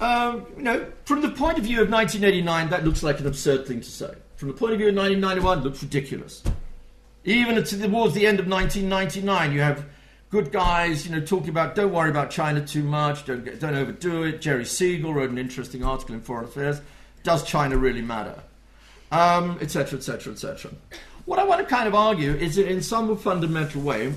Um, 0.00 0.46
you 0.56 0.62
know, 0.62 0.92
from 1.06 1.22
the 1.22 1.30
point 1.30 1.58
of 1.58 1.64
view 1.64 1.80
of 1.80 1.90
1989, 1.90 2.70
that 2.70 2.84
looks 2.84 3.02
like 3.02 3.18
an 3.18 3.26
absurd 3.26 3.66
thing 3.66 3.80
to 3.80 3.90
say. 3.90 4.14
From 4.36 4.48
the 4.48 4.54
point 4.54 4.74
of 4.74 4.78
view 4.78 4.90
of 4.90 4.94
1991, 4.94 5.58
it 5.58 5.64
looks 5.64 5.82
ridiculous. 5.82 6.42
Even 7.24 7.62
towards 7.62 8.14
the 8.14 8.26
end 8.26 8.40
of 8.40 8.48
1999, 8.48 9.52
you 9.52 9.60
have 9.60 9.84
good 10.30 10.50
guys, 10.50 11.06
you 11.06 11.14
know, 11.14 11.20
talking 11.24 11.50
about 11.50 11.74
don't 11.74 11.92
worry 11.92 12.10
about 12.10 12.30
China 12.30 12.64
too 12.64 12.82
much, 12.82 13.26
don't 13.26 13.44
get, 13.44 13.60
don't 13.60 13.74
overdo 13.74 14.24
it. 14.24 14.40
Gerry 14.40 14.64
Segal 14.64 15.14
wrote 15.14 15.30
an 15.30 15.38
interesting 15.38 15.84
article 15.84 16.14
in 16.14 16.20
Foreign 16.20 16.44
Affairs. 16.44 16.80
Does 17.22 17.44
China 17.44 17.76
really 17.76 18.02
matter? 18.02 18.42
Etc. 19.12 19.98
Etc. 19.98 20.32
Etc. 20.32 20.70
What 21.26 21.38
I 21.38 21.44
want 21.44 21.60
to 21.60 21.66
kind 21.66 21.86
of 21.86 21.94
argue 21.94 22.32
is 22.32 22.56
that 22.56 22.66
in 22.66 22.82
some 22.82 23.16
fundamental 23.16 23.82
way, 23.82 24.12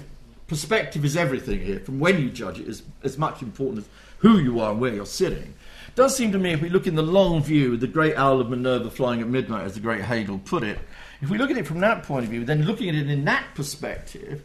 perspective 0.48 1.06
is 1.06 1.16
everything 1.16 1.60
here. 1.60 1.80
From 1.80 2.00
when 2.00 2.20
you 2.20 2.30
judge 2.30 2.60
it 2.60 2.68
is 2.68 2.82
as 3.04 3.18
much 3.18 3.42
important 3.42 3.80
as 3.80 3.90
who 4.20 4.40
you 4.40 4.60
are 4.60 4.72
and 4.72 4.82
where 4.82 4.94
you're 4.94 5.06
sitting. 5.06 5.54
It 5.88 5.96
does 5.96 6.16
seem 6.16 6.32
to 6.32 6.40
me, 6.40 6.54
if 6.54 6.62
we 6.62 6.70
look 6.70 6.88
in 6.88 6.96
the 6.96 7.04
long 7.04 7.44
view, 7.44 7.78
the 7.78 7.88
great 7.88 8.16
owl 8.16 8.42
of 8.42 8.50
Minerva 8.50 8.90
flying 8.90 9.22
at 9.22 9.28
midnight, 9.28 9.66
as 9.66 9.76
the 9.76 9.80
great 9.80 10.02
Hegel 10.02 10.40
put 10.40 10.64
it, 10.64 10.80
if 11.22 11.30
we 11.30 11.38
look 11.38 11.52
at 11.52 11.58
it 11.58 11.68
from 11.68 11.80
that 11.80 12.04
point 12.04 12.26
of 12.26 12.32
view, 12.32 12.46
then 12.46 12.64
looking 12.64 12.90
at 12.90 12.96
it 12.96 13.10
in 13.10 13.26
that 13.26 13.46
perspective, 13.56 14.44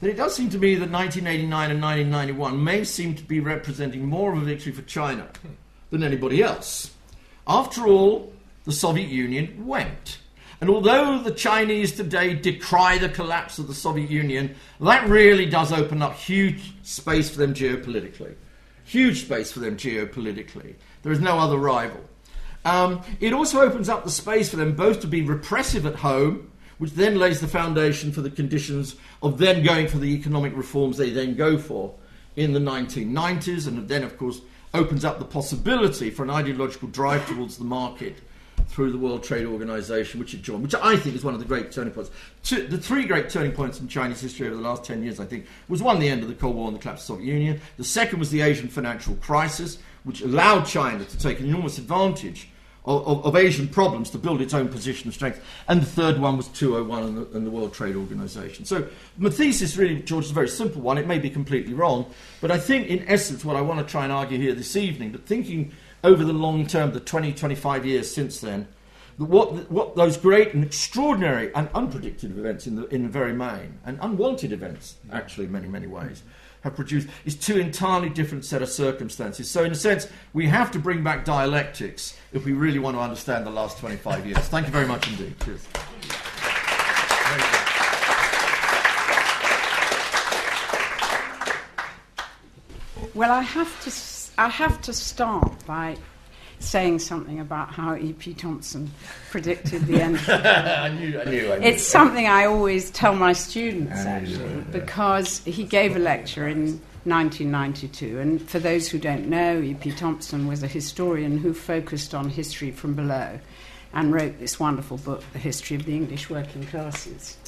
then 0.00 0.10
it 0.10 0.16
does 0.16 0.34
seem 0.34 0.50
to 0.50 0.58
me 0.58 0.74
that 0.76 0.90
1989 0.90 1.70
and 1.70 1.82
1991 1.82 2.62
may 2.62 2.84
seem 2.84 3.14
to 3.14 3.22
be 3.24 3.40
representing 3.40 4.06
more 4.06 4.32
of 4.32 4.42
a 4.42 4.44
victory 4.44 4.72
for 4.72 4.82
China 4.82 5.28
than 5.90 6.02
anybody 6.02 6.42
else. 6.42 6.92
After 7.46 7.86
all, 7.86 8.32
the 8.64 8.72
Soviet 8.72 9.08
Union 9.08 9.66
went. 9.66 10.18
And 10.60 10.70
although 10.70 11.18
the 11.18 11.30
Chinese 11.30 11.92
today 11.92 12.34
decry 12.34 12.98
the 12.98 13.08
collapse 13.08 13.58
of 13.58 13.68
the 13.68 13.74
Soviet 13.74 14.10
Union, 14.10 14.54
that 14.80 15.08
really 15.08 15.46
does 15.46 15.72
open 15.72 16.02
up 16.02 16.14
huge 16.14 16.72
space 16.82 17.30
for 17.30 17.38
them 17.38 17.54
geopolitically. 17.54 18.34
Huge 18.84 19.24
space 19.24 19.52
for 19.52 19.60
them 19.60 19.76
geopolitically. 19.76 20.74
There 21.02 21.12
is 21.12 21.20
no 21.20 21.38
other 21.38 21.58
rival. 21.58 22.00
Um, 22.64 23.02
it 23.20 23.32
also 23.32 23.60
opens 23.60 23.88
up 23.88 24.04
the 24.04 24.10
space 24.10 24.50
for 24.50 24.56
them 24.56 24.74
both 24.74 25.00
to 25.00 25.06
be 25.06 25.22
repressive 25.22 25.86
at 25.86 25.96
home, 25.96 26.50
which 26.78 26.92
then 26.92 27.18
lays 27.18 27.40
the 27.40 27.48
foundation 27.48 28.12
for 28.12 28.20
the 28.20 28.30
conditions 28.30 28.96
of 29.22 29.38
then 29.38 29.62
going 29.62 29.88
for 29.88 29.98
the 29.98 30.14
economic 30.14 30.56
reforms 30.56 30.96
they 30.96 31.10
then 31.10 31.34
go 31.34 31.58
for 31.58 31.94
in 32.36 32.52
the 32.52 32.60
1990s, 32.60 33.66
and 33.66 33.88
then, 33.88 34.04
of 34.04 34.16
course, 34.16 34.40
opens 34.74 35.04
up 35.04 35.18
the 35.18 35.24
possibility 35.24 36.10
for 36.10 36.22
an 36.22 36.30
ideological 36.30 36.88
drive 36.88 37.26
towards 37.26 37.58
the 37.58 37.64
market 37.64 38.18
through 38.68 38.92
the 38.92 38.98
World 38.98 39.24
Trade 39.24 39.46
Organization, 39.46 40.20
which 40.20 40.34
it 40.34 40.42
joined, 40.42 40.62
which 40.62 40.74
I 40.74 40.96
think 40.96 41.16
is 41.16 41.24
one 41.24 41.34
of 41.34 41.40
the 41.40 41.46
great 41.46 41.72
turning 41.72 41.92
points. 41.92 42.10
Two, 42.42 42.66
the 42.66 42.78
three 42.78 43.06
great 43.06 43.30
turning 43.30 43.52
points 43.52 43.80
in 43.80 43.88
Chinese 43.88 44.20
history 44.20 44.46
over 44.46 44.56
the 44.56 44.62
last 44.62 44.84
10 44.84 45.02
years, 45.02 45.18
I 45.18 45.24
think, 45.24 45.46
was 45.68 45.82
one, 45.82 45.98
the 45.98 46.08
end 46.08 46.22
of 46.22 46.28
the 46.28 46.34
Cold 46.34 46.54
War 46.54 46.68
and 46.68 46.76
the 46.76 46.80
collapse 46.80 47.08
of 47.08 47.18
the 47.18 47.22
Soviet 47.22 47.34
Union. 47.34 47.60
The 47.76 47.84
second 47.84 48.18
was 48.18 48.30
the 48.30 48.42
Asian 48.42 48.68
financial 48.68 49.14
crisis, 49.16 49.78
which 50.04 50.22
allowed 50.22 50.64
China 50.64 51.04
to 51.04 51.18
take 51.18 51.40
enormous 51.40 51.78
advantage 51.78 52.48
of, 52.84 53.24
of, 53.26 53.36
Asian 53.36 53.68
problems 53.68 54.08
to 54.10 54.18
build 54.18 54.40
its 54.40 54.54
own 54.54 54.68
position 54.68 55.08
of 55.08 55.14
strength. 55.14 55.44
And 55.68 55.82
the 55.82 55.86
third 55.86 56.18
one 56.18 56.36
was 56.36 56.48
201 56.48 57.02
and 57.02 57.16
the, 57.18 57.36
and 57.36 57.46
the, 57.46 57.50
World 57.50 57.74
Trade 57.74 57.96
Organization. 57.96 58.64
So 58.64 58.88
my 59.18 59.28
thesis 59.28 59.76
really, 59.76 60.00
George, 60.00 60.24
is 60.24 60.30
a 60.30 60.34
very 60.34 60.48
simple 60.48 60.80
one. 60.80 60.96
It 60.96 61.06
may 61.06 61.18
be 61.18 61.28
completely 61.28 61.74
wrong, 61.74 62.10
but 62.40 62.50
I 62.50 62.58
think 62.58 62.88
in 62.88 63.06
essence 63.08 63.44
what 63.44 63.56
I 63.56 63.60
want 63.60 63.86
to 63.86 63.90
try 63.90 64.04
and 64.04 64.12
argue 64.12 64.38
here 64.38 64.54
this 64.54 64.74
evening, 64.74 65.12
that 65.12 65.26
thinking 65.26 65.72
over 66.02 66.24
the 66.24 66.32
long 66.32 66.66
term, 66.66 66.92
the 66.92 67.00
20, 67.00 67.34
25 67.34 67.84
years 67.84 68.10
since 68.10 68.40
then, 68.40 68.68
what, 69.18 69.70
what 69.70 69.96
those 69.96 70.16
great 70.16 70.54
and 70.54 70.64
extraordinary 70.64 71.52
and 71.54 71.68
unpredicted 71.72 72.38
events 72.38 72.66
in 72.66 72.76
the, 72.76 72.86
in 72.86 73.02
the 73.02 73.08
very 73.08 73.32
main, 73.32 73.78
and 73.84 73.98
unwanted 74.00 74.52
events, 74.52 74.96
actually, 75.12 75.46
in 75.46 75.52
many, 75.52 75.66
many 75.66 75.88
ways, 75.88 76.22
have 76.62 76.74
produced 76.74 77.08
is 77.24 77.36
two 77.36 77.58
entirely 77.58 78.08
different 78.08 78.44
set 78.44 78.62
of 78.62 78.68
circumstances. 78.68 79.50
So, 79.50 79.64
in 79.64 79.72
a 79.72 79.74
sense, 79.74 80.08
we 80.32 80.46
have 80.46 80.70
to 80.72 80.78
bring 80.78 81.02
back 81.02 81.24
dialectics 81.24 82.18
if 82.32 82.44
we 82.44 82.52
really 82.52 82.78
want 82.78 82.96
to 82.96 83.00
understand 83.00 83.46
the 83.46 83.50
last 83.50 83.78
25 83.78 84.26
years. 84.26 84.38
Thank 84.38 84.66
you 84.66 84.72
very 84.72 84.86
much 84.86 85.08
indeed. 85.08 85.34
Cheers. 85.44 85.66
Well, 93.14 93.32
I 93.32 93.42
have 93.42 93.80
to, 93.84 94.40
I 94.40 94.48
have 94.48 94.80
to 94.82 94.92
start 94.92 95.66
by 95.66 95.96
saying 96.60 96.98
something 96.98 97.40
about 97.40 97.70
how 97.70 97.94
E.P. 97.94 98.34
Thompson 98.34 98.90
predicted 99.30 99.86
the 99.86 100.00
end. 100.00 100.18
I, 100.28 100.88
knew, 100.88 101.20
I 101.20 101.24
knew, 101.24 101.52
I 101.52 101.58
knew. 101.58 101.66
It's 101.66 101.82
something 101.82 102.26
I 102.26 102.46
always 102.46 102.90
tell 102.90 103.14
my 103.14 103.32
students, 103.32 103.98
actually, 103.98 104.62
because 104.72 105.38
he 105.44 105.64
gave 105.64 105.96
a 105.96 105.98
lecture 105.98 106.48
in 106.48 106.80
1992. 107.04 108.18
And 108.18 108.42
for 108.42 108.58
those 108.58 108.88
who 108.88 108.98
don't 108.98 109.28
know, 109.28 109.60
E.P. 109.60 109.92
Thompson 109.92 110.46
was 110.46 110.62
a 110.62 110.68
historian 110.68 111.38
who 111.38 111.54
focused 111.54 112.14
on 112.14 112.28
history 112.28 112.70
from 112.70 112.94
below 112.94 113.38
and 113.92 114.12
wrote 114.12 114.38
this 114.38 114.60
wonderful 114.60 114.98
book, 114.98 115.24
The 115.32 115.38
History 115.38 115.76
of 115.76 115.84
the 115.84 115.94
English 115.94 116.28
Working 116.28 116.64
Classes. 116.66 117.38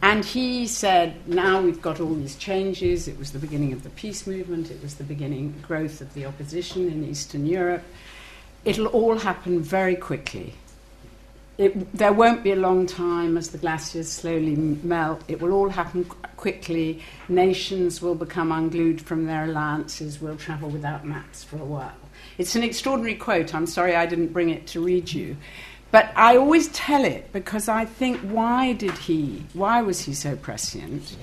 And 0.00 0.24
he 0.24 0.66
said, 0.66 1.28
now 1.28 1.60
we've 1.60 1.82
got 1.82 2.00
all 2.00 2.14
these 2.14 2.36
changes. 2.36 3.08
It 3.08 3.18
was 3.18 3.32
the 3.32 3.38
beginning 3.38 3.72
of 3.72 3.82
the 3.82 3.90
peace 3.90 4.26
movement, 4.26 4.70
it 4.70 4.80
was 4.80 4.94
the 4.94 5.04
beginning 5.04 5.54
growth 5.66 6.00
of 6.00 6.14
the 6.14 6.24
opposition 6.24 6.88
in 6.88 7.04
Eastern 7.04 7.46
Europe 7.46 7.82
it'll 8.64 8.86
all 8.86 9.18
happen 9.18 9.60
very 9.60 9.96
quickly. 9.96 10.54
It, 11.58 11.92
there 11.92 12.12
won't 12.12 12.44
be 12.44 12.52
a 12.52 12.56
long 12.56 12.86
time 12.86 13.36
as 13.36 13.48
the 13.48 13.58
glaciers 13.58 14.08
slowly 14.08 14.54
melt. 14.54 15.22
It 15.26 15.40
will 15.40 15.52
all 15.52 15.68
happen 15.68 16.04
quickly. 16.36 17.02
Nations 17.28 18.00
will 18.00 18.14
become 18.14 18.52
unglued 18.52 19.00
from 19.00 19.26
their 19.26 19.44
alliances. 19.44 20.20
We'll 20.20 20.36
travel 20.36 20.68
without 20.70 21.04
maps 21.04 21.42
for 21.42 21.56
a 21.56 21.64
while. 21.64 21.96
It's 22.38 22.54
an 22.54 22.62
extraordinary 22.62 23.16
quote. 23.16 23.54
I'm 23.54 23.66
sorry 23.66 23.96
I 23.96 24.06
didn't 24.06 24.32
bring 24.32 24.50
it 24.50 24.68
to 24.68 24.80
read 24.80 25.12
you. 25.12 25.36
But 25.90 26.12
I 26.14 26.36
always 26.36 26.68
tell 26.68 27.04
it 27.04 27.32
because 27.32 27.68
I 27.68 27.86
think, 27.86 28.20
why 28.20 28.74
did 28.74 28.96
he, 28.96 29.42
why 29.54 29.82
was 29.82 30.02
he 30.02 30.14
so 30.14 30.36
prescient? 30.36 31.16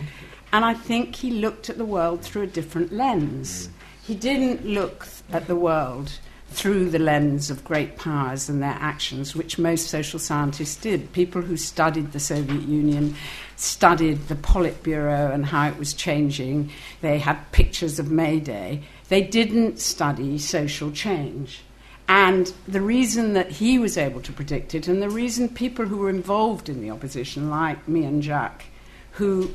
And 0.51 0.65
I 0.65 0.73
think 0.73 1.15
he 1.15 1.31
looked 1.31 1.69
at 1.69 1.77
the 1.77 1.85
world 1.85 2.21
through 2.21 2.43
a 2.43 2.47
different 2.47 2.91
lens. 2.91 3.69
He 4.03 4.15
didn't 4.15 4.65
look 4.65 5.07
at 5.31 5.47
the 5.47 5.55
world 5.55 6.11
through 6.55 6.89
the 6.89 6.99
lens 6.99 7.49
of 7.49 7.65
great 7.65 7.97
powers 7.97 8.47
and 8.47 8.63
their 8.63 8.77
actions, 8.79 9.35
which 9.35 9.59
most 9.59 9.87
social 9.87 10.19
scientists 10.19 10.77
did. 10.77 11.11
People 11.11 11.41
who 11.41 11.57
studied 11.57 12.13
the 12.13 12.19
Soviet 12.19 12.61
Union 12.61 13.13
studied 13.57 14.27
the 14.29 14.35
Politburo 14.35 15.33
and 15.33 15.45
how 15.45 15.67
it 15.67 15.77
was 15.77 15.93
changing. 15.93 16.71
They 17.01 17.19
had 17.19 17.51
pictures 17.51 17.99
of 17.99 18.09
May 18.09 18.39
Day. 18.39 18.83
They 19.09 19.21
didn't 19.21 19.79
study 19.79 20.37
social 20.39 20.91
change. 20.91 21.61
And 22.07 22.53
the 22.67 22.81
reason 22.81 23.33
that 23.33 23.51
he 23.51 23.77
was 23.77 23.97
able 23.97 24.21
to 24.21 24.31
predict 24.31 24.73
it, 24.75 24.87
and 24.87 25.01
the 25.01 25.09
reason 25.09 25.49
people 25.49 25.85
who 25.85 25.97
were 25.97 26.09
involved 26.09 26.69
in 26.69 26.81
the 26.81 26.91
opposition, 26.91 27.49
like 27.49 27.85
me 27.87 28.05
and 28.05 28.23
Jack, 28.23 28.65
who 29.11 29.53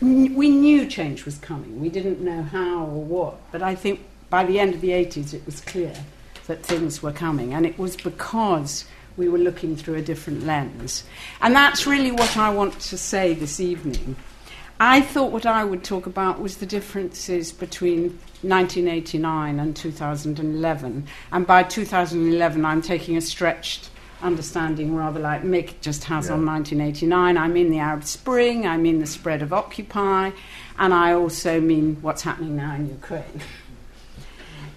we 0.00 0.50
knew 0.50 0.86
change 0.86 1.24
was 1.24 1.38
coming, 1.38 1.80
we 1.80 1.90
didn't 1.90 2.20
know 2.20 2.42
how 2.42 2.86
or 2.86 3.04
what, 3.04 3.52
but 3.52 3.62
I 3.62 3.74
think 3.74 4.00
by 4.30 4.44
the 4.44 4.58
end 4.58 4.74
of 4.74 4.80
the 4.80 4.90
80s 4.90 5.32
it 5.32 5.44
was 5.46 5.60
clear 5.60 5.94
that 6.50 6.64
things 6.64 7.00
were 7.00 7.12
coming, 7.12 7.54
and 7.54 7.64
it 7.64 7.78
was 7.78 7.96
because 7.96 8.84
we 9.16 9.28
were 9.28 9.38
looking 9.38 9.76
through 9.76 9.94
a 9.94 10.02
different 10.02 10.44
lens. 10.44 11.04
And 11.40 11.54
that's 11.54 11.86
really 11.86 12.10
what 12.10 12.36
I 12.36 12.50
want 12.50 12.80
to 12.80 12.98
say 12.98 13.34
this 13.34 13.60
evening. 13.60 14.16
I 14.80 15.00
thought 15.00 15.30
what 15.30 15.46
I 15.46 15.62
would 15.62 15.84
talk 15.84 16.06
about 16.06 16.40
was 16.40 16.56
the 16.56 16.66
differences 16.66 17.52
between 17.52 18.18
1989 18.42 19.60
and 19.60 19.76
2011. 19.76 21.06
And 21.30 21.46
by 21.46 21.62
2011, 21.62 22.64
I'm 22.64 22.82
taking 22.82 23.16
a 23.16 23.20
stretched 23.20 23.90
understanding, 24.20 24.96
rather 24.96 25.20
like 25.20 25.42
Mick 25.42 25.80
just 25.80 26.04
has 26.04 26.26
yeah. 26.26 26.32
on 26.32 26.44
1989. 26.46 27.38
I 27.38 27.46
mean 27.46 27.70
the 27.70 27.78
Arab 27.78 28.02
Spring, 28.02 28.66
I 28.66 28.76
mean 28.76 28.98
the 28.98 29.06
spread 29.06 29.42
of 29.42 29.52
Occupy, 29.52 30.32
and 30.78 30.94
I 30.94 31.12
also 31.12 31.60
mean 31.60 31.98
what's 32.02 32.22
happening 32.22 32.56
now 32.56 32.74
in 32.74 32.88
Ukraine. 32.88 33.40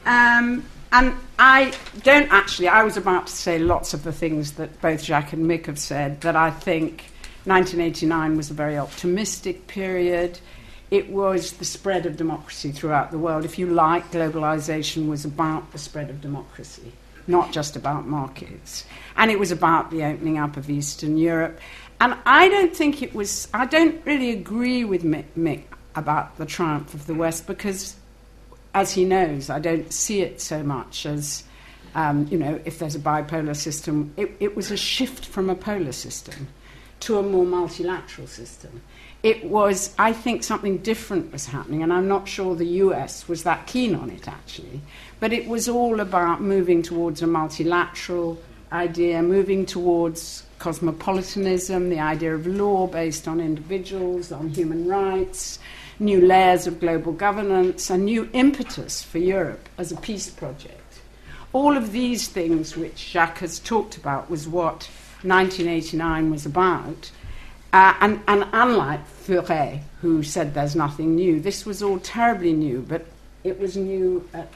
Um, 0.05 0.65
and 0.93 1.15
I 1.39 1.73
don't 2.03 2.31
actually, 2.31 2.67
I 2.67 2.83
was 2.83 2.97
about 2.97 3.25
to 3.25 3.33
say 3.33 3.57
lots 3.57 3.95
of 3.95 4.03
the 4.03 4.13
things 4.13 4.53
that 4.53 4.79
both 4.79 5.01
Jacques 5.01 5.33
and 5.33 5.49
Mick 5.49 5.65
have 5.65 5.79
said, 5.79 6.21
that 6.21 6.35
I 6.35 6.51
think 6.51 7.05
1989 7.45 8.37
was 8.37 8.51
a 8.51 8.53
very 8.53 8.77
optimistic 8.77 9.65
period. 9.65 10.39
It 10.91 11.09
was 11.09 11.53
the 11.53 11.65
spread 11.65 12.05
of 12.05 12.15
democracy 12.15 12.71
throughout 12.71 13.09
the 13.09 13.17
world. 13.17 13.43
If 13.43 13.57
you 13.57 13.65
like, 13.65 14.11
globalization 14.11 15.09
was 15.09 15.25
about 15.25 15.71
the 15.71 15.79
spread 15.79 16.11
of 16.11 16.21
democracy, 16.21 16.91
not 17.25 17.51
just 17.51 17.75
about 17.75 18.05
markets. 18.05 18.85
And 19.17 19.31
it 19.31 19.39
was 19.39 19.51
about 19.51 19.89
the 19.89 20.03
opening 20.03 20.37
up 20.37 20.57
of 20.57 20.69
Eastern 20.69 21.17
Europe. 21.17 21.59
And 22.01 22.15
I 22.27 22.49
don't 22.49 22.75
think 22.75 23.01
it 23.01 23.15
was, 23.15 23.47
I 23.51 23.65
don't 23.65 24.05
really 24.05 24.29
agree 24.29 24.85
with 24.85 25.03
Mick, 25.03 25.25
Mick 25.35 25.63
about 25.95 26.37
the 26.37 26.45
triumph 26.45 26.93
of 26.93 27.07
the 27.07 27.15
West 27.15 27.47
because 27.47 27.95
as 28.73 28.91
he 28.91 29.05
knows, 29.05 29.49
I 29.49 29.59
don't 29.59 29.91
see 29.91 30.21
it 30.21 30.41
so 30.41 30.63
much 30.63 31.05
as, 31.05 31.43
um, 31.95 32.27
you 32.31 32.37
know, 32.37 32.59
if 32.65 32.79
there's 32.79 32.95
a 32.95 32.99
bipolar 32.99 33.55
system. 33.55 34.13
It, 34.17 34.35
it 34.39 34.55
was 34.55 34.71
a 34.71 34.77
shift 34.77 35.25
from 35.25 35.49
a 35.49 35.55
polar 35.55 35.91
system 35.91 36.47
to 37.01 37.19
a 37.19 37.23
more 37.23 37.45
multilateral 37.45 38.27
system. 38.27 38.81
It 39.21 39.45
was, 39.45 39.93
I 39.97 40.11
think, 40.11 40.43
something 40.43 40.79
different 40.79 41.31
was 41.31 41.45
happening, 41.45 41.83
and 41.83 41.93
I'm 41.93 42.07
not 42.07 42.27
sure 42.27 42.55
the 42.55 42.65
US 42.65 43.27
was 43.27 43.43
that 43.43 43.67
keen 43.67 43.95
on 43.95 44.09
it 44.09 44.27
actually. 44.27 44.81
But 45.19 45.31
it 45.33 45.47
was 45.47 45.69
all 45.69 45.99
about 45.99 46.41
moving 46.41 46.81
towards 46.81 47.21
a 47.21 47.27
multilateral 47.27 48.37
idea, 48.71 49.21
moving 49.21 49.65
towards 49.65 50.43
cosmopolitanism, 50.59 51.89
the 51.89 51.99
idea 51.99 52.33
of 52.33 52.47
law 52.47 52.87
based 52.87 53.27
on 53.27 53.39
individuals, 53.39 54.31
on 54.31 54.49
human 54.49 54.87
rights, 54.87 55.59
new 55.99 56.21
layers 56.21 56.67
of 56.67 56.79
global 56.79 57.11
governance, 57.11 57.89
a 57.89 57.97
new 57.97 58.29
impetus 58.33 59.01
for 59.03 59.19
Europe 59.19 59.69
as 59.77 59.91
a 59.91 59.97
peace 59.97 60.29
project. 60.29 60.79
All 61.51 61.77
of 61.77 61.91
these 61.91 62.27
things 62.27 62.75
which 62.75 62.97
Jacques 62.97 63.39
has 63.39 63.59
talked 63.59 63.97
about 63.97 64.29
was 64.29 64.47
what 64.47 64.89
1989 65.21 66.31
was 66.31 66.45
about. 66.45 67.11
Uh, 67.71 67.93
and, 68.01 68.21
and 68.27 68.45
unlike 68.53 69.07
Furet, 69.07 69.81
who 70.01 70.23
said 70.23 70.53
there's 70.53 70.75
nothing 70.75 71.15
new, 71.15 71.39
this 71.39 71.65
was 71.65 71.81
all 71.81 71.99
terribly 71.99 72.53
new, 72.53 72.81
but 72.87 73.05
it 73.43 73.59
was 73.59 73.75
new 73.75 74.27
at 74.33 74.49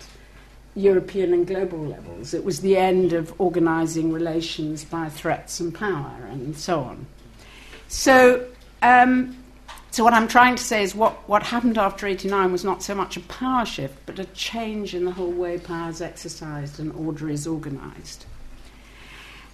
European 0.75 1.33
and 1.33 1.47
global 1.47 1.79
levels. 1.79 2.33
It 2.33 2.43
was 2.43 2.61
the 2.61 2.77
end 2.77 3.13
of 3.13 3.33
organizing 3.39 4.11
relations 4.11 4.83
by 4.83 5.09
threats 5.09 5.59
and 5.59 5.73
power 5.73 6.27
and 6.29 6.55
so 6.55 6.81
on. 6.81 7.07
So 7.88 8.45
um, 8.81 9.35
so, 9.89 10.03
what 10.03 10.13
I'm 10.13 10.27
trying 10.27 10.55
to 10.55 10.63
say 10.63 10.83
is 10.83 10.93
what, 10.93 11.13
what 11.29 11.43
happened 11.43 11.77
after 11.77 12.07
89 12.07 12.51
was 12.51 12.63
not 12.63 12.83
so 12.83 12.93
much 12.93 13.17
a 13.17 13.21
power 13.21 13.65
shift, 13.65 13.95
but 14.05 14.19
a 14.19 14.25
change 14.25 14.93
in 14.93 15.05
the 15.05 15.11
whole 15.11 15.31
way 15.31 15.57
power 15.57 15.89
is 15.89 16.01
exercised 16.01 16.79
and 16.79 16.91
order 16.93 17.29
is 17.29 17.47
organized. 17.47 18.25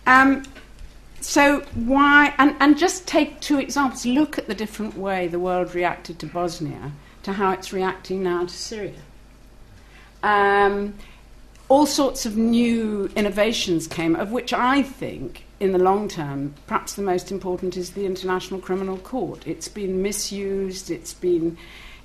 Um, 0.05 0.43
so, 1.21 1.61
why, 1.75 2.33
and, 2.37 2.55
and 2.59 2.77
just 2.77 3.07
take 3.07 3.39
two 3.39 3.59
examples. 3.59 4.05
Look 4.05 4.37
at 4.37 4.47
the 4.47 4.55
different 4.55 4.97
way 4.97 5.27
the 5.27 5.39
world 5.39 5.73
reacted 5.75 6.19
to 6.19 6.25
Bosnia 6.25 6.91
to 7.23 7.33
how 7.33 7.51
it's 7.51 7.71
reacting 7.71 8.23
now 8.23 8.45
to 8.45 8.53
Syria. 8.53 8.99
Um, 10.21 10.95
all 11.69 11.85
sorts 11.85 12.25
of 12.25 12.35
new 12.35 13.09
innovations 13.15 13.87
came, 13.87 14.15
of 14.15 14.31
which 14.31 14.51
I 14.51 14.81
think 14.81 15.45
in 15.63 15.71
the 15.71 15.79
long 15.79 16.09
term, 16.09 16.53
perhaps 16.67 16.95
the 16.95 17.01
most 17.01 17.31
important 17.31 17.77
is 17.77 17.91
the 17.91 18.05
International 18.05 18.59
Criminal 18.59 18.97
Court. 18.97 19.47
It's 19.47 19.69
been 19.69 20.01
misused, 20.01 20.91
it's 20.91 21.13
been 21.13 21.57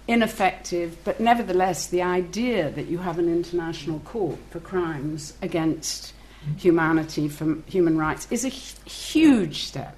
ineffective, 0.07 0.97
but 1.03 1.19
nevertheless, 1.19 1.89
the 1.89 2.01
idea 2.01 2.71
that 2.71 2.87
you 2.87 2.99
have 2.99 3.19
an 3.19 3.29
international 3.29 3.99
court 4.01 4.39
for 4.51 4.61
crimes 4.61 5.35
against 5.43 6.15
humanity, 6.57 7.29
for 7.29 7.57
human 7.67 7.99
rights, 7.99 8.29
is 8.31 8.45
a 8.45 8.49
huge 8.49 9.65
step 9.65 9.97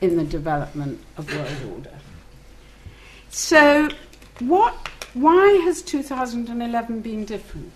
in 0.00 0.16
the 0.16 0.24
development 0.24 1.00
of 1.16 1.32
world 1.32 1.76
order. 1.76 1.98
So, 3.30 3.88
what, 4.40 4.74
why 5.14 5.52
has 5.64 5.80
2011 5.80 7.02
been 7.02 7.24
different? 7.24 7.72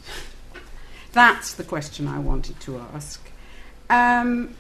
That's 1.13 1.55
the 1.55 1.65
question 1.65 2.09
I 2.09 2.19
wanted 2.19 2.59
to 2.61 2.79
ask. 2.79 3.31
Um, 3.89 4.57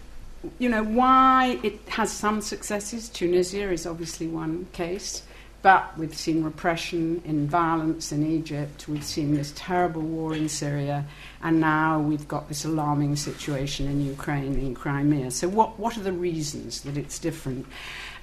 you 0.58 0.68
know, 0.68 0.82
why 0.82 1.58
it 1.62 1.78
has 1.88 2.10
some 2.10 2.40
successes. 2.40 3.08
Tunisia 3.08 3.70
is 3.70 3.86
obviously 3.86 4.26
one 4.26 4.66
case, 4.72 5.22
but 5.62 5.96
we've 5.98 6.16
seen 6.16 6.42
repression 6.42 7.20
in 7.26 7.46
violence 7.46 8.12
in 8.12 8.26
Egypt, 8.26 8.88
we've 8.88 9.04
seen 9.04 9.34
this 9.34 9.52
terrible 9.54 10.00
war 10.00 10.34
in 10.34 10.48
Syria, 10.48 11.04
and 11.42 11.60
now 11.60 12.00
we've 12.00 12.26
got 12.26 12.48
this 12.48 12.64
alarming 12.64 13.16
situation 13.16 13.86
in 13.86 14.04
Ukraine, 14.06 14.54
in 14.54 14.74
Crimea. 14.74 15.30
So, 15.30 15.48
what, 15.48 15.78
what 15.78 15.98
are 15.98 16.02
the 16.02 16.12
reasons 16.12 16.80
that 16.82 16.96
it's 16.96 17.18
different? 17.18 17.66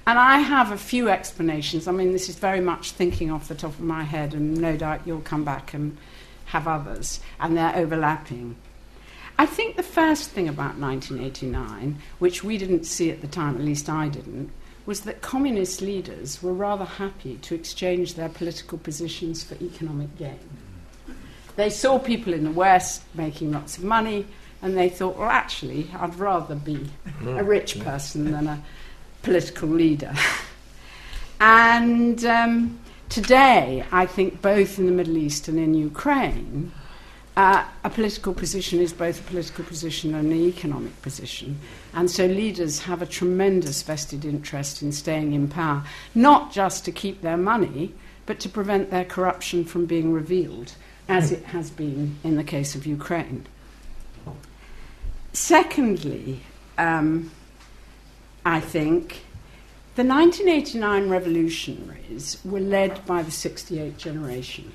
And 0.06 0.18
I 0.18 0.38
have 0.38 0.72
a 0.72 0.78
few 0.78 1.08
explanations. 1.10 1.86
I 1.86 1.92
mean, 1.92 2.12
this 2.12 2.28
is 2.28 2.36
very 2.36 2.60
much 2.60 2.92
thinking 2.92 3.30
off 3.30 3.46
the 3.46 3.54
top 3.54 3.72
of 3.72 3.80
my 3.80 4.02
head, 4.02 4.34
and 4.34 4.56
no 4.56 4.76
doubt 4.76 5.02
you'll 5.04 5.20
come 5.20 5.44
back 5.44 5.74
and 5.74 5.96
have 6.46 6.66
others, 6.66 7.20
and 7.38 7.56
they're 7.56 7.76
overlapping. 7.76 8.56
I 9.40 9.46
think 9.46 9.76
the 9.76 9.84
first 9.84 10.30
thing 10.30 10.48
about 10.48 10.78
1989, 10.78 11.98
which 12.18 12.42
we 12.42 12.58
didn't 12.58 12.84
see 12.84 13.10
at 13.12 13.20
the 13.20 13.28
time, 13.28 13.54
at 13.54 13.62
least 13.62 13.88
I 13.88 14.08
didn't, 14.08 14.50
was 14.84 15.02
that 15.02 15.20
communist 15.20 15.80
leaders 15.80 16.42
were 16.42 16.52
rather 16.52 16.84
happy 16.84 17.36
to 17.42 17.54
exchange 17.54 18.14
their 18.14 18.28
political 18.28 18.78
positions 18.78 19.44
for 19.44 19.54
economic 19.62 20.16
gain. 20.18 20.40
They 21.54 21.70
saw 21.70 22.00
people 22.00 22.32
in 22.34 22.42
the 22.42 22.50
West 22.50 23.02
making 23.14 23.52
lots 23.52 23.78
of 23.78 23.84
money, 23.84 24.26
and 24.60 24.76
they 24.76 24.88
thought, 24.88 25.16
well, 25.16 25.28
actually, 25.28 25.88
I'd 25.96 26.16
rather 26.16 26.56
be 26.56 26.88
a 27.24 27.44
rich 27.44 27.78
person 27.78 28.32
than 28.32 28.48
a 28.48 28.62
political 29.22 29.68
leader. 29.68 30.14
and 31.40 32.24
um, 32.24 32.80
today, 33.08 33.84
I 33.92 34.06
think 34.06 34.42
both 34.42 34.80
in 34.80 34.86
the 34.86 34.92
Middle 34.92 35.16
East 35.16 35.46
and 35.46 35.58
in 35.60 35.74
Ukraine, 35.74 36.72
uh, 37.38 37.64
a 37.84 37.88
political 37.90 38.34
position 38.34 38.80
is 38.80 38.92
both 38.92 39.20
a 39.20 39.22
political 39.22 39.64
position 39.64 40.12
and 40.12 40.32
an 40.32 40.40
economic 40.40 41.00
position. 41.02 41.56
And 41.94 42.10
so 42.10 42.26
leaders 42.26 42.80
have 42.80 43.00
a 43.00 43.06
tremendous 43.06 43.80
vested 43.82 44.24
interest 44.24 44.82
in 44.82 44.90
staying 44.90 45.34
in 45.34 45.46
power, 45.46 45.84
not 46.16 46.50
just 46.50 46.84
to 46.86 46.90
keep 46.90 47.22
their 47.22 47.36
money, 47.36 47.94
but 48.26 48.40
to 48.40 48.48
prevent 48.48 48.90
their 48.90 49.04
corruption 49.04 49.64
from 49.64 49.86
being 49.86 50.12
revealed, 50.12 50.72
as 51.08 51.30
it 51.30 51.44
has 51.44 51.70
been 51.70 52.16
in 52.24 52.34
the 52.34 52.42
case 52.42 52.74
of 52.74 52.86
Ukraine. 52.86 53.46
Secondly, 55.32 56.40
um, 56.76 57.30
I 58.44 58.58
think 58.58 59.22
the 59.94 60.02
1989 60.02 61.08
revolutionaries 61.08 62.38
were 62.44 62.58
led 62.58 63.06
by 63.06 63.22
the 63.22 63.30
68 63.30 63.96
generation. 63.96 64.72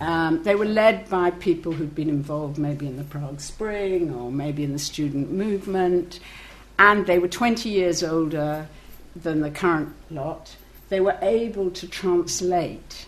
Um, 0.00 0.42
they 0.42 0.54
were 0.54 0.64
led 0.64 1.08
by 1.10 1.30
people 1.30 1.72
who'd 1.72 1.94
been 1.94 2.08
involved 2.08 2.56
maybe 2.56 2.86
in 2.86 2.96
the 2.96 3.04
Prague 3.04 3.40
Spring 3.40 4.12
or 4.14 4.32
maybe 4.32 4.64
in 4.64 4.72
the 4.72 4.78
student 4.78 5.30
movement, 5.30 6.20
and 6.78 7.06
they 7.06 7.18
were 7.18 7.28
20 7.28 7.68
years 7.68 8.02
older 8.02 8.66
than 9.14 9.40
the 9.40 9.50
current 9.50 9.94
lot. 10.10 10.56
They 10.88 11.00
were 11.00 11.18
able 11.20 11.70
to 11.72 11.86
translate 11.86 13.06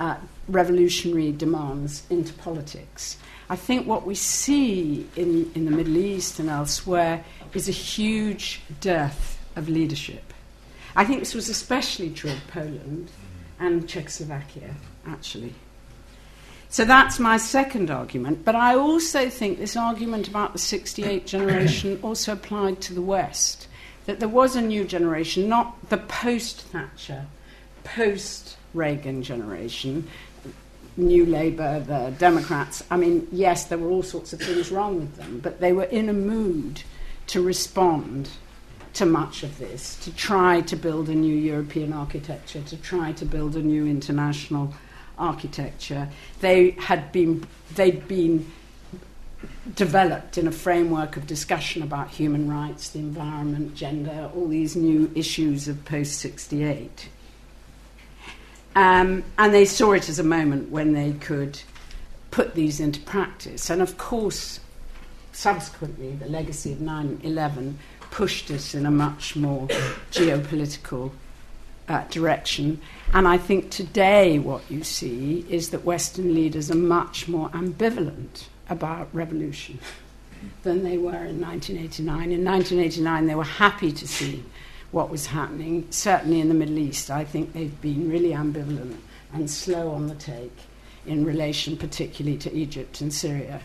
uh, 0.00 0.16
revolutionary 0.48 1.32
demands 1.32 2.02
into 2.08 2.32
politics. 2.32 3.18
I 3.50 3.56
think 3.56 3.86
what 3.86 4.06
we 4.06 4.14
see 4.14 5.06
in, 5.14 5.50
in 5.54 5.66
the 5.66 5.70
Middle 5.70 5.98
East 5.98 6.38
and 6.38 6.48
elsewhere 6.48 7.22
is 7.52 7.68
a 7.68 7.72
huge 7.72 8.62
dearth 8.80 9.38
of 9.56 9.68
leadership. 9.68 10.32
I 10.96 11.04
think 11.04 11.20
this 11.20 11.34
was 11.34 11.50
especially 11.50 12.10
true 12.10 12.30
of 12.30 12.46
Poland 12.48 13.10
and 13.60 13.86
Czechoslovakia, 13.86 14.74
actually. 15.06 15.54
So 16.72 16.86
that's 16.86 17.18
my 17.18 17.36
second 17.36 17.90
argument. 17.90 18.46
But 18.46 18.56
I 18.56 18.76
also 18.76 19.28
think 19.28 19.58
this 19.58 19.76
argument 19.76 20.26
about 20.26 20.54
the 20.54 20.58
68 20.58 21.26
generation 21.26 22.00
also 22.02 22.32
applied 22.32 22.80
to 22.80 22.94
the 22.94 23.02
West. 23.02 23.68
That 24.06 24.20
there 24.20 24.28
was 24.28 24.56
a 24.56 24.62
new 24.62 24.84
generation, 24.84 25.50
not 25.50 25.90
the 25.90 25.98
post 25.98 26.62
Thatcher, 26.62 27.26
post 27.84 28.56
Reagan 28.72 29.22
generation, 29.22 30.08
New 30.96 31.26
Labour, 31.26 31.80
the 31.80 32.14
Democrats. 32.18 32.82
I 32.90 32.96
mean, 32.96 33.28
yes, 33.30 33.66
there 33.66 33.76
were 33.76 33.90
all 33.90 34.02
sorts 34.02 34.32
of 34.32 34.40
things 34.40 34.72
wrong 34.72 34.98
with 34.98 35.16
them, 35.16 35.40
but 35.40 35.60
they 35.60 35.74
were 35.74 35.84
in 35.84 36.08
a 36.08 36.14
mood 36.14 36.82
to 37.28 37.42
respond 37.42 38.30
to 38.94 39.04
much 39.04 39.42
of 39.42 39.58
this, 39.58 39.96
to 40.04 40.14
try 40.14 40.62
to 40.62 40.76
build 40.76 41.10
a 41.10 41.14
new 41.14 41.36
European 41.36 41.92
architecture, 41.92 42.62
to 42.62 42.78
try 42.78 43.12
to 43.12 43.26
build 43.26 43.56
a 43.56 43.62
new 43.62 43.86
international 43.86 44.72
architecture. 45.18 46.08
They 46.40 46.72
had 46.72 47.12
been, 47.12 47.46
they'd 47.74 48.06
been 48.08 48.50
developed 49.74 50.38
in 50.38 50.46
a 50.46 50.52
framework 50.52 51.16
of 51.16 51.26
discussion 51.26 51.82
about 51.82 52.10
human 52.10 52.50
rights, 52.50 52.90
the 52.90 52.98
environment, 52.98 53.74
gender, 53.74 54.30
all 54.34 54.48
these 54.48 54.76
new 54.76 55.10
issues 55.14 55.68
of 55.68 55.84
post 55.84 56.18
68. 56.18 57.08
Um, 58.74 59.24
and 59.38 59.52
they 59.52 59.64
saw 59.64 59.92
it 59.92 60.08
as 60.08 60.18
a 60.18 60.24
moment 60.24 60.70
when 60.70 60.92
they 60.92 61.12
could 61.12 61.60
put 62.30 62.54
these 62.54 62.80
into 62.80 63.00
practice. 63.00 63.68
And 63.70 63.82
of 63.82 63.98
course, 63.98 64.60
subsequently, 65.32 66.12
the 66.12 66.28
legacy 66.28 66.72
of 66.72 66.80
9 66.80 67.20
11 67.22 67.78
pushed 68.10 68.50
us 68.50 68.74
in 68.74 68.86
a 68.86 68.90
much 68.90 69.36
more 69.36 69.66
geopolitical 70.10 71.12
uh, 71.88 72.04
direction. 72.08 72.80
And 73.14 73.28
I 73.28 73.36
think 73.36 73.70
today 73.70 74.38
what 74.38 74.62
you 74.70 74.82
see 74.82 75.44
is 75.50 75.70
that 75.70 75.84
Western 75.84 76.34
leaders 76.34 76.70
are 76.70 76.76
much 76.76 77.28
more 77.28 77.50
ambivalent 77.50 78.46
about 78.70 79.08
revolution 79.12 79.78
than 80.62 80.82
they 80.82 80.96
were 80.96 81.24
in 81.26 81.40
1989. 81.40 82.32
In 82.32 82.44
1989, 82.44 83.26
they 83.26 83.34
were 83.34 83.44
happy 83.44 83.92
to 83.92 84.08
see 84.08 84.42
what 84.92 85.10
was 85.10 85.26
happening. 85.26 85.86
Certainly 85.90 86.40
in 86.40 86.48
the 86.48 86.54
Middle 86.54 86.78
East, 86.78 87.10
I 87.10 87.24
think 87.24 87.52
they've 87.52 87.80
been 87.82 88.10
really 88.10 88.30
ambivalent 88.30 88.96
and 89.34 89.50
slow 89.50 89.90
on 89.90 90.06
the 90.06 90.14
take 90.14 90.56
in 91.04 91.24
relation, 91.24 91.76
particularly 91.76 92.38
to 92.38 92.52
Egypt 92.54 93.02
and 93.02 93.12
Syria. 93.12 93.60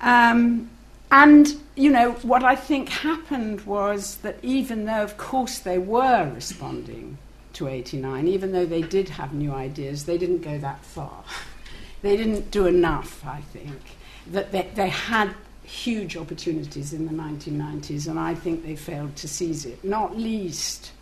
Um, 0.00 0.70
and, 1.10 1.54
you 1.74 1.90
know, 1.90 2.12
what 2.22 2.44
I 2.44 2.54
think 2.54 2.88
happened 2.88 3.62
was 3.62 4.16
that 4.18 4.38
even 4.42 4.84
though, 4.86 5.02
of 5.02 5.18
course, 5.18 5.58
they 5.58 5.78
were 5.78 6.30
responding 6.34 7.18
to 7.58 7.68
89, 7.68 8.28
even 8.28 8.52
though 8.52 8.66
they 8.66 8.82
did 8.82 9.08
have 9.08 9.34
new 9.34 9.52
ideas, 9.52 10.04
they 10.04 10.16
didn't 10.16 10.42
go 10.42 10.58
that 10.58 10.84
far. 10.84 11.24
they 12.02 12.16
didn't 12.16 12.50
do 12.50 12.66
enough, 12.66 13.24
I 13.26 13.40
think. 13.40 13.80
That 14.28 14.52
they, 14.52 14.70
they 14.74 14.88
had 14.88 15.34
huge 15.64 16.16
opportunities 16.16 16.92
in 16.92 17.06
the 17.06 17.12
1990s, 17.12 18.06
and 18.06 18.18
I 18.18 18.34
think 18.34 18.64
they 18.64 18.76
failed 18.76 19.16
to 19.16 19.28
seize 19.28 19.66
it, 19.66 19.82
not 19.84 20.16
least 20.16 20.92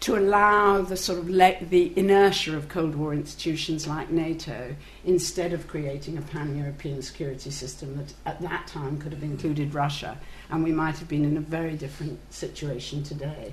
to 0.00 0.16
allow 0.16 0.80
the 0.80 0.96
sort 0.96 1.18
of 1.18 1.28
le- 1.28 1.62
the 1.68 1.92
inertia 1.98 2.56
of 2.56 2.70
Cold 2.70 2.94
War 2.94 3.12
institutions 3.12 3.86
like 3.86 4.10
NATO 4.10 4.74
instead 5.04 5.52
of 5.52 5.68
creating 5.68 6.16
a 6.16 6.22
pan-European 6.22 7.02
security 7.02 7.50
system 7.50 7.98
that 7.98 8.14
at 8.24 8.40
that 8.40 8.66
time 8.66 8.98
could 8.98 9.12
have 9.12 9.22
included 9.22 9.74
Russia, 9.74 10.18
and 10.48 10.64
we 10.64 10.72
might 10.72 10.96
have 10.96 11.08
been 11.08 11.26
in 11.26 11.36
a 11.36 11.40
very 11.40 11.76
different 11.76 12.18
situation 12.32 13.02
today 13.02 13.52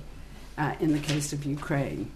uh, 0.56 0.74
in 0.80 0.92
the 0.92 0.98
case 0.98 1.34
of 1.34 1.44
Ukraine. 1.44 2.10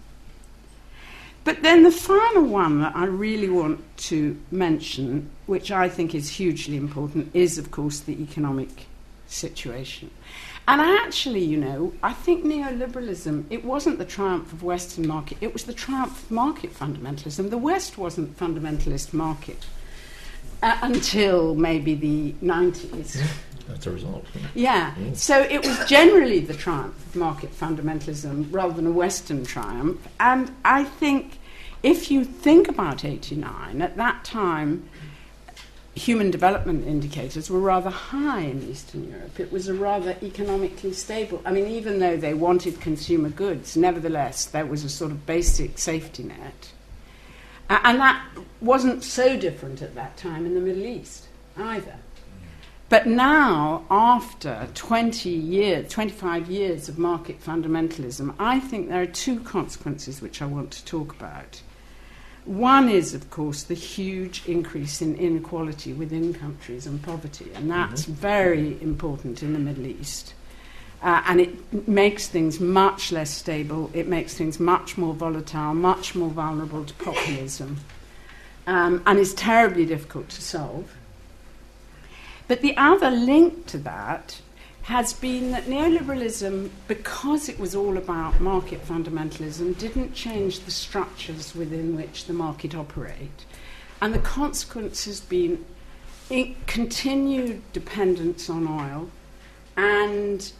But 1.43 1.61
then 1.61 1.83
the 1.83 1.91
final 1.91 2.43
one 2.43 2.79
that 2.81 2.95
I 2.95 3.05
really 3.05 3.49
want 3.49 3.81
to 4.09 4.39
mention, 4.49 5.29
which 5.45 5.71
I 5.71 5.89
think 5.89 6.15
is 6.15 6.29
hugely 6.29 6.77
important, 6.77 7.31
is 7.33 7.57
of 7.57 7.71
course 7.71 7.99
the 7.99 8.21
economic 8.21 8.87
situation. 9.27 10.09
And 10.65 10.79
actually, 10.79 11.43
you 11.43 11.57
know, 11.57 11.93
I 12.01 12.13
think 12.13 12.45
neoliberalism, 12.45 13.45
it 13.49 13.65
wasn't 13.65 13.97
the 13.97 14.05
triumph 14.05 14.53
of 14.53 14.63
Western 14.63 15.05
market, 15.05 15.37
it 15.41 15.51
was 15.51 15.65
the 15.65 15.73
triumph 15.73 16.23
of 16.23 16.31
market 16.31 16.73
fundamentalism. 16.73 17.49
The 17.49 17.57
West 17.57 17.97
wasn't 17.97 18.37
fundamentalist 18.37 19.13
market 19.13 19.65
uh, 20.61 20.77
until 20.81 21.55
maybe 21.55 21.95
the 21.95 22.31
90s. 22.41 23.21
That's 23.67 23.87
a 23.87 23.91
result. 23.91 24.25
Yeah. 24.55 24.93
yeah. 24.97 25.13
So 25.13 25.39
it 25.41 25.65
was 25.65 25.87
generally 25.87 26.39
the 26.39 26.53
triumph 26.53 26.95
of 27.07 27.15
market 27.15 27.51
fundamentalism 27.57 28.47
rather 28.51 28.73
than 28.73 28.87
a 28.87 28.91
Western 28.91 29.45
triumph. 29.45 30.05
And 30.19 30.53
I 30.65 30.83
think 30.83 31.39
if 31.81 32.11
you 32.11 32.23
think 32.23 32.67
about 32.67 33.05
89, 33.05 33.81
at 33.81 33.97
that 33.97 34.23
time, 34.23 34.89
human 35.95 36.31
development 36.31 36.87
indicators 36.87 37.49
were 37.49 37.59
rather 37.59 37.89
high 37.89 38.41
in 38.41 38.63
Eastern 38.69 39.09
Europe. 39.09 39.39
It 39.39 39.51
was 39.51 39.67
a 39.67 39.73
rather 39.73 40.15
economically 40.23 40.93
stable. 40.93 41.41
I 41.45 41.51
mean, 41.51 41.67
even 41.67 41.99
though 41.99 42.17
they 42.17 42.33
wanted 42.33 42.81
consumer 42.81 43.29
goods, 43.29 43.77
nevertheless, 43.77 44.45
there 44.45 44.65
was 44.65 44.83
a 44.83 44.89
sort 44.89 45.11
of 45.11 45.25
basic 45.25 45.77
safety 45.77 46.23
net. 46.23 46.71
Uh, 47.69 47.79
and 47.83 47.99
that 47.99 48.25
wasn't 48.59 49.03
so 49.03 49.37
different 49.37 49.81
at 49.81 49.95
that 49.95 50.17
time 50.17 50.45
in 50.45 50.53
the 50.53 50.59
Middle 50.59 50.85
East 50.85 51.27
either. 51.57 51.95
But 52.93 53.07
now, 53.07 53.85
after 53.89 54.67
20 54.75 55.27
years, 55.27 55.91
25 55.91 56.47
years 56.47 56.89
of 56.89 56.99
market 56.99 57.41
fundamentalism, 57.41 58.35
I 58.37 58.59
think 58.59 58.87
there 58.87 59.01
are 59.01 59.07
two 59.07 59.39
consequences 59.39 60.21
which 60.21 60.43
I 60.43 60.45
want 60.45 60.69
to 60.73 60.85
talk 60.85 61.15
about. 61.15 61.63
One 62.45 62.89
is, 62.89 63.15
of 63.15 63.31
course, 63.31 63.63
the 63.63 63.73
huge 63.73 64.43
increase 64.45 65.01
in 65.01 65.15
inequality 65.15 65.91
within 65.91 66.35
countries 66.35 66.85
and 66.85 67.01
poverty, 67.01 67.49
and 67.55 67.71
that's 67.71 68.03
mm-hmm. 68.03 68.13
very 68.13 68.79
important 68.79 69.41
in 69.41 69.53
the 69.53 69.59
Middle 69.59 69.87
East. 69.87 70.35
Uh, 71.01 71.23
and 71.25 71.41
it 71.41 71.87
makes 71.87 72.27
things 72.27 72.59
much 72.59 73.11
less 73.11 73.31
stable, 73.31 73.89
it 73.95 74.07
makes 74.07 74.35
things 74.35 74.59
much 74.59 74.99
more 74.99 75.15
volatile, 75.15 75.73
much 75.73 76.13
more 76.13 76.29
vulnerable 76.29 76.85
to 76.85 76.93
populism, 76.93 77.77
um, 78.67 79.01
and 79.07 79.17
is 79.17 79.33
terribly 79.33 79.83
difficult 79.83 80.29
to 80.29 80.43
solve. 80.43 80.95
But 82.47 82.61
the 82.61 82.75
other 82.77 83.09
link 83.09 83.65
to 83.67 83.77
that 83.79 84.41
has 84.83 85.13
been 85.13 85.51
that 85.51 85.63
neoliberalism, 85.63 86.69
because 86.89 87.47
it 87.47 87.57
was 87.57 87.73
all 87.73 87.97
about 87.97 88.41
market 88.41 88.85
fundamentalism, 88.85 89.77
didn't 89.77 90.13
change 90.13 90.59
the 90.61 90.71
structures 90.71 91.55
within 91.55 91.95
which 91.95 92.25
the 92.25 92.33
market 92.33 92.75
operate. 92.75 93.45
And 94.01 94.13
the 94.13 94.19
consequence 94.19 95.05
has 95.05 95.21
been 95.21 95.63
continued 96.67 97.61
dependence 97.71 98.49
on 98.49 98.67
oil 98.67 99.09
and 99.77 100.51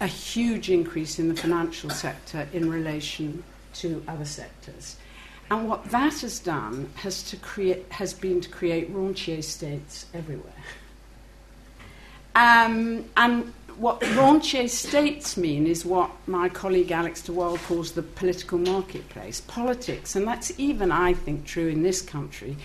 a 0.00 0.06
huge 0.06 0.70
increase 0.70 1.18
in 1.18 1.28
the 1.28 1.34
financial 1.34 1.90
sector 1.90 2.46
in 2.52 2.70
relation 2.70 3.42
to 3.74 4.04
other 4.06 4.24
sectors. 4.24 4.96
And 5.50 5.68
what 5.68 5.86
that 5.86 6.20
has 6.20 6.38
done 6.38 6.90
has, 6.96 7.22
to 7.30 7.36
create, 7.36 7.90
has 7.90 8.12
been 8.12 8.40
to 8.40 8.48
create 8.48 8.88
rentier 8.90 9.42
states 9.42 10.06
everywhere. 10.14 10.52
Um, 12.38 13.04
and 13.16 13.52
what 13.78 14.00
rentier 14.14 14.68
states 14.68 15.36
mean 15.36 15.66
is 15.66 15.84
what 15.84 16.12
my 16.28 16.48
colleague 16.48 16.92
Alex 16.92 17.20
de 17.22 17.32
Waal 17.32 17.58
calls 17.58 17.92
the 17.92 18.02
political 18.02 18.58
marketplace. 18.58 19.40
Politics, 19.40 20.14
and 20.14 20.24
that's 20.24 20.52
even, 20.56 20.92
I 20.92 21.14
think, 21.14 21.46
true 21.46 21.66
in 21.66 21.82
this 21.82 22.00
country, 22.00 22.56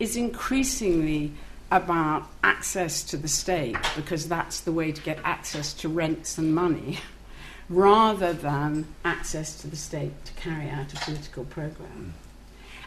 is 0.00 0.16
increasingly 0.16 1.30
about 1.70 2.26
access 2.42 3.04
to 3.04 3.16
the 3.16 3.28
state 3.28 3.76
because 3.94 4.26
that's 4.26 4.62
the 4.62 4.72
way 4.72 4.90
to 4.90 5.00
get 5.00 5.20
access 5.22 5.72
to 5.74 5.88
rents 5.88 6.36
and 6.36 6.52
money 6.52 6.98
rather 7.68 8.32
than 8.32 8.84
access 9.04 9.60
to 9.60 9.68
the 9.68 9.76
state 9.76 10.24
to 10.24 10.32
carry 10.32 10.68
out 10.68 10.92
a 10.92 10.96
political 10.96 11.44
program. 11.44 12.14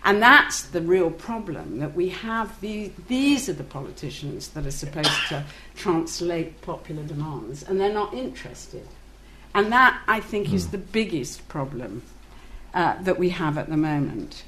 And 0.06 0.22
that's 0.22 0.64
the 0.64 0.82
real 0.82 1.10
problem 1.10 1.80
that 1.80 1.96
we 1.96 2.10
have. 2.10 2.60
The, 2.60 2.92
these 3.08 3.48
are 3.48 3.54
the 3.54 3.64
politicians 3.64 4.50
that 4.50 4.66
are 4.66 4.72
supposed 4.72 5.28
to 5.30 5.46
translate 5.76 6.62
popular 6.62 7.04
demands, 7.04 7.64
and 7.64 7.80
they're 7.80 7.94
not 7.94 8.14
interested. 8.14 8.86
And 9.56 9.72
that, 9.72 10.02
I 10.08 10.20
think, 10.20 10.52
is 10.52 10.70
the 10.70 10.78
biggest 10.78 11.48
problem 11.48 12.02
uh, 12.74 13.02
that 13.04 13.18
we 13.18 13.30
have 13.30 13.58
at 13.58 13.70
the 13.70 13.78
moment. 13.78 14.44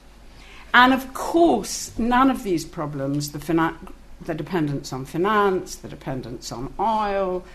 And 0.74 0.94
of 0.94 1.14
course, 1.14 1.98
none 1.98 2.30
of 2.30 2.44
these 2.44 2.66
problems, 2.66 3.32
the, 3.32 3.40
fina- 3.40 3.78
the 4.20 4.34
dependence 4.34 4.92
on 4.92 5.06
finance, 5.06 5.76
the 5.76 5.88
dependence 5.88 6.52
on 6.52 6.74
oil, 6.78 7.46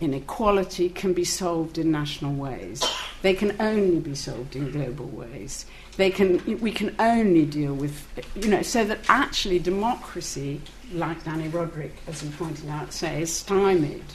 inequality, 0.00 0.88
can 0.88 1.12
be 1.12 1.24
solved 1.24 1.76
in 1.76 1.90
national 1.90 2.32
ways. 2.32 2.82
They 3.20 3.34
can 3.34 3.54
only 3.60 3.98
be 3.98 4.14
solved 4.14 4.56
in 4.56 4.70
global 4.70 5.06
ways. 5.06 5.66
They 6.00 6.10
can, 6.10 6.40
we 6.62 6.72
can 6.72 6.96
only 6.98 7.44
deal 7.44 7.74
with, 7.74 8.06
you 8.34 8.48
know, 8.48 8.62
so 8.62 8.86
that 8.86 9.00
actually 9.10 9.58
democracy, 9.58 10.62
like 10.94 11.24
Dani 11.24 11.50
Rodrik, 11.50 11.90
as 12.06 12.22
he 12.22 12.30
pointed 12.30 12.70
out, 12.70 12.94
say, 12.94 13.20
is 13.20 13.30
stymied 13.30 14.06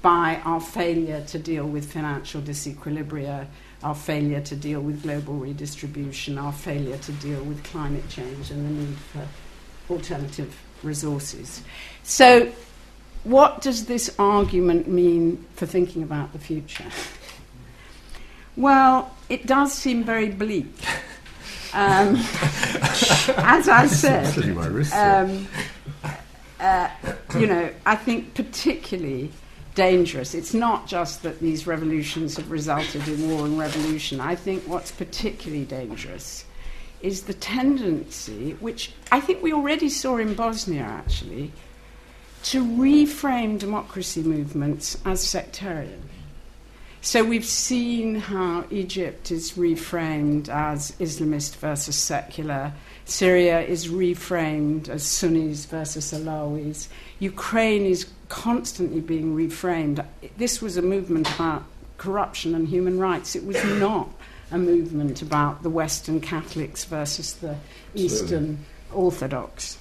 by 0.00 0.40
our 0.44 0.60
failure 0.60 1.24
to 1.26 1.38
deal 1.40 1.66
with 1.66 1.92
financial 1.92 2.40
disequilibria, 2.40 3.48
our 3.82 3.96
failure 3.96 4.40
to 4.42 4.54
deal 4.54 4.80
with 4.80 5.02
global 5.02 5.34
redistribution, 5.34 6.38
our 6.38 6.52
failure 6.52 6.98
to 6.98 7.10
deal 7.14 7.42
with 7.42 7.64
climate 7.64 8.08
change 8.08 8.52
and 8.52 8.64
the 8.64 8.84
need 8.84 8.96
for 8.96 9.26
alternative 9.92 10.56
resources. 10.84 11.62
So, 12.04 12.52
what 13.24 13.60
does 13.60 13.86
this 13.86 14.14
argument 14.20 14.86
mean 14.86 15.44
for 15.56 15.66
thinking 15.66 16.04
about 16.04 16.32
the 16.32 16.38
future? 16.38 16.86
Well, 18.56 19.16
it 19.28 19.46
does 19.46 19.72
seem 19.72 20.04
very 20.04 20.30
bleak. 20.30 20.72
Um, 21.72 22.16
as 23.36 23.68
I 23.68 23.86
said, 23.86 24.36
um, 24.92 25.46
uh, 26.60 26.90
you 27.38 27.46
know, 27.46 27.70
I 27.86 27.96
think 27.96 28.34
particularly 28.34 29.30
dangerous. 29.74 30.34
It's 30.34 30.54
not 30.54 30.88
just 30.88 31.22
that 31.22 31.38
these 31.38 31.66
revolutions 31.66 32.36
have 32.36 32.50
resulted 32.50 33.06
in 33.06 33.30
war 33.30 33.46
and 33.46 33.56
revolution. 33.56 34.20
I 34.20 34.34
think 34.34 34.64
what's 34.66 34.90
particularly 34.90 35.64
dangerous 35.64 36.44
is 37.00 37.22
the 37.22 37.34
tendency, 37.34 38.52
which 38.54 38.92
I 39.12 39.20
think 39.20 39.40
we 39.40 39.52
already 39.52 39.88
saw 39.88 40.16
in 40.16 40.34
Bosnia 40.34 40.82
actually, 40.82 41.52
to 42.44 42.64
reframe 42.64 43.58
democracy 43.58 44.22
movements 44.22 44.98
as 45.04 45.20
sectarian. 45.26 46.08
So 47.00 47.24
we've 47.24 47.44
seen 47.44 48.16
how 48.16 48.64
Egypt 48.70 49.30
is 49.30 49.52
reframed 49.52 50.48
as 50.48 50.90
Islamist 50.98 51.56
versus 51.56 51.94
secular. 51.96 52.72
Syria 53.04 53.60
is 53.60 53.88
reframed 53.88 54.88
as 54.88 55.04
Sunnis 55.04 55.64
versus 55.64 56.12
Alawis. 56.12 56.88
Ukraine 57.20 57.86
is 57.86 58.10
constantly 58.28 59.00
being 59.00 59.36
reframed. 59.36 60.04
This 60.36 60.60
was 60.60 60.76
a 60.76 60.82
movement 60.82 61.32
about 61.36 61.64
corruption 61.98 62.54
and 62.54 62.66
human 62.66 62.98
rights. 62.98 63.36
It 63.36 63.44
was 63.44 63.62
not 63.64 64.10
a 64.50 64.58
movement 64.58 65.22
about 65.22 65.62
the 65.62 65.70
Western 65.70 66.20
Catholics 66.20 66.84
versus 66.84 67.34
the 67.34 67.56
Eastern 67.94 68.64
Orthodox. 68.92 69.78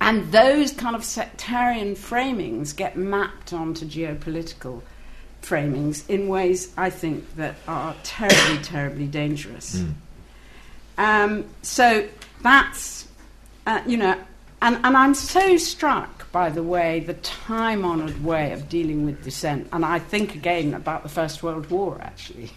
And 0.00 0.32
those 0.32 0.72
kind 0.72 0.96
of 0.96 1.04
sectarian 1.04 1.94
framings 1.94 2.74
get 2.74 2.96
mapped 2.96 3.52
onto 3.52 3.84
geopolitical 3.84 4.82
framings 5.42 6.08
in 6.08 6.28
ways 6.28 6.72
I 6.76 6.90
think 6.90 7.36
that 7.36 7.56
are 7.68 7.94
terribly, 8.02 8.58
terribly 8.62 9.06
dangerous. 9.06 9.76
Mm. 9.76 9.94
Um, 10.98 11.44
so 11.62 12.08
that's, 12.42 13.08
uh, 13.66 13.82
you 13.86 13.96
know, 13.96 14.18
and, 14.60 14.76
and 14.84 14.96
I'm 14.96 15.14
so 15.14 15.56
struck 15.56 16.22
by 16.32 16.48
the 16.48 16.62
way, 16.62 17.00
the 17.00 17.14
time 17.14 17.84
honoured 17.84 18.24
way 18.24 18.52
of 18.52 18.68
dealing 18.70 19.04
with 19.04 19.22
dissent, 19.22 19.68
and 19.70 19.84
I 19.84 19.98
think 19.98 20.34
again 20.34 20.72
about 20.72 21.02
the 21.02 21.10
First 21.10 21.42
World 21.42 21.70
War 21.70 21.98
actually, 22.00 22.50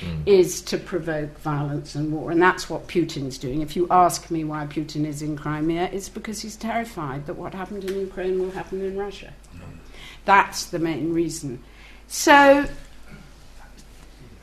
mm. 0.00 0.22
is 0.26 0.60
to 0.62 0.76
provoke 0.76 1.38
violence 1.38 1.94
and 1.94 2.12
war. 2.12 2.32
And 2.32 2.42
that's 2.42 2.68
what 2.68 2.88
Putin's 2.88 3.38
doing. 3.38 3.62
If 3.62 3.76
you 3.76 3.86
ask 3.88 4.30
me 4.32 4.42
why 4.42 4.66
Putin 4.66 5.06
is 5.06 5.22
in 5.22 5.36
Crimea, 5.36 5.90
it's 5.92 6.08
because 6.08 6.42
he's 6.42 6.56
terrified 6.56 7.26
that 7.26 7.34
what 7.34 7.54
happened 7.54 7.84
in 7.84 8.00
Ukraine 8.00 8.40
will 8.40 8.50
happen 8.50 8.84
in 8.84 8.98
Russia. 8.98 9.32
Mm. 9.54 9.78
That's 10.24 10.66
the 10.66 10.80
main 10.80 11.14
reason. 11.14 11.62
So 12.10 12.66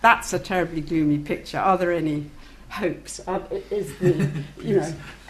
that's 0.01 0.31
a 0.31 0.39
terribly 0.39 0.79
gloomy 0.79 1.19
picture. 1.19 1.59
Are 1.59 1.77
there 1.77 1.91
any 1.91 2.31
hopes? 2.69 3.19
Are, 3.27 3.43
is 3.69 3.95
the, 3.97 4.31
you 4.63 4.77
know. 4.77 4.93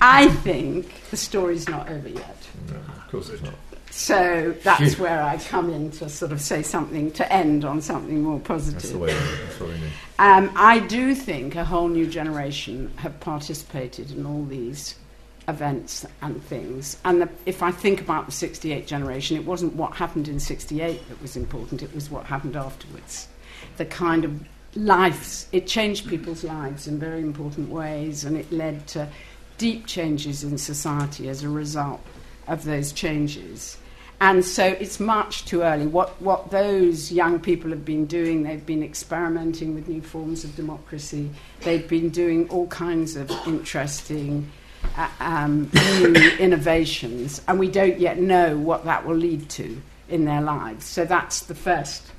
I 0.00 0.28
think 0.42 0.92
the 1.10 1.16
story's 1.16 1.66
not 1.68 1.88
over 1.88 2.08
yet. 2.08 2.36
No, 2.68 2.76
of 2.76 3.10
course 3.10 3.30
it's 3.30 3.42
not. 3.42 3.54
So 3.90 4.54
that's 4.62 4.98
where 4.98 5.22
I 5.22 5.38
come 5.38 5.72
in 5.72 5.90
to 5.92 6.10
sort 6.10 6.32
of 6.32 6.42
say 6.42 6.62
something, 6.62 7.12
to 7.12 7.32
end 7.32 7.64
on 7.64 7.80
something 7.80 8.22
more 8.22 8.38
positive. 8.38 8.82
That's 8.82 8.92
the 8.92 8.98
way, 8.98 9.14
that's 9.14 9.58
what 9.58 9.70
we 9.70 9.74
need. 9.76 9.92
Um, 10.18 10.52
I 10.54 10.80
do 10.80 11.14
think 11.14 11.54
a 11.56 11.64
whole 11.64 11.88
new 11.88 12.06
generation 12.06 12.92
have 12.96 13.18
participated 13.20 14.10
in 14.10 14.26
all 14.26 14.44
these 14.44 14.96
events 15.48 16.04
and 16.22 16.42
things. 16.44 16.96
And 17.04 17.22
the, 17.22 17.28
if 17.44 17.62
I 17.62 17.70
think 17.70 18.00
about 18.00 18.26
the 18.26 18.32
68 18.32 18.86
generation, 18.86 19.36
it 19.36 19.44
wasn't 19.44 19.74
what 19.74 19.94
happened 19.94 20.28
in 20.28 20.40
68 20.40 21.08
that 21.08 21.22
was 21.22 21.36
important, 21.36 21.82
it 21.82 21.94
was 21.94 22.10
what 22.10 22.26
happened 22.26 22.56
afterwards. 22.56 23.28
The 23.76 23.86
kind 23.86 24.24
of 24.24 24.40
lives, 24.74 25.48
it 25.52 25.66
changed 25.66 26.08
people's 26.08 26.44
lives 26.44 26.86
in 26.86 26.98
very 26.98 27.20
important 27.20 27.70
ways, 27.70 28.24
and 28.24 28.36
it 28.36 28.50
led 28.50 28.86
to 28.88 29.08
deep 29.58 29.86
changes 29.86 30.44
in 30.44 30.58
society 30.58 31.28
as 31.28 31.42
a 31.42 31.48
result 31.48 32.00
of 32.46 32.64
those 32.64 32.92
changes. 32.92 33.78
And 34.20 34.44
so 34.44 34.64
it's 34.64 34.98
much 34.98 35.44
too 35.44 35.62
early. 35.62 35.86
What, 35.86 36.20
what 36.22 36.50
those 36.50 37.12
young 37.12 37.38
people 37.38 37.70
have 37.70 37.84
been 37.84 38.06
doing, 38.06 38.42
they've 38.42 38.64
been 38.64 38.82
experimenting 38.82 39.74
with 39.74 39.88
new 39.88 40.00
forms 40.00 40.42
of 40.42 40.56
democracy, 40.56 41.30
they've 41.60 41.86
been 41.86 42.08
doing 42.08 42.48
all 42.48 42.66
kinds 42.68 43.16
of 43.16 43.30
interesting 43.46 44.50
um, 45.20 45.70
new 45.72 46.14
innovations, 46.38 47.42
and 47.48 47.58
we 47.58 47.68
don't 47.68 47.98
yet 47.98 48.18
know 48.18 48.56
what 48.56 48.84
that 48.84 49.06
will 49.06 49.16
lead 49.16 49.48
to 49.50 49.80
in 50.08 50.24
their 50.24 50.40
lives. 50.40 50.84
So 50.84 51.04
that's 51.04 51.40
the 51.40 51.54
first 51.54 52.10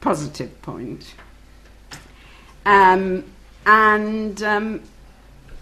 positive 0.00 0.62
point. 0.62 1.14
Um, 2.64 3.24
and 3.64 4.42
um, 4.42 4.82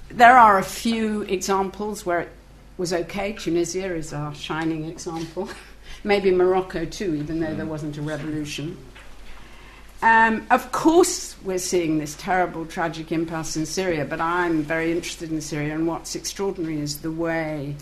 there 0.09 0.37
are 0.37 0.59
a 0.59 0.65
few 0.65 1.23
examples 1.23 2.07
where 2.07 2.21
it 2.21 2.33
was 2.77 2.93
okay. 2.93 3.33
Tunisia 3.33 3.95
is 3.95 4.13
our 4.13 4.35
shining 4.35 4.85
example. 4.85 5.49
Maybe 6.05 6.31
Morocco 6.31 6.85
too, 6.85 7.15
even 7.15 7.41
though 7.41 7.55
there 7.55 7.67
wasn't 7.67 7.97
a 7.99 8.03
revolution. 8.03 8.77
Um, 10.05 10.47
of 10.51 10.71
course, 10.71 11.35
we're 11.45 11.57
seeing 11.57 11.97
this 11.97 12.15
terrible, 12.15 12.67
tragic 12.67 13.11
impasse 13.11 13.57
in 13.57 13.65
Syria, 13.65 14.05
but 14.05 14.21
I'm 14.21 14.63
very 14.63 14.93
interested 14.93 15.33
in 15.33 15.41
Syria, 15.41 15.75
and 15.75 15.87
what's 15.87 16.15
extraordinary 16.15 16.79
is 16.79 17.01
the 17.01 17.11
way 17.11 17.75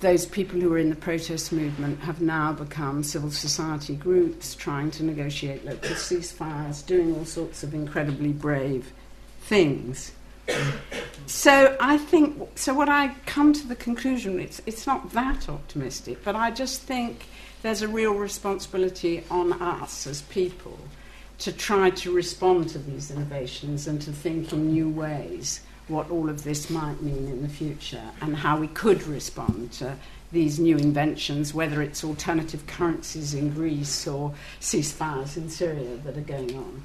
those 0.00 0.26
people 0.26 0.60
who 0.60 0.70
were 0.70 0.78
in 0.78 0.90
the 0.90 0.96
protest 0.96 1.52
movement 1.52 2.00
have 2.00 2.20
now 2.20 2.52
become 2.52 3.04
civil 3.04 3.30
society 3.30 3.94
groups 3.94 4.56
trying 4.56 4.90
to 4.90 5.04
negotiate 5.04 5.64
local 5.64 5.90
ceasefires, 5.90 6.84
doing 6.84 7.14
all 7.14 7.24
sorts 7.24 7.62
of 7.62 7.74
incredibly 7.74 8.32
brave 8.32 8.92
things. 9.42 10.10
So 11.26 11.76
I 11.78 11.96
think 11.96 12.42
so. 12.56 12.74
What 12.74 12.88
I 12.88 13.14
come 13.26 13.52
to 13.52 13.68
the 13.68 13.76
conclusion 13.76 14.40
it's 14.40 14.60
it's 14.66 14.84
not 14.84 15.12
that 15.12 15.48
optimistic, 15.48 16.24
but 16.24 16.34
I 16.34 16.50
just 16.50 16.82
think 16.82 17.26
there's 17.62 17.82
a 17.82 17.88
real 17.88 18.14
responsibility 18.14 19.22
on 19.30 19.52
us 19.52 20.08
as 20.08 20.22
people 20.22 20.76
to 21.40 21.52
try 21.52 21.90
to 21.90 22.12
respond 22.12 22.68
to 22.68 22.78
these 22.78 23.10
innovations 23.10 23.86
and 23.86 24.00
to 24.02 24.12
think 24.12 24.52
in 24.52 24.72
new 24.72 24.88
ways 24.88 25.60
what 25.88 26.10
all 26.10 26.28
of 26.28 26.44
this 26.44 26.70
might 26.70 27.02
mean 27.02 27.26
in 27.28 27.42
the 27.42 27.48
future 27.48 28.10
and 28.20 28.36
how 28.36 28.58
we 28.58 28.68
could 28.68 29.02
respond 29.06 29.72
to 29.72 29.96
these 30.32 30.60
new 30.60 30.76
inventions, 30.76 31.52
whether 31.52 31.82
it's 31.82 32.04
alternative 32.04 32.64
currencies 32.66 33.34
in 33.34 33.50
Greece 33.50 34.06
or 34.06 34.32
ceasefires 34.60 35.36
in 35.36 35.48
Syria 35.48 35.96
that 36.04 36.16
are 36.16 36.20
going 36.20 36.56
on. 36.56 36.82